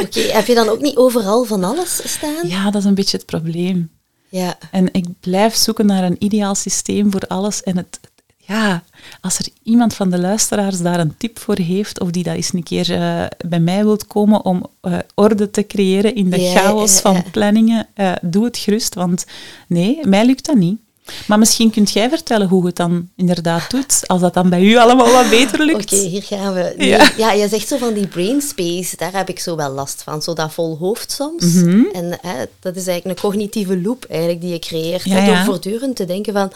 oké. 0.02 0.20
Heb 0.20 0.46
je 0.46 0.54
dan 0.54 0.68
ook 0.68 0.80
niet 0.80 0.96
overal 0.96 1.44
van 1.44 1.64
alles 1.64 2.00
staan? 2.04 2.48
ja, 2.48 2.64
dat 2.70 2.80
is 2.80 2.84
een 2.88 2.94
beetje 2.94 3.16
het 3.16 3.26
probleem. 3.26 3.90
Ja. 4.32 4.58
En 4.70 4.88
ik 4.92 5.06
blijf 5.20 5.54
zoeken 5.54 5.86
naar 5.86 6.04
een 6.04 6.24
ideaal 6.24 6.54
systeem 6.54 7.10
voor 7.10 7.26
alles. 7.26 7.62
En 7.62 7.76
het, 7.76 8.00
ja, 8.36 8.82
als 9.20 9.38
er 9.38 9.46
iemand 9.62 9.94
van 9.94 10.10
de 10.10 10.18
luisteraars 10.18 10.80
daar 10.80 11.00
een 11.00 11.16
tip 11.16 11.38
voor 11.38 11.58
heeft, 11.58 12.00
of 12.00 12.10
die 12.10 12.22
dat 12.22 12.34
eens 12.34 12.52
een 12.52 12.62
keer 12.62 12.92
eh, 12.92 13.26
bij 13.46 13.60
mij 13.60 13.84
wilt 13.84 14.06
komen 14.06 14.44
om 14.44 14.66
eh, 14.80 14.98
orde 15.14 15.50
te 15.50 15.66
creëren 15.66 16.14
in 16.14 16.30
de 16.30 16.40
Ja, 16.40 16.60
chaos 16.60 16.94
ja, 16.94 17.00
van 17.00 17.24
planningen, 17.30 17.86
eh, 17.94 18.12
doe 18.22 18.44
het 18.44 18.56
gerust, 18.58 18.94
want 18.94 19.26
nee, 19.66 20.06
mij 20.06 20.26
lukt 20.26 20.46
dat 20.46 20.56
niet. 20.56 20.80
Maar 21.26 21.38
misschien 21.38 21.70
kunt 21.70 21.92
jij 21.92 22.08
vertellen 22.08 22.48
hoe 22.48 22.66
het 22.66 22.76
dan 22.76 23.08
inderdaad 23.16 23.70
doet, 23.70 24.02
als 24.06 24.20
dat 24.20 24.34
dan 24.34 24.48
bij 24.50 24.62
u 24.62 24.76
allemaal 24.76 25.12
wat 25.12 25.30
beter 25.30 25.64
lukt. 25.64 25.92
Oké, 25.92 26.02
hier 26.02 26.22
gaan 26.22 26.54
we. 26.54 26.74
Nee, 26.76 26.88
Ja. 26.88 27.10
ja. 27.16 27.32
je 27.32 27.48
zegt 27.48 27.68
zo 27.68 27.76
van 27.76 27.92
die 27.92 28.06
brainspace, 28.06 28.96
daar 28.96 29.12
heb 29.12 29.28
ik 29.28 29.38
zo 29.38 29.56
wel 29.56 29.70
last 29.70 30.02
van. 30.02 30.22
Zo 30.22 30.32
dat 30.32 30.52
vol 30.52 30.78
hoofd 30.78 31.12
soms. 31.12 31.44
Mhm. 31.44 31.84
En 31.92 32.18
hè, 32.20 32.44
dat 32.60 32.76
is 32.76 32.86
eigenlijk 32.86 33.04
een 33.18 33.30
cognitieve 33.30 33.80
loop 33.80 34.04
eigenlijk 34.04 34.40
die 34.40 34.52
je 34.52 34.58
creëert. 34.58 35.04
Ja, 35.04 35.26
door 35.26 35.36
voortdurend 35.36 35.96
te 35.96 36.04
denken 36.04 36.32
van, 36.32 36.52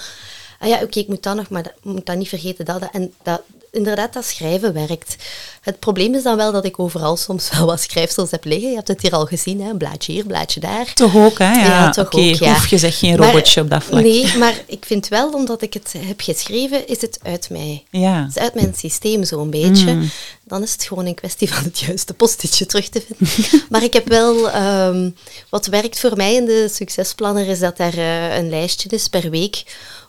ah 0.58 0.68
ja, 0.68 0.82
oké, 0.82 0.98
ik 0.98 1.08
moet 1.08 1.22
dat 1.22 1.36
nog, 1.36 1.48
maar 1.48 1.62
dat, 1.62 1.72
moet 1.82 2.06
dat 2.06 2.16
niet 2.16 2.28
vergeten. 2.28 2.64
Dat, 2.64 2.80
dat. 2.80 2.90
En 2.92 3.12
dat, 3.22 3.42
inderdaad, 3.76 4.12
dat 4.12 4.24
schrijven 4.24 4.72
werkt. 4.72 5.16
Het 5.60 5.78
probleem 5.78 6.14
is 6.14 6.22
dan 6.22 6.36
wel 6.36 6.52
dat 6.52 6.64
ik 6.64 6.78
overal 6.78 7.16
soms 7.16 7.50
wel 7.56 7.66
wat 7.66 7.80
schrijfsels 7.80 8.30
heb 8.30 8.44
liggen. 8.44 8.68
Je 8.68 8.74
hebt 8.74 8.88
het 8.88 9.02
hier 9.02 9.12
al 9.12 9.26
gezien, 9.26 9.60
hè? 9.60 9.70
een 9.70 9.76
blaadje 9.78 10.12
hier, 10.12 10.20
een 10.20 10.26
blaadje 10.26 10.60
daar. 10.60 10.92
Toch 10.94 11.16
ook, 11.16 11.38
hè? 11.38 11.52
Ja, 11.52 11.64
Ja, 11.64 11.90
toch 11.90 12.12
ook, 12.12 12.34
ja. 12.34 12.52
Hoef 12.52 12.66
je 12.66 12.78
zegt 12.78 12.98
geen 12.98 13.18
Maar- 13.18 13.26
robotje 13.28 13.60
op 13.60 13.70
dat 13.70 13.84
vlak. 13.84 14.02
Nee, 14.02 14.36
maar 14.36 14.54
ik 14.66 14.84
vind 14.86 15.08
wel, 15.08 15.32
omdat 15.32 15.62
ik 15.62 15.72
het 15.74 15.94
heb 15.98 16.20
geschreven, 16.20 16.88
is 16.88 17.00
het 17.00 17.18
uit 17.22 17.50
mij. 17.50 17.84
Ja. 17.90 18.22
Het 18.22 18.36
is 18.36 18.42
uit 18.42 18.54
mijn 18.54 18.74
systeem 18.76 19.24
zo'n 19.24 19.50
beetje. 19.50 19.92
Mm. 19.94 20.10
Dan 20.44 20.62
is 20.62 20.72
het 20.72 20.84
gewoon 20.84 21.06
een 21.06 21.14
kwestie 21.14 21.52
van 21.54 21.64
het 21.64 21.78
juiste 21.78 22.14
postitje 22.14 22.66
terug 22.66 22.88
te 22.88 23.02
vinden. 23.06 23.62
maar 23.70 23.82
ik 23.82 23.92
heb 23.92 24.08
wel... 24.08 24.50
ehm, 24.50 25.10
wat 25.48 25.66
werkt 25.66 26.00
voor 26.00 26.16
mij 26.16 26.34
in 26.34 26.44
de 26.44 26.68
succesplanner 26.72 27.46
is 27.48 27.58
dat 27.58 27.78
er 27.78 27.98
eh, 27.98 28.36
een 28.36 28.48
lijstje 28.48 28.88
is 28.88 29.08
per 29.08 29.30
week 29.30 29.62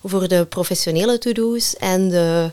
voor 0.03 0.27
de 0.27 0.45
professionele 0.45 1.17
to-do's 1.17 1.75
en, 1.75 2.09
de, 2.09 2.51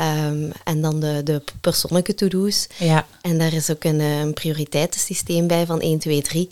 ehm, 0.00 0.50
en 0.64 0.80
dan 0.80 1.00
de, 1.00 1.20
de 1.24 1.42
persoonlijke 1.60 2.14
to-do's. 2.14 2.66
Ja. 2.78 3.06
En 3.20 3.38
daar 3.38 3.52
is 3.52 3.70
ook 3.70 3.84
een, 3.84 4.00
eh, 4.00 4.20
een 4.20 4.32
prioriteitensysteem 4.34 5.46
bij 5.46 5.66
van 5.66 5.80
1, 5.80 5.98
2, 5.98 6.22
3. 6.22 6.48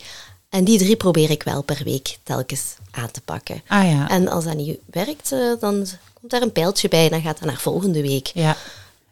En 0.48 0.64
die 0.64 0.78
drie 0.78 0.96
probeer 0.96 1.30
ik 1.30 1.42
wel 1.42 1.62
per 1.62 1.80
week 1.84 2.18
telkens 2.22 2.74
aan 2.90 3.11
te 3.11 3.20
pakken. 3.20 3.62
Ah 3.66 3.90
ja. 3.90 4.08
En 4.08 4.28
als 4.28 4.44
dat 4.44 4.56
niet 4.56 4.78
werkt, 4.90 5.32
eh, 5.32 5.38
dan 5.61 5.87
komt 6.20 6.30
daar 6.30 6.42
een 6.42 6.52
pijltje 6.52 6.88
bij 6.88 7.04
en 7.04 7.11
dan 7.11 7.22
gaat 7.22 7.38
dat 7.38 7.48
naar 7.48 7.58
volgende 7.61 8.02
week. 8.02 8.30
Ja. 8.34 8.56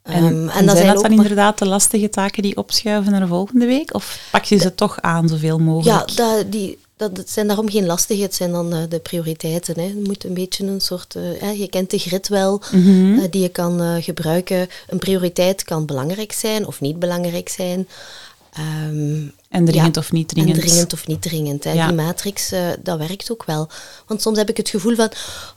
En, 0.02 0.14
Ehm, 0.14 0.24
en, 0.24 0.48
en 0.50 0.66
dat 0.66 0.76
zijn 0.76 0.86
dat 0.92 1.02
dan 1.02 1.14
maar- 1.14 1.20
inderdaad 1.26 1.58
de 1.58 1.66
lastige 1.66 2.08
taken 2.08 2.42
die 2.42 2.56
opschuiven 2.56 3.10
naar 3.12 3.20
de 3.20 3.26
volgende 3.26 3.66
week? 3.66 3.94
Of 3.94 4.28
pak 4.30 4.44
je 4.44 4.56
ze 4.58 4.74
toch 4.74 5.00
aan 5.00 5.28
zoveel 5.28 5.56
Ja, 5.58 5.64
mogelijk? 5.64 6.16
dat, 6.16 6.52
die, 6.52 6.78
dat 6.96 7.16
het 7.16 7.30
zijn 7.30 7.46
daarom 7.46 7.70
geen 7.70 7.86
lastige, 7.86 8.22
het 8.22 8.34
zijn 8.34 8.50
dan 8.52 8.72
eh, 8.72 8.82
de 8.88 8.98
prioriteiten. 8.98 9.80
Hè. 9.80 9.86
Je 9.86 10.02
moet 10.04 10.24
een 10.24 10.34
beetje 10.34 10.66
een 10.66 10.80
soort, 10.80 11.14
eh, 11.14 11.58
je 11.58 11.68
kent 11.68 11.90
de 11.90 11.98
grid 11.98 12.28
wel, 12.28 12.62
Mhm. 12.72 13.18
eh, 13.18 13.24
die 13.30 13.42
je 13.42 13.48
kan 13.48 14.02
gebruiken. 14.02 14.68
Een 14.88 14.98
prioriteit 14.98 15.64
kan 15.64 15.86
belangrijk 15.86 16.32
zijn 16.32 16.66
of 16.66 16.80
niet 16.80 16.98
belangrijk 16.98 17.48
zijn. 17.48 17.88
Ehm, 18.52 19.22
en 19.48 19.64
dringend 19.64 19.94
ja, 19.94 20.00
of 20.00 20.12
niet 20.12 20.28
dringend? 20.28 20.56
En 20.56 20.62
dringend 20.62 20.92
of 20.92 21.06
niet 21.06 21.22
dringend. 21.22 21.64
Hè. 21.64 21.72
Ja. 21.72 21.86
Die 21.86 21.96
matrix, 21.96 22.52
dat 22.82 22.98
werkt 22.98 23.30
ook 23.30 23.44
wel. 23.44 23.68
Want 24.06 24.22
soms 24.22 24.38
heb 24.38 24.48
ik 24.48 24.56
het 24.56 24.68
gevoel 24.68 24.94
van, 24.94 25.10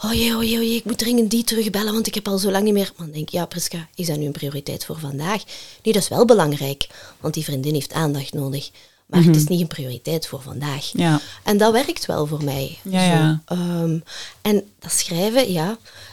oh 0.06 0.14
jee, 0.14 0.36
oh 0.36 0.44
jee, 0.44 0.58
oh 0.58 0.64
jee, 0.64 0.76
ik 0.76 0.86
moet 0.86 0.98
dringend 0.98 1.32
die 1.32 1.44
terugbellen, 1.44 1.94
want 1.94 2.08
ik 2.08 2.14
heb 2.14 2.28
al 2.28 2.38
zo 2.38 2.52
lang 2.52 2.64
niet 2.64 2.74
meer. 2.74 2.92
Maar 2.98 3.06
dan 3.06 3.16
denk 3.16 3.28
ik, 3.28 3.34
ja 3.34 3.46
Priska, 3.46 3.88
is 3.96 4.08
dat 4.08 4.18
nu 4.18 4.26
een 4.26 4.32
prioriteit 4.32 4.86
voor 4.86 5.00
vandaag? 5.00 5.44
Nee, 5.84 5.94
dat 5.94 6.02
is 6.02 6.08
wel 6.08 6.26
belangrijk, 6.26 6.88
want 7.20 7.34
die 7.34 7.44
vriendin 7.44 7.74
heeft 7.74 7.94
aandacht 7.94 8.34
nodig. 8.34 8.70
Maar 9.10 9.24
het 9.24 9.36
is 9.36 9.48
niet 9.48 9.62
een 9.62 9.68
prioriteit 9.68 10.28
voor 10.28 10.42
vandaag. 10.42 10.94
Mhm. 10.94 11.04
Ja. 11.04 11.20
En 11.44 11.58
dat 11.58 11.72
werkt 11.72 12.06
wel 12.06 12.28
voor 12.28 12.44
mij. 12.44 12.78
Ja. 12.84 13.42
Ehm, 13.46 14.00
en 14.42 14.64
dat 14.80 14.92
schrijven, 14.92 15.52
ja, 15.52 15.68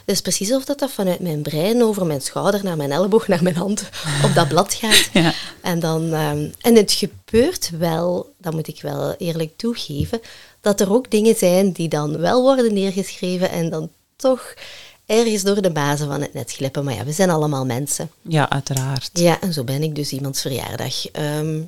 dat 0.05 0.15
is 0.15 0.21
precies 0.21 0.53
of 0.53 0.65
dat, 0.65 0.79
dat 0.79 0.91
vanuit 0.91 1.19
mijn 1.19 1.41
brein 1.41 1.83
over 1.83 2.05
mijn 2.05 2.21
schouder 2.21 2.63
naar 2.63 2.77
mijn 2.77 2.91
elleboog, 2.91 3.27
naar 3.27 3.43
mijn 3.43 3.55
hand 3.55 3.89
op 4.25 4.33
dat 4.33 4.47
blad 4.47 4.73
gaat. 4.73 5.09
Ja. 5.13 5.33
En, 5.61 5.79
dan, 5.79 6.13
ehm, 6.13 6.49
en 6.61 6.75
het 6.75 6.91
gebeurt 6.91 7.69
wel, 7.77 8.33
dat 8.37 8.53
moet 8.53 8.67
ik 8.67 8.81
wel 8.81 9.15
eerlijk 9.17 9.57
toegeven, 9.57 10.21
dat 10.61 10.81
er 10.81 10.93
ook 10.93 11.11
dingen 11.11 11.35
zijn 11.35 11.71
die 11.71 11.87
dan 11.89 12.17
wel 12.17 12.41
worden 12.41 12.73
neergeschreven 12.73 13.49
en 13.49 13.69
dan 13.69 13.89
toch 14.15 14.53
ergens 15.05 15.43
door 15.43 15.61
de 15.61 15.71
bazen 15.71 16.07
van 16.07 16.21
het 16.21 16.33
net 16.33 16.51
glippen. 16.51 16.83
Maar 16.83 16.93
ja, 16.93 17.03
we 17.05 17.11
zijn 17.11 17.29
allemaal 17.29 17.65
mensen. 17.65 18.09
Ja, 18.21 18.49
uiteraard. 18.49 19.09
Ja, 19.13 19.41
en 19.41 19.53
zo 19.53 19.63
ben 19.63 19.83
ik 19.83 19.95
dus 19.95 20.11
iemands 20.11 20.41
verjaardag 20.41 21.11
ehm, 21.11 21.61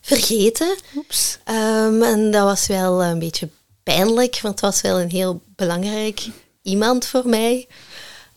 vergeten. 0.00 0.76
Oeps. 0.96 1.38
Ehm, 1.44 2.02
en 2.02 2.30
dat 2.30 2.44
was 2.44 2.66
wel 2.66 3.04
een 3.04 3.18
beetje 3.18 3.48
pijnlijk, 3.82 4.40
want 4.40 4.60
het 4.60 4.70
was 4.70 4.80
wel 4.80 5.00
een 5.00 5.10
heel 5.10 5.40
belangrijk 5.56 6.26
iemand 6.62 7.06
voor 7.06 7.26
mij. 7.26 7.66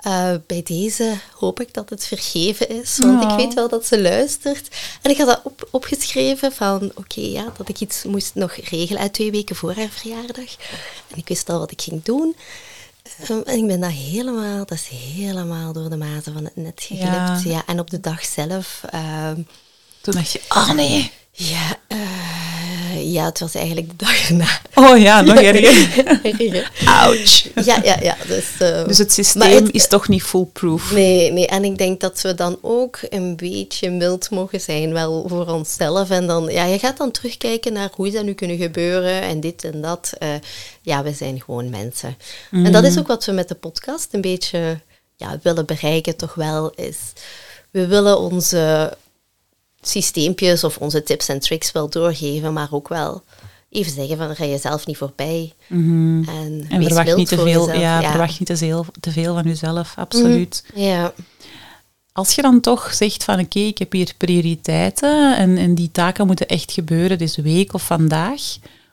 Uh, 0.07 0.33
bij 0.47 0.63
deze 0.63 1.17
hoop 1.35 1.59
ik 1.59 1.73
dat 1.73 1.89
het 1.89 2.05
vergeven 2.05 2.69
is, 2.69 2.97
want 2.97 3.23
ik 3.23 3.29
weet 3.29 3.53
wel 3.53 3.69
dat 3.69 3.85
ze 3.85 4.01
luistert. 4.01 4.75
En 5.01 5.11
ik 5.11 5.17
had 5.17 5.27
dat 5.27 5.41
op, 5.43 5.67
opgeschreven 5.71 6.51
van, 6.51 6.91
oké, 6.95 7.21
ja, 7.21 7.53
dat 7.57 7.69
ik 7.69 7.79
iets 7.79 8.03
moest 8.03 8.35
nog 8.35 8.53
regelen 8.53 9.01
uit 9.01 9.13
twee 9.13 9.31
weken 9.31 9.55
voor 9.55 9.73
haar 9.73 9.89
verjaardag. 9.89 10.55
En 11.07 11.17
ik 11.17 11.27
wist 11.27 11.49
al 11.49 11.59
wat 11.59 11.71
ik 11.71 11.81
ging 11.81 12.03
doen. 12.03 12.35
Ehm, 13.19 13.41
en 13.45 13.57
ik 13.57 13.67
ben 13.67 13.79
dat 13.79 13.91
helemaal, 13.91 14.65
dat 14.65 14.77
is 14.77 14.87
helemaal 14.87 15.73
door 15.73 15.89
de 15.89 15.97
mazen 15.97 16.33
van 16.33 16.43
het 16.43 16.55
net 16.55 16.81
geglipt. 16.83 17.11
Ja. 17.11 17.39
Ja. 17.43 17.63
En 17.65 17.79
op 17.79 17.89
de 17.89 17.99
dag 17.99 18.25
zelf, 18.25 18.81
ehm, 18.89 19.41
Toen 20.01 20.13
dacht 20.13 20.31
je, 20.31 20.41
ah 20.47 20.71
nee. 20.71 21.11
Ja, 21.49 21.75
eh, 21.87 23.13
ja, 23.13 23.25
het 23.25 23.39
was 23.39 23.55
eigenlijk 23.55 23.89
de 23.89 23.95
dag 24.05 24.29
erna. 24.29 24.47
Oh 24.75 24.97
ja, 24.97 25.21
nog 25.21 25.35
erger. 25.35 26.71
Ouch. 26.85 27.47
ja, 27.65 27.79
ja, 27.83 27.97
ja. 28.01 28.17
Dus, 28.27 28.45
eh, 28.59 28.85
Dus 28.85 28.97
het 28.97 29.11
systeem 29.11 29.63
het- 29.65 29.73
is 29.73 29.87
toch 29.87 30.07
niet 30.07 30.23
foolproof. 30.23 30.91
Nee, 30.91 31.31
nee, 31.31 31.47
en 31.47 31.63
ik 31.63 31.77
denk 31.77 31.99
dat 32.01 32.21
we 32.21 32.33
dan 32.35 32.57
ook 32.61 32.99
een 33.09 33.35
beetje 33.35 33.89
mild 33.89 34.29
mogen 34.29 34.61
zijn, 34.61 34.93
wel 34.93 35.25
voor 35.27 35.47
onszelf. 35.47 36.09
En 36.09 36.27
dan, 36.27 36.45
ja, 36.51 36.63
je 36.65 36.79
gaat 36.79 36.97
dan 36.97 37.11
terugkijken 37.11 37.73
naar 37.73 37.89
hoe 37.95 38.07
is 38.07 38.13
dat 38.13 38.23
nu 38.23 38.33
kunnen 38.33 38.57
gebeuren 38.57 39.21
en 39.21 39.39
dit 39.39 39.63
en 39.63 39.81
dat. 39.81 40.13
Eh, 40.19 40.29
ja, 40.81 41.03
we 41.03 41.11
zijn 41.13 41.41
gewoon 41.45 41.69
mensen. 41.69 42.17
En 42.51 42.71
dat 42.71 42.83
is 42.83 42.99
ook 42.99 43.07
wat 43.07 43.25
we 43.25 43.31
met 43.31 43.47
de 43.47 43.55
podcast 43.55 44.07
een 44.11 44.21
beetje 44.21 44.79
ja, 45.15 45.39
willen 45.43 45.65
bereiken, 45.65 46.15
toch 46.17 46.33
wel, 46.33 46.69
is 46.75 46.97
we 47.71 47.87
willen 47.87 48.19
onze 48.19 48.93
systeempjes 49.81 50.63
of 50.63 50.77
onze 50.77 51.03
tips 51.03 51.27
en 51.27 51.39
tricks 51.39 51.71
wel 51.71 51.89
doorgeven, 51.89 52.53
maar 52.53 52.67
ook 52.71 52.87
wel 52.87 53.23
even 53.69 53.91
zeggen 53.91 54.17
van, 54.17 54.35
ga 54.35 54.45
jezelf 54.45 54.85
niet 54.85 54.97
voorbij. 54.97 55.53
En, 55.69 56.65
En 56.69 56.83
verwacht 56.83 57.15
niet 57.15 57.27
te 57.27 57.37
veel, 57.37 57.73
ja, 57.73 58.09
verwacht 58.09 58.39
niet 58.39 58.47
te 58.47 58.57
veel, 58.57 58.85
te 58.99 59.11
veel 59.11 59.33
van 59.33 59.43
jezelf, 59.43 59.93
absoluut. 59.95 60.63
Ja. 60.75 61.13
Als 62.13 62.35
je 62.35 62.41
dan 62.41 62.59
toch 62.59 62.93
zegt 62.93 63.23
van 63.23 63.39
oké, 63.39 63.59
ik 63.59 63.77
heb 63.77 63.91
hier 63.91 64.13
prioriteiten 64.17 65.37
en, 65.37 65.57
en 65.57 65.75
die 65.75 65.91
taken 65.91 66.25
moeten 66.25 66.47
echt 66.47 66.71
gebeuren 66.71 67.17
deze 67.17 67.41
week 67.41 67.73
of 67.73 67.85
vandaag, 67.85 68.41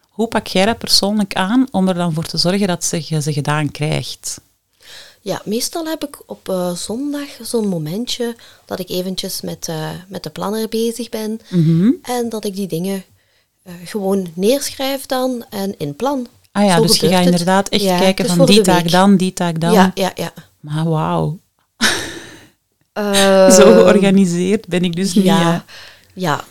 hoe 0.09 0.29
pak 0.29 0.47
jij 0.47 0.65
dat 0.65 0.79
persoonlijk 0.79 1.35
aan 1.35 1.67
om 1.71 1.89
er 1.89 1.95
dan 1.95 2.13
voor 2.13 2.25
te 2.25 2.39
zorgen 2.39 2.67
dat 2.67 2.85
ze, 2.85 3.05
je 3.07 3.23
ze 3.23 3.33
gedaan 3.33 3.71
krijgt? 3.71 4.41
Ja, 5.29 5.41
meestal 5.45 5.87
heb 5.87 6.05
ik 6.05 6.19
op 6.27 6.49
eh, 6.49 6.73
zondag 6.75 7.29
zo'n 7.43 7.69
momentje 7.69 8.37
dat 8.65 8.79
ik 8.81 8.89
eventjes 8.89 9.41
met, 9.41 9.69
eh, 9.69 9.91
met 10.09 10.23
de 10.23 10.31
planner 10.31 10.69
bezig 10.69 11.09
ben. 11.09 11.41
Mhm. 11.51 11.91
En 12.03 12.29
dat 12.29 12.45
ik 12.45 12.55
die 12.57 12.67
dingen 12.67 13.05
eh, 13.63 13.73
gewoon 13.85 14.27
neerschrijf 14.35 15.07
dan 15.07 15.45
en 15.51 15.75
inplan. 15.79 16.27
Ah 16.53 16.65
ja, 16.65 16.77
Zo 16.77 16.83
dus 16.83 16.97
je 17.01 17.09
gaat 17.09 17.17
het. 17.25 17.31
inderdaad 17.31 17.69
echt 17.69 17.83
Ja, 17.83 17.99
kijken 17.99 18.25
is 18.25 18.33
van 18.33 18.47
die 18.47 18.61
taak 18.61 18.83
week. 18.83 18.91
dan, 18.91 19.17
die 19.17 19.33
taak 19.33 19.61
dan. 19.61 19.73
Ja, 19.73 19.91
ja, 19.95 20.13
ja. 20.15 20.33
Maar 20.61 20.89
wauw, 20.89 21.39
zo 23.59 23.73
georganiseerd 23.73 24.67
ben 24.67 24.83
ik 24.85 24.97
dus 24.97 25.15
niet. 25.15 25.25
Ja, 25.25 25.65
ja. 26.15 26.45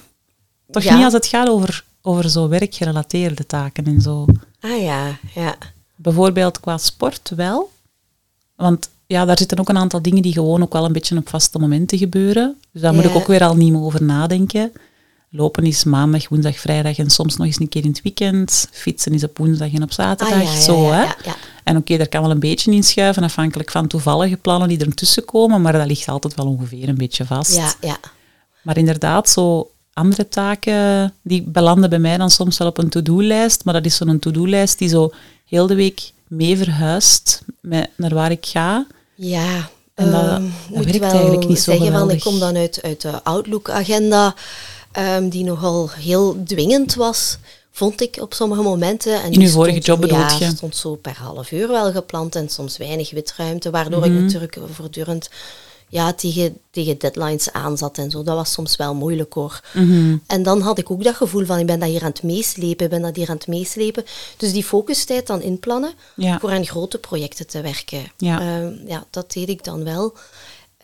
Toch 0.72 0.84
Ja. 0.84 0.96
niet 0.96 1.04
als 1.04 1.14
het 1.14 1.26
gaat 1.26 1.50
over, 1.50 1.84
over 2.02 2.30
zo 2.30 2.48
werkgerelateerde 2.48 3.46
taken 3.46 3.86
en 3.86 4.02
zo. 4.02 4.26
Ah 4.60 4.82
ja, 4.82 5.18
ja. 5.36 5.56
Bijvoorbeeld 5.96 6.60
qua 6.60 6.78
sport 6.78 7.32
wel. 7.36 7.70
Want 8.58 8.90
ja, 9.06 9.26
daar 9.26 9.38
zitten 9.38 9.60
ook 9.60 9.70
een 9.70 9.78
aantal 9.78 10.02
dingen 10.02 10.22
die 10.22 10.34
gewoon 10.34 10.62
ook 10.62 10.74
wel 10.74 10.86
een 10.86 10.94
beetje 10.94 11.18
op 11.18 11.30
vaste 11.30 11.60
momenten 11.60 11.98
gebeuren. 11.98 12.56
Dus 12.72 12.82
daar 12.82 12.94
moet 12.94 13.06
ik 13.06 13.16
ook 13.16 13.28
weer 13.28 13.44
al 13.44 13.56
niet 13.56 13.72
meer 13.72 13.82
over 13.82 14.04
nadenken. 14.04 14.72
Lopen 15.30 15.64
is 15.64 15.84
maandag, 15.84 16.30
woensdag, 16.30 16.58
vrijdag 16.58 16.98
en 16.98 17.10
soms 17.10 17.38
nog 17.38 17.48
eens 17.48 17.60
een 17.60 17.70
keer 17.70 17.84
in 17.84 17.90
het 17.90 18.02
weekend. 18.02 18.68
Fietsen 18.72 19.14
is 19.14 19.24
op 19.24 19.38
woensdag 19.38 19.74
en 19.74 19.84
op 19.84 19.92
zaterdag. 19.92 20.38
Ah, 20.38 20.44
ja, 20.44 20.52
ja, 20.52 20.60
zo, 20.60 20.92
hè. 20.92 21.06
En 21.64 21.78
oké, 21.78 21.98
daar 21.98 22.08
kan 22.08 22.22
wel 22.22 22.32
een 22.32 22.40
beetje 22.40 22.72
inschuiven, 22.72 23.24
afhankelijk 23.24 23.72
van 23.72 23.88
toevallige 23.88 24.38
plannen 24.38 24.70
die 24.70 24.86
ertussen 24.86 25.26
komen, 25.26 25.62
maar 25.62 25.74
dat 25.74 25.88
ligt 25.88 26.08
altijd 26.08 26.36
wel 26.36 26.46
ongeveer 26.46 26.90
een 26.90 26.98
beetje 26.98 27.26
vast. 27.26 27.56
Ja, 27.56 27.74
ja. 27.82 27.98
Maar 28.62 28.78
inderdaad, 28.78 29.30
zo 29.30 29.72
andere 29.94 30.28
taken, 30.28 31.14
die 31.22 31.42
belanden 31.42 31.90
bij 31.90 32.00
mij 32.00 32.18
dan 32.18 32.30
soms 32.30 32.58
wel 32.58 32.68
op 32.68 32.78
een 32.78 32.90
to-do-lijst, 32.90 33.66
maar 33.66 33.74
dat 33.74 33.86
is 33.86 33.96
zo'n 33.96 34.20
to-do-lijst 34.20 34.78
die 34.78 34.90
zo 34.90 35.12
heel 35.46 35.68
de 35.68 35.76
week 35.76 36.12
mee 36.28 36.58
verhuist 36.58 37.42
met, 37.62 37.90
naar 37.96 38.14
waar 38.14 38.32
ik 38.32 38.46
ga. 38.46 38.86
Ja, 39.16 39.70
En 39.94 40.12
dat- 40.12 40.22
ehm, 40.24 40.30
dat 40.42 40.50
moet 40.70 40.84
werkt 40.86 41.00
wel 41.00 41.12
eigenlijk 41.12 41.48
niet 41.48 41.60
zo 41.60 41.72
zeggen 41.72 41.92
van, 41.92 42.12
ik 42.12 42.20
kom 42.20 42.40
dan 42.40 42.56
uit, 42.56 42.80
uit 42.82 43.02
de 43.02 43.24
Outlook-agenda, 43.24 44.36
ehm, 44.92 45.30
die 45.30 45.44
nogal 45.44 45.90
heel 45.90 46.44
dwingend 46.46 46.96
was, 46.96 47.38
vond 47.72 48.02
ik 48.02 48.18
op 48.22 48.34
sommige 48.34 48.62
momenten. 48.62 49.14
En 49.22 49.26
In 49.32 49.32
die 49.40 49.48
uw 49.48 49.54
vorige 49.54 49.80
job 49.80 50.02
bedoelt 50.02 50.40
ja, 50.40 50.46
je? 50.48 50.52
stond 50.56 50.76
zo 50.76 50.96
per 50.96 51.18
half 51.18 51.52
uur 51.52 51.68
wel 51.68 51.92
gepland 51.92 52.36
en 52.36 52.50
soms 52.50 52.78
weinig 52.78 53.12
witruimte, 53.12 53.70
waardoor 53.70 54.00
Mhm. 54.08 54.16
ik 54.16 54.22
natuurlijk 54.24 54.58
voortdurend 54.74 55.30
ja, 55.90 56.14
tegen, 56.14 56.58
tegen 56.72 56.98
deadlines 57.00 57.52
aanzat 57.52 57.98
en 57.98 58.12
zo. 58.12 58.24
Dat 58.24 58.36
was 58.36 58.52
soms 58.52 58.76
wel 58.76 58.96
moeilijk 58.96 59.34
hoor. 59.34 59.62
Mhm. 59.74 60.18
En 60.28 60.44
dan 60.44 60.62
had 60.62 60.78
ik 60.78 60.92
ook 60.92 61.04
dat 61.04 61.16
gevoel 61.16 61.46
van, 61.46 61.60
ik 61.60 61.66
ben 61.66 61.80
dat 61.80 61.90
hier 61.90 62.02
aan 62.04 62.10
het 62.10 62.24
meeslepen, 62.24 62.86
ik 62.86 62.92
ben 62.92 63.02
dat 63.02 63.16
hier 63.16 63.30
aan 63.30 63.36
het 63.36 63.48
meeslepen. 63.48 64.06
Dus 64.38 64.52
die 64.52 64.64
focustijd 64.64 65.28
dan 65.28 65.42
inplannen, 65.42 65.94
Ja. 66.16 66.40
voor 66.40 66.50
aan 66.50 66.66
grote 66.66 66.98
projecten 66.98 67.48
te 67.48 67.62
werken. 67.62 68.12
Ja. 68.18 68.40
Ehm, 68.40 68.74
ja, 68.88 69.06
dat 69.10 69.32
deed 69.34 69.50
ik 69.50 69.64
dan 69.64 69.84
wel. 69.84 70.14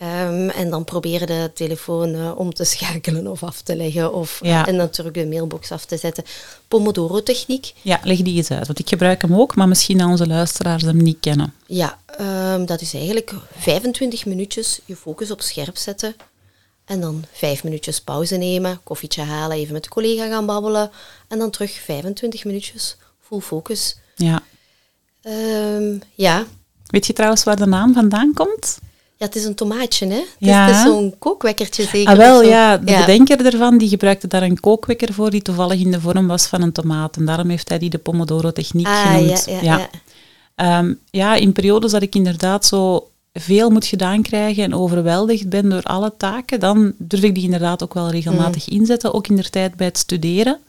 Ehm, 0.03 0.49
en 0.49 0.69
dan 0.69 0.83
proberen 0.83 1.27
de 1.27 1.51
telefoon 1.53 2.13
eh, 2.13 2.31
om 2.37 2.53
te 2.53 2.63
schakelen 2.73 3.27
of 3.27 3.43
af 3.43 3.61
te 3.61 3.75
leggen. 3.75 4.13
Of, 4.13 4.39
Ja. 4.41 4.67
En 4.67 4.75
natuurlijk 4.75 5.15
de 5.15 5.25
mailbox 5.25 5.71
af 5.71 5.85
te 5.85 5.97
zetten. 5.97 6.23
Pomodoro-techniek. 6.67 7.73
Ja, 7.81 7.99
leg 8.03 8.21
die 8.21 8.35
eens 8.35 8.51
uit, 8.51 8.67
want 8.67 8.79
ik 8.79 8.89
gebruik 8.89 9.21
hem 9.21 9.35
ook, 9.35 9.55
maar 9.55 9.67
misschien 9.67 9.97
dat 9.97 10.07
onze 10.07 10.27
luisteraars 10.27 10.83
hem 10.83 10.97
niet 10.97 11.17
kennen. 11.19 11.53
Ja, 11.67 11.97
ehm, 12.05 12.65
dat 12.65 12.81
is 12.81 12.93
eigenlijk 12.93 13.33
25 13.57 14.25
minuutjes 14.25 14.79
je 14.85 14.95
focus 14.95 15.31
op 15.31 15.41
scherp 15.41 15.77
zetten. 15.77 16.15
En 16.85 17.01
dan 17.01 17.25
vijf 17.31 17.63
minuutjes 17.63 18.01
pauze 18.01 18.35
nemen, 18.35 18.79
koffietje 18.83 19.21
halen, 19.21 19.57
even 19.57 19.73
met 19.73 19.83
de 19.83 19.89
collega 19.89 20.27
gaan 20.27 20.45
babbelen. 20.45 20.91
En 21.27 21.39
dan 21.39 21.49
terug 21.49 21.71
25 21.71 22.45
minuutjes 22.45 22.97
full 23.21 23.39
focus. 23.39 23.95
Ja. 24.15 24.43
Ehm, 25.21 25.97
ja. 26.15 26.45
Weet 26.87 27.07
je 27.07 27.13
trouwens 27.13 27.43
waar 27.43 27.55
de 27.55 27.65
naam 27.65 27.93
vandaan 27.93 28.33
komt? 28.33 28.77
Ja, 29.23 29.29
het 29.29 29.36
is 29.36 29.45
een 29.45 29.55
tomaatje, 29.55 30.07
hè? 30.07 30.15
Het 30.15 30.25
Ja. 30.38 30.69
is, 30.69 30.75
is 30.77 30.83
zo'n 30.83 31.13
kookwekkertje 31.19 31.83
zeker. 31.83 32.12
Ah, 32.12 32.17
wel, 32.17 32.43
ja, 32.43 32.77
de 32.77 32.83
bedenker 33.05 33.45
ervan 33.45 33.77
die 33.77 33.89
gebruikte 33.89 34.27
daar 34.27 34.41
een 34.43 34.59
kookwekker 34.59 35.13
voor 35.13 35.29
die 35.29 35.41
toevallig 35.41 35.79
in 35.79 35.91
de 35.91 36.01
vorm 36.01 36.27
was 36.27 36.45
van 36.45 36.62
een 36.62 36.71
tomaat. 36.71 37.15
En 37.17 37.25
daarom 37.25 37.49
heeft 37.49 37.69
hij 37.69 37.77
die 37.79 37.89
de 37.89 37.97
Pomodoro-techniek 37.97 38.86
Ah, 38.88 39.01
genoemd. 39.01 39.43
ja, 39.45 39.53
ja, 39.62 39.77
ja. 39.77 39.89
Ehm, 40.55 40.93
ja, 41.12 41.36
in 41.36 41.51
periodes 41.51 41.91
dat 41.91 42.01
ik 42.01 42.15
inderdaad 42.15 42.65
zo 42.65 43.07
veel 43.33 43.69
moet 43.69 43.86
gedaan 43.86 44.21
krijgen 44.21 44.63
en 44.63 44.73
overweldigd 44.75 45.49
ben 45.49 45.69
door 45.69 45.83
alle 45.83 46.13
taken, 46.17 46.59
dan 46.59 46.93
durf 46.97 47.23
ik 47.23 47.36
die 47.36 47.43
inderdaad 47.43 47.83
ook 47.83 47.93
wel 47.93 48.09
regelmatig 48.09 48.69
Mm. 48.69 48.77
inzetten. 48.77 49.13
Ook 49.13 49.27
in 49.27 49.36
de 49.36 49.49
tijd 49.49 49.75
bij 49.75 49.88
het 49.88 49.97
studeren. 49.97 50.59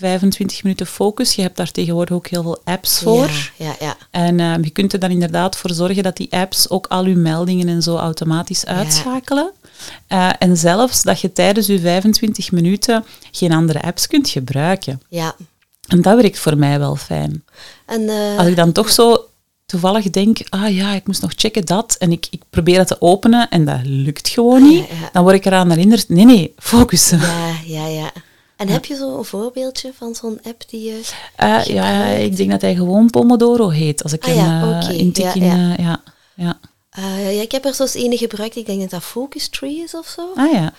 25 0.00 0.62
minuten 0.62 0.86
focus. 0.86 1.34
Je 1.34 1.42
hebt 1.42 1.56
daar 1.56 1.70
tegenwoordig 1.70 2.14
ook 2.14 2.26
heel 2.26 2.42
veel 2.42 2.60
apps 2.64 2.98
voor. 2.98 3.30
Ja, 3.56 3.64
ja, 3.66 3.74
ja. 3.80 3.96
En 4.10 4.40
ehm, 4.40 4.62
je 4.64 4.70
kunt 4.70 4.92
er 4.92 4.98
dan 4.98 5.10
inderdaad 5.10 5.56
voor 5.56 5.70
zorgen 5.70 6.02
dat 6.02 6.16
die 6.16 6.32
apps 6.32 6.68
ook 6.70 6.86
al 6.86 7.06
je 7.06 7.16
meldingen 7.16 7.68
en 7.68 7.82
zo 7.82 7.96
automatisch 7.96 8.66
uitschakelen. 8.66 9.52
Eh, 10.06 10.30
en 10.38 10.56
zelfs 10.56 11.02
dat 11.02 11.20
je 11.20 11.32
tijdens 11.32 11.66
je 11.66 11.80
25 11.80 12.52
minuten 12.52 13.04
geen 13.30 13.52
andere 13.52 13.82
apps 13.82 14.06
kunt 14.06 14.28
gebruiken. 14.28 15.02
ja. 15.08 15.34
En 15.88 16.02
dat 16.02 16.20
werkt 16.20 16.38
voor 16.38 16.56
mij 16.56 16.78
wel 16.78 16.96
fijn. 16.96 17.44
En, 17.86 18.08
eh, 18.08 18.38
Als 18.38 18.46
ik 18.46 18.56
dan 18.56 18.72
toch 18.72 18.90
zo 18.90 19.24
toevallig 19.66 20.10
denk, 20.10 20.38
ah 20.48 20.74
ja, 20.74 20.92
ik 20.94 21.06
moest 21.06 21.22
nog 21.22 21.32
checken 21.36 21.64
dat, 21.64 21.96
en 21.98 22.12
ik, 22.12 22.26
ik 22.30 22.42
probeer 22.50 22.78
het 22.78 22.86
te 22.88 23.00
openen 23.00 23.48
en 23.48 23.64
dat 23.64 23.80
lukt 23.82 24.28
gewoon 24.28 24.62
niet, 24.62 24.84
dan 25.12 25.22
word 25.22 25.34
ik 25.34 25.44
eraan 25.44 25.70
herinnerd, 25.70 26.08
nee, 26.08 26.24
nee, 26.24 26.54
focussen. 26.58 27.20
ja, 27.20 27.52
ja, 27.64 27.86
ja. 27.86 28.12
En 28.60 28.68
heb 28.68 28.84
je 28.84 28.94
zo 28.96 29.18
een 29.18 29.24
voorbeeldje 29.24 29.92
van 29.96 30.14
zo'n 30.14 30.40
app 30.42 30.62
die 30.68 30.82
je... 30.82 31.00
Eh, 31.36 31.64
ja, 31.64 32.04
ik 32.04 32.36
denk 32.36 32.50
dat 32.50 32.60
hij 32.60 32.74
gewoon 32.74 33.10
Pomodoro 33.10 33.68
heet, 33.68 34.02
als 34.02 34.12
ik 34.12 34.24
Ah 34.24 34.28
hem 34.28 34.70
ja, 34.70 34.80
eh, 34.88 34.98
intik 34.98 35.24
ja, 35.24 35.34
in... 35.34 35.42
ja. 35.42 35.76
eh, 35.76 35.84
ja, 35.84 36.02
ja. 36.34 36.58
Ja, 37.30 37.40
ik 37.40 37.52
heb 37.52 37.64
er 37.64 37.74
zo'n 37.74 37.88
ene 37.92 38.16
gebruikt, 38.16 38.56
ik 38.56 38.66
denk 38.66 38.80
dat 38.80 38.90
dat 38.90 39.02
Focus 39.02 39.48
Tree 39.48 39.76
is 39.76 39.94
of 39.94 40.06
zo. 40.06 40.32
Ah 40.34 40.52
ja. 40.52 40.72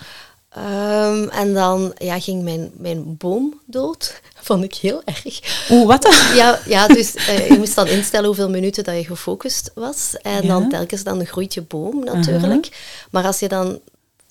Ehm, 0.48 1.28
en 1.28 1.54
dan 1.54 1.94
ja, 1.98 2.20
ging 2.20 2.42
mijn, 2.42 2.70
mijn 2.76 3.16
boom 3.16 3.60
dood. 3.66 4.20
Vond 4.48 4.64
ik 4.64 4.74
heel 4.74 5.02
erg. 5.04 5.40
Oeh, 5.70 5.86
wat 5.86 6.02
dan? 6.02 6.12
Ja, 6.40 6.58
ja 6.66 6.86
dus 6.86 7.12
je 7.12 7.54
moest 7.58 7.74
dan 7.74 7.86
instellen 7.86 8.26
hoeveel 8.26 8.50
minuten 8.50 8.84
dat 8.84 8.94
je 8.94 9.04
gefocust 9.04 9.70
was. 9.74 10.16
En 10.22 10.42
Ja. 10.42 10.48
dan 10.48 10.68
telkens 10.68 11.02
dan 11.04 11.26
groeit 11.26 11.54
je 11.54 11.62
boom 11.62 12.04
natuurlijk. 12.04 12.68
Maar 13.10 13.24
als 13.24 13.38
je 13.38 13.48
dan 13.48 13.80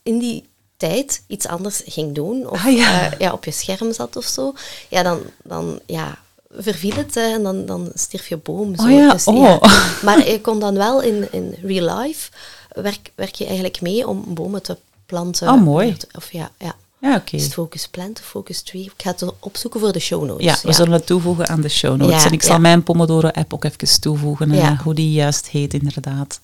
in 0.04 0.20
die 0.20 0.50
tijd 0.90 1.22
iets 1.28 1.48
anders 1.48 1.82
ging 1.86 2.16
doen, 2.16 2.50
of 2.50 2.66
Ah, 2.66 2.76
ja. 2.76 3.12
eh, 3.12 3.20
ja, 3.20 3.32
op 3.34 3.46
je 3.46 3.52
scherm 3.52 3.94
zat 3.94 4.16
of 4.16 4.26
zo, 4.26 4.54
ja, 4.90 5.04
dan, 5.04 5.20
dan 5.44 5.80
ja, 5.86 6.18
verviel 6.58 6.96
het 6.96 7.16
eh, 7.18 7.34
en 7.34 7.44
dan, 7.44 7.66
dan 7.66 7.92
stierf 7.94 8.28
je 8.28 8.38
boom. 8.38 8.76
Zo. 8.76 8.84
Oh 8.84 8.92
ja, 8.92 9.12
Dus, 9.12 9.26
oh. 9.26 9.62
Maar 10.06 10.28
je 10.30 10.42
kon 10.42 10.60
dan 10.60 10.76
wel 10.76 11.02
in, 11.02 11.28
in 11.32 11.56
real 11.64 11.98
life, 11.98 12.32
werk, 12.74 13.12
werk 13.16 13.36
je 13.36 13.46
eigenlijk 13.46 13.82
mee 13.82 14.08
om 14.08 14.24
bomen 14.28 14.62
te 14.64 14.78
planten. 15.06 15.48
Oh, 15.50 15.62
mooi. 15.62 15.98
Of 16.16 16.32
ja, 16.32 16.52
ja. 16.58 16.76
Ja, 17.02 17.16
oké. 17.16 17.36
Het 17.38 17.54
focus 17.54 17.88
plant 17.88 18.20
focus 18.20 18.62
tree? 18.62 18.82
Ik 18.84 18.92
ga 18.98 19.12
het 19.12 19.24
opzoeken 19.40 19.80
voor 19.80 19.92
de 19.92 20.00
show 20.00 20.26
notes. 20.26 20.46
Ja, 20.46 20.58
we 20.64 20.74
zullen 20.74 20.92
het 20.94 21.06
toevoegen 21.06 21.48
aan 21.48 21.62
de 21.62 21.70
show 21.70 21.98
notes. 21.98 22.22
Ja, 22.22 22.26
en 22.28 22.32
ik 22.34 22.44
zal 22.44 22.60
mijn 22.60 22.84
Pomodoro-app 22.84 23.54
ook 23.54 23.64
even 23.64 24.00
toevoegen, 24.02 24.52
eh, 24.52 24.58
Ja. 24.58 24.80
hoe 24.84 24.94
die 24.94 25.12
juist 25.12 25.48
heet 25.50 25.74
inderdaad. 25.74 26.40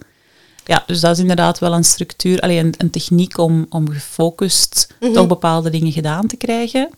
Ja, 0.68 0.84
dus 0.88 1.00
dat 1.00 1.12
is 1.12 1.20
inderdaad 1.20 1.60
wel 1.60 1.74
een 1.74 1.84
structuur, 1.84 2.40
alleen 2.40 2.66
een, 2.66 2.74
een 2.78 2.90
techniek 2.90 3.38
om, 3.38 3.66
om 3.70 3.90
gefocust 3.92 4.88
Mhm. 5.00 5.14
toch 5.14 5.28
bepaalde 5.28 5.70
dingen 5.70 5.92
gedaan 5.92 6.28
te 6.28 6.36
krijgen. 6.36 6.90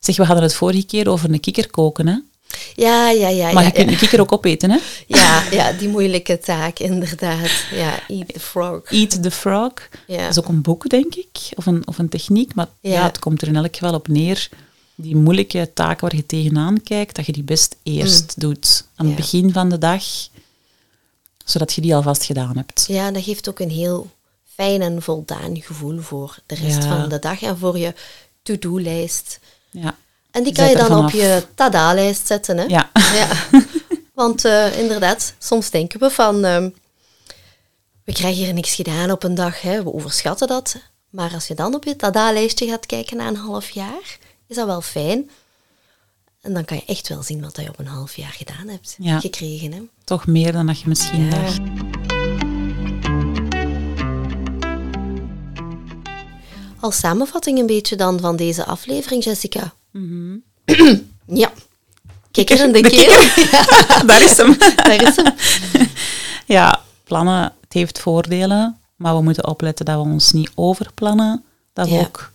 Zeg, 0.00 0.16
we 0.16 0.24
hadden 0.24 0.44
het 0.44 0.54
vorige 0.54 0.86
keer 0.86 1.08
over 1.08 1.30
een 1.32 1.40
kikker 1.40 1.70
koken, 1.70 2.06
hè? 2.06 2.16
Ja, 2.74 3.10
ja, 3.10 3.28
ja. 3.28 3.52
Maar 3.52 3.62
ja, 3.62 3.68
je 3.68 3.74
kunt 3.74 3.86
ja. 3.86 3.92
een 3.92 3.98
kikker 3.98 4.20
ook 4.20 4.32
opeten, 4.32 4.70
hè? 4.70 4.78
Ja, 5.06 5.42
ja, 5.50 5.72
die 5.72 5.88
moeilijke 5.88 6.38
taak, 6.38 6.78
inderdaad. 6.78 7.50
Ja, 7.74 7.98
eat 8.08 8.28
the 8.34 8.40
frog. 8.40 8.80
Eat 8.90 9.22
the 9.22 9.30
Frog. 9.30 9.72
Ja. 10.06 10.20
Dat 10.22 10.30
is 10.30 10.38
ook 10.38 10.48
een 10.48 10.62
boek, 10.62 10.88
denk 10.88 11.14
ik, 11.14 11.38
of 11.54 11.66
een, 11.66 11.82
of 11.86 11.98
een 11.98 12.08
techniek. 12.08 12.54
Maar 12.54 12.66
ja. 12.80 13.02
Het 13.02 13.18
komt 13.18 13.42
er 13.42 13.48
in 13.48 13.56
elk 13.56 13.76
geval 13.76 13.94
op 13.94 14.08
neer. 14.08 14.48
Die 14.94 15.16
moeilijke 15.16 15.70
taken 15.74 16.00
waar 16.08 16.16
je 16.16 16.26
tegenaan 16.26 16.82
kijkt, 16.82 17.16
dat 17.16 17.26
je 17.26 17.32
die 17.32 17.42
best 17.42 17.76
eerst 17.82 18.40
doet. 18.40 18.84
Aan 18.96 19.06
het 19.06 19.16
begin 19.16 19.52
van 19.52 19.68
de 19.68 19.78
dag, 19.78 20.02
zodat 21.50 21.72
je 21.72 21.80
die 21.80 21.94
alvast 21.94 22.24
gedaan 22.24 22.56
hebt. 22.56 22.84
Ja, 22.88 23.10
dat 23.10 23.22
geeft 23.24 23.48
ook 23.48 23.58
een 23.58 23.70
heel 23.70 24.10
fijn 24.54 24.82
en 24.82 25.02
voldaan 25.02 25.62
gevoel 25.62 26.00
voor 26.00 26.38
de 26.46 26.54
rest 26.54 26.82
Ja. 26.82 26.88
van 26.98 27.08
de 27.08 27.18
dag 27.18 27.42
en 27.42 27.58
voor 27.58 27.78
je 27.78 27.94
to-do-lijst. 28.42 29.38
Ja. 29.70 29.96
En 30.30 30.42
die 30.42 30.54
Zet 30.54 30.64
kan 30.64 30.70
je 30.70 30.88
dan 30.88 31.04
op 31.04 31.10
je 31.10 31.44
tada-lijst 31.54 32.26
zetten. 32.26 32.56
Hè? 32.58 32.64
Ja. 32.64 32.90
Ja. 33.14 33.28
Want 34.14 34.44
eh, 34.44 34.78
inderdaad, 34.78 35.34
soms 35.38 35.70
denken 35.70 36.00
we 36.00 36.10
van, 36.10 36.44
ehm, 36.44 36.70
we 38.04 38.12
krijgen 38.12 38.44
hier 38.44 38.52
niks 38.54 38.74
gedaan 38.74 39.10
op 39.10 39.22
een 39.22 39.34
dag, 39.34 39.60
hè? 39.60 39.82
we 39.82 39.92
overschatten 39.92 40.48
dat. 40.48 40.76
Maar 41.10 41.34
als 41.34 41.46
je 41.46 41.54
dan 41.54 41.74
op 41.74 41.84
je 41.84 41.96
tada-lijstje 41.96 42.66
gaat 42.68 42.86
kijken 42.86 43.16
na 43.16 43.28
een 43.28 43.36
half 43.36 43.70
jaar, 43.70 44.18
is 44.46 44.56
dat 44.56 44.66
wel 44.66 44.80
fijn. 44.80 45.30
En 46.40 46.54
dan 46.54 46.64
kan 46.64 46.76
je 46.76 46.84
echt 46.86 47.08
wel 47.08 47.22
zien 47.22 47.40
wat 47.40 47.56
je 47.56 47.68
op 47.68 47.78
een 47.78 47.86
half 47.86 48.16
jaar 48.16 48.32
gedaan 48.32 48.68
hebt 48.68 48.96
Ja. 48.98 49.20
gekregen. 49.20 49.72
Hè? 49.72 49.82
Toch 50.10 50.26
meer 50.26 50.52
dan 50.52 50.66
dat 50.66 50.80
je 50.80 50.88
misschien 50.88 51.24
Ja. 51.24 51.30
dacht. 51.30 51.60
Als 56.80 56.98
samenvatting 56.98 57.58
een 57.58 57.66
beetje 57.66 57.96
dan 57.96 58.20
van 58.20 58.36
deze 58.36 58.64
aflevering, 58.64 59.24
Jessica. 59.24 59.72
ja. 61.42 61.50
Kikkerende 62.30 62.80
De 62.82 62.88
keer. 62.88 63.32
Daar 64.06 64.22
is 64.22 64.36
hem. 64.36 64.56
Daar 64.86 65.02
is 65.02 65.16
hem. 65.16 65.32
Ja, 66.46 66.80
plannen, 67.04 67.42
het 67.60 67.72
heeft 67.72 67.98
voordelen, 68.00 68.78
maar 68.96 69.16
we 69.16 69.22
moeten 69.22 69.46
opletten 69.48 69.84
dat 69.84 69.94
we 70.02 70.10
ons 70.10 70.32
niet 70.32 70.50
overplannen. 70.54 71.44
Dat 71.72 71.88
we 71.88 71.94
Ja. 71.94 72.00
ook 72.00 72.30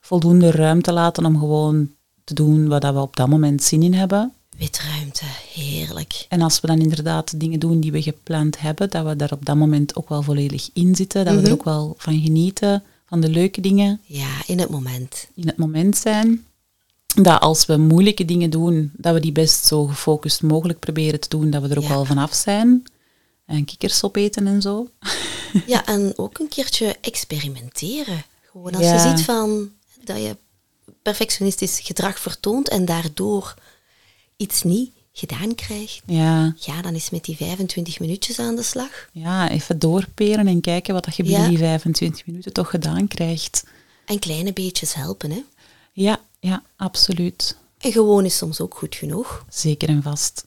voldoende 0.00 0.50
ruimte 0.50 0.92
laten 0.92 1.24
om 1.24 1.38
gewoon 1.38 1.90
te 2.24 2.34
doen 2.34 2.68
wat 2.68 2.80
dat 2.82 2.94
we 2.94 3.00
op 3.00 3.16
dat 3.16 3.28
moment 3.28 3.62
zin 3.62 3.82
in 3.82 3.94
hebben. 3.94 4.32
Witruimte, 4.58 5.24
heerlijk. 5.54 6.26
En 6.28 6.40
als 6.42 6.60
we 6.60 6.66
dan 6.66 6.78
inderdaad 6.80 7.40
dingen 7.40 7.58
doen 7.60 7.80
die 7.80 7.92
we 7.92 8.02
gepland 8.02 8.58
hebben, 8.60 8.90
dat 8.90 9.04
we 9.06 9.16
daar 9.16 9.32
op 9.32 9.44
dat 9.46 9.56
moment 9.56 9.96
ook 9.96 10.08
wel 10.08 10.22
volledig 10.22 10.68
in 10.72 10.94
zitten, 10.94 11.24
dat 11.24 11.34
we 11.34 11.40
Mhm. 11.40 11.48
er 11.48 11.52
ook 11.54 11.64
wel 11.64 11.94
van 11.98 12.20
genieten, 12.22 12.84
van 13.06 13.20
de 13.20 13.28
leuke 13.28 13.60
dingen 13.60 14.00
Ja, 14.04 14.42
in 14.46 14.58
het 14.58 14.70
moment. 14.70 15.26
in 15.34 15.46
het 15.46 15.56
moment 15.56 15.96
zijn. 15.96 16.44
Dat 17.22 17.40
als 17.40 17.66
we 17.66 17.76
moeilijke 17.76 18.24
dingen 18.24 18.50
doen, 18.50 18.90
dat 18.96 19.14
we 19.14 19.20
die 19.20 19.32
best 19.32 19.64
zo 19.64 19.86
gefocust 19.86 20.42
mogelijk 20.42 20.78
proberen 20.78 21.20
te 21.20 21.28
doen, 21.28 21.50
dat 21.50 21.62
we 21.62 21.68
er 21.68 21.76
ook 21.78 21.82
Ja. 21.82 21.88
wel 21.88 22.04
vanaf 22.04 22.34
zijn. 22.34 22.82
En 23.46 23.64
kikkers 23.64 24.02
opeten 24.02 24.46
en 24.46 24.62
zo. 24.62 24.88
Ja, 25.66 25.86
en 25.86 26.12
ook 26.16 26.38
een 26.38 26.48
keertje 26.48 26.96
experimenteren. 27.00 28.24
Gewoon 28.50 28.74
als 28.74 28.84
Ja. 28.84 28.92
je 28.94 29.16
ziet 29.16 29.24
van 29.24 29.70
dat 30.04 30.16
je 30.16 30.36
perfectionistisch 31.02 31.80
gedrag 31.80 32.18
vertoont 32.18 32.68
en 32.68 32.84
daardoor 32.84 33.54
iets 34.36 34.62
niet 34.62 34.90
gedaan 35.12 35.54
krijgt, 35.54 36.02
Ja, 36.06 36.54
ja, 36.58 36.82
dan 36.82 36.94
is 36.94 37.10
met 37.10 37.24
die 37.24 37.36
25 37.36 38.00
minuutjes 38.00 38.38
aan 38.38 38.56
de 38.56 38.62
slag. 38.62 39.08
ja, 39.12 39.50
even 39.50 39.78
doorperen 39.78 40.46
en 40.46 40.60
kijken 40.60 40.94
wat 40.94 41.04
dat 41.04 41.16
je 41.16 41.22
binnen 41.22 41.42
Ja. 41.42 41.48
die 41.48 41.58
25 41.58 42.26
minuten 42.26 42.52
toch 42.52 42.70
gedaan 42.70 43.08
krijgt. 43.08 43.64
En 44.06 44.18
kleine 44.18 44.52
beetjes 44.52 44.94
helpen, 44.94 45.30
hè. 45.30 45.42
Ja, 45.92 46.20
ja, 46.40 46.62
absoluut. 46.76 47.56
En 47.78 47.92
gewoon 47.92 48.24
is 48.24 48.36
soms 48.36 48.60
ook 48.60 48.76
goed 48.76 48.94
genoeg. 48.94 49.44
Zeker 49.48 49.88
en 49.88 50.02
vast. 50.02 50.46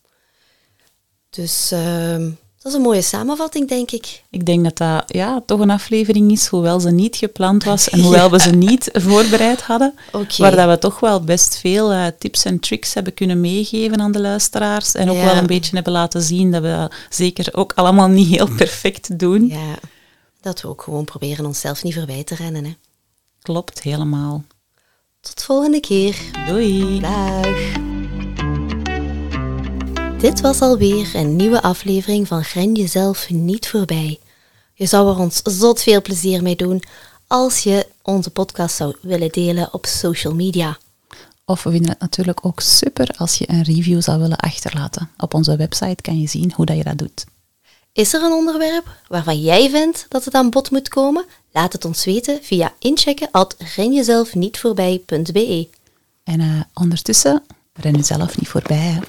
Dus 1.30 1.72
ehm, 1.72 2.32
dat 2.62 2.72
is 2.72 2.78
een 2.78 2.84
mooie 2.84 3.02
samenvatting, 3.02 3.68
denk 3.68 3.92
ik. 3.92 4.24
Ik 4.30 4.46
denk 4.46 4.64
dat 4.64 4.78
dat 4.78 5.04
ja, 5.08 5.42
toch 5.46 5.60
een 5.60 5.70
aflevering 5.70 6.32
is, 6.32 6.48
hoewel 6.48 6.80
ze 6.80 6.92
niet 6.92 7.16
gepland 7.16 7.64
was 7.64 7.90
en 7.90 8.00
hoewel 8.04 8.30
we 8.32 8.40
ze 8.40 8.50
niet 8.52 8.90
voorbereid 8.94 9.62
hadden, 9.62 9.94
Oké. 10.12 10.36
waar 10.42 10.56
dat 10.56 10.70
we 10.70 10.78
toch 10.80 11.00
wel 11.00 11.22
best 11.24 11.58
veel 11.58 11.92
eh, 11.92 12.06
tips 12.20 12.46
en 12.46 12.60
tricks 12.60 12.94
hebben 12.94 13.14
kunnen 13.14 13.42
meegeven 13.42 14.02
aan 14.02 14.12
de 14.12 14.20
luisteraars 14.22 14.94
en 14.94 15.10
ook 15.10 15.16
Ja. 15.16 15.26
wel 15.26 15.36
een 15.36 15.48
beetje 15.48 15.76
hebben 15.76 15.94
laten 15.94 16.22
zien 16.22 16.52
dat 16.52 16.62
we 16.62 16.90
zeker 17.10 17.50
ook 17.56 17.74
allemaal 17.76 18.08
niet 18.08 18.28
heel 18.28 18.48
perfect 18.56 19.20
doen. 19.20 19.48
Ja, 19.48 19.76
dat 20.42 20.62
we 20.62 20.68
ook 20.68 20.82
gewoon 20.82 21.06
proberen 21.06 21.46
onszelf 21.46 21.84
niet 21.84 21.94
voorbij 21.94 22.24
te 22.24 22.36
rennen, 22.36 22.66
hè. 22.66 22.74
Klopt, 23.42 23.82
helemaal. 23.82 24.44
Tot 25.22 25.44
volgende 25.44 25.80
keer. 25.80 26.16
Doei! 26.48 27.00
Dag. 27.00 27.98
Dit 30.20 30.42
was 30.42 30.62
alweer 30.62 31.16
een 31.16 31.36
nieuwe 31.36 31.62
aflevering 31.62 32.28
van 32.28 32.44
Ren 32.54 32.74
jezelf 32.74 33.30
niet 33.30 33.68
voorbij. 33.68 34.20
Je 34.74 34.86
zou 34.86 35.10
er 35.10 35.20
ons 35.20 35.42
zot 35.44 35.82
veel 35.82 36.02
plezier 36.02 36.42
mee 36.42 36.56
doen 36.56 36.84
als 37.28 37.60
je 37.64 37.88
onze 38.02 38.30
podcast 38.30 38.76
zou 38.76 38.96
willen 39.02 39.32
delen 39.32 39.74
op 39.74 39.86
social 39.86 40.36
media. 40.36 40.78
Of 41.46 41.64
we 41.64 41.72
vinden 41.72 41.90
het 41.90 42.00
natuurlijk 42.00 42.46
ook 42.46 42.60
super 42.60 43.10
als 43.18 43.36
je 43.36 43.50
een 43.50 43.64
review 43.64 44.02
zou 44.02 44.20
willen 44.20 44.38
achterlaten. 44.38 45.10
Op 45.18 45.34
onze 45.34 45.56
website 45.56 46.02
kan 46.02 46.20
je 46.22 46.28
zien 46.28 46.54
hoe 46.56 46.66
dat 46.66 46.78
je 46.78 46.84
dat 46.84 46.98
doet. 46.98 47.26
Is 47.94 48.14
er 48.14 48.24
een 48.24 48.32
onderwerp 48.32 48.88
waarvan 49.08 49.42
jij 49.42 49.70
vindt 49.70 50.06
dat 50.10 50.26
het 50.26 50.34
aan 50.34 50.50
bod 50.50 50.72
moet 50.72 50.90
komen? 50.90 51.26
Laat 51.52 51.74
het 51.74 51.86
ons 51.86 52.06
weten 52.06 52.40
via 52.42 52.74
inchecken 52.80 53.28
at 53.32 53.56
renjezelfnietvoorbij.be. 53.76 55.68
En 56.24 56.40
eh, 56.40 56.62
ondertussen, 56.74 57.44
ren 57.74 57.96
jezelf 57.96 58.38
niet 58.38 58.48
voorbij. 58.48 58.78
Hè. 58.78 59.00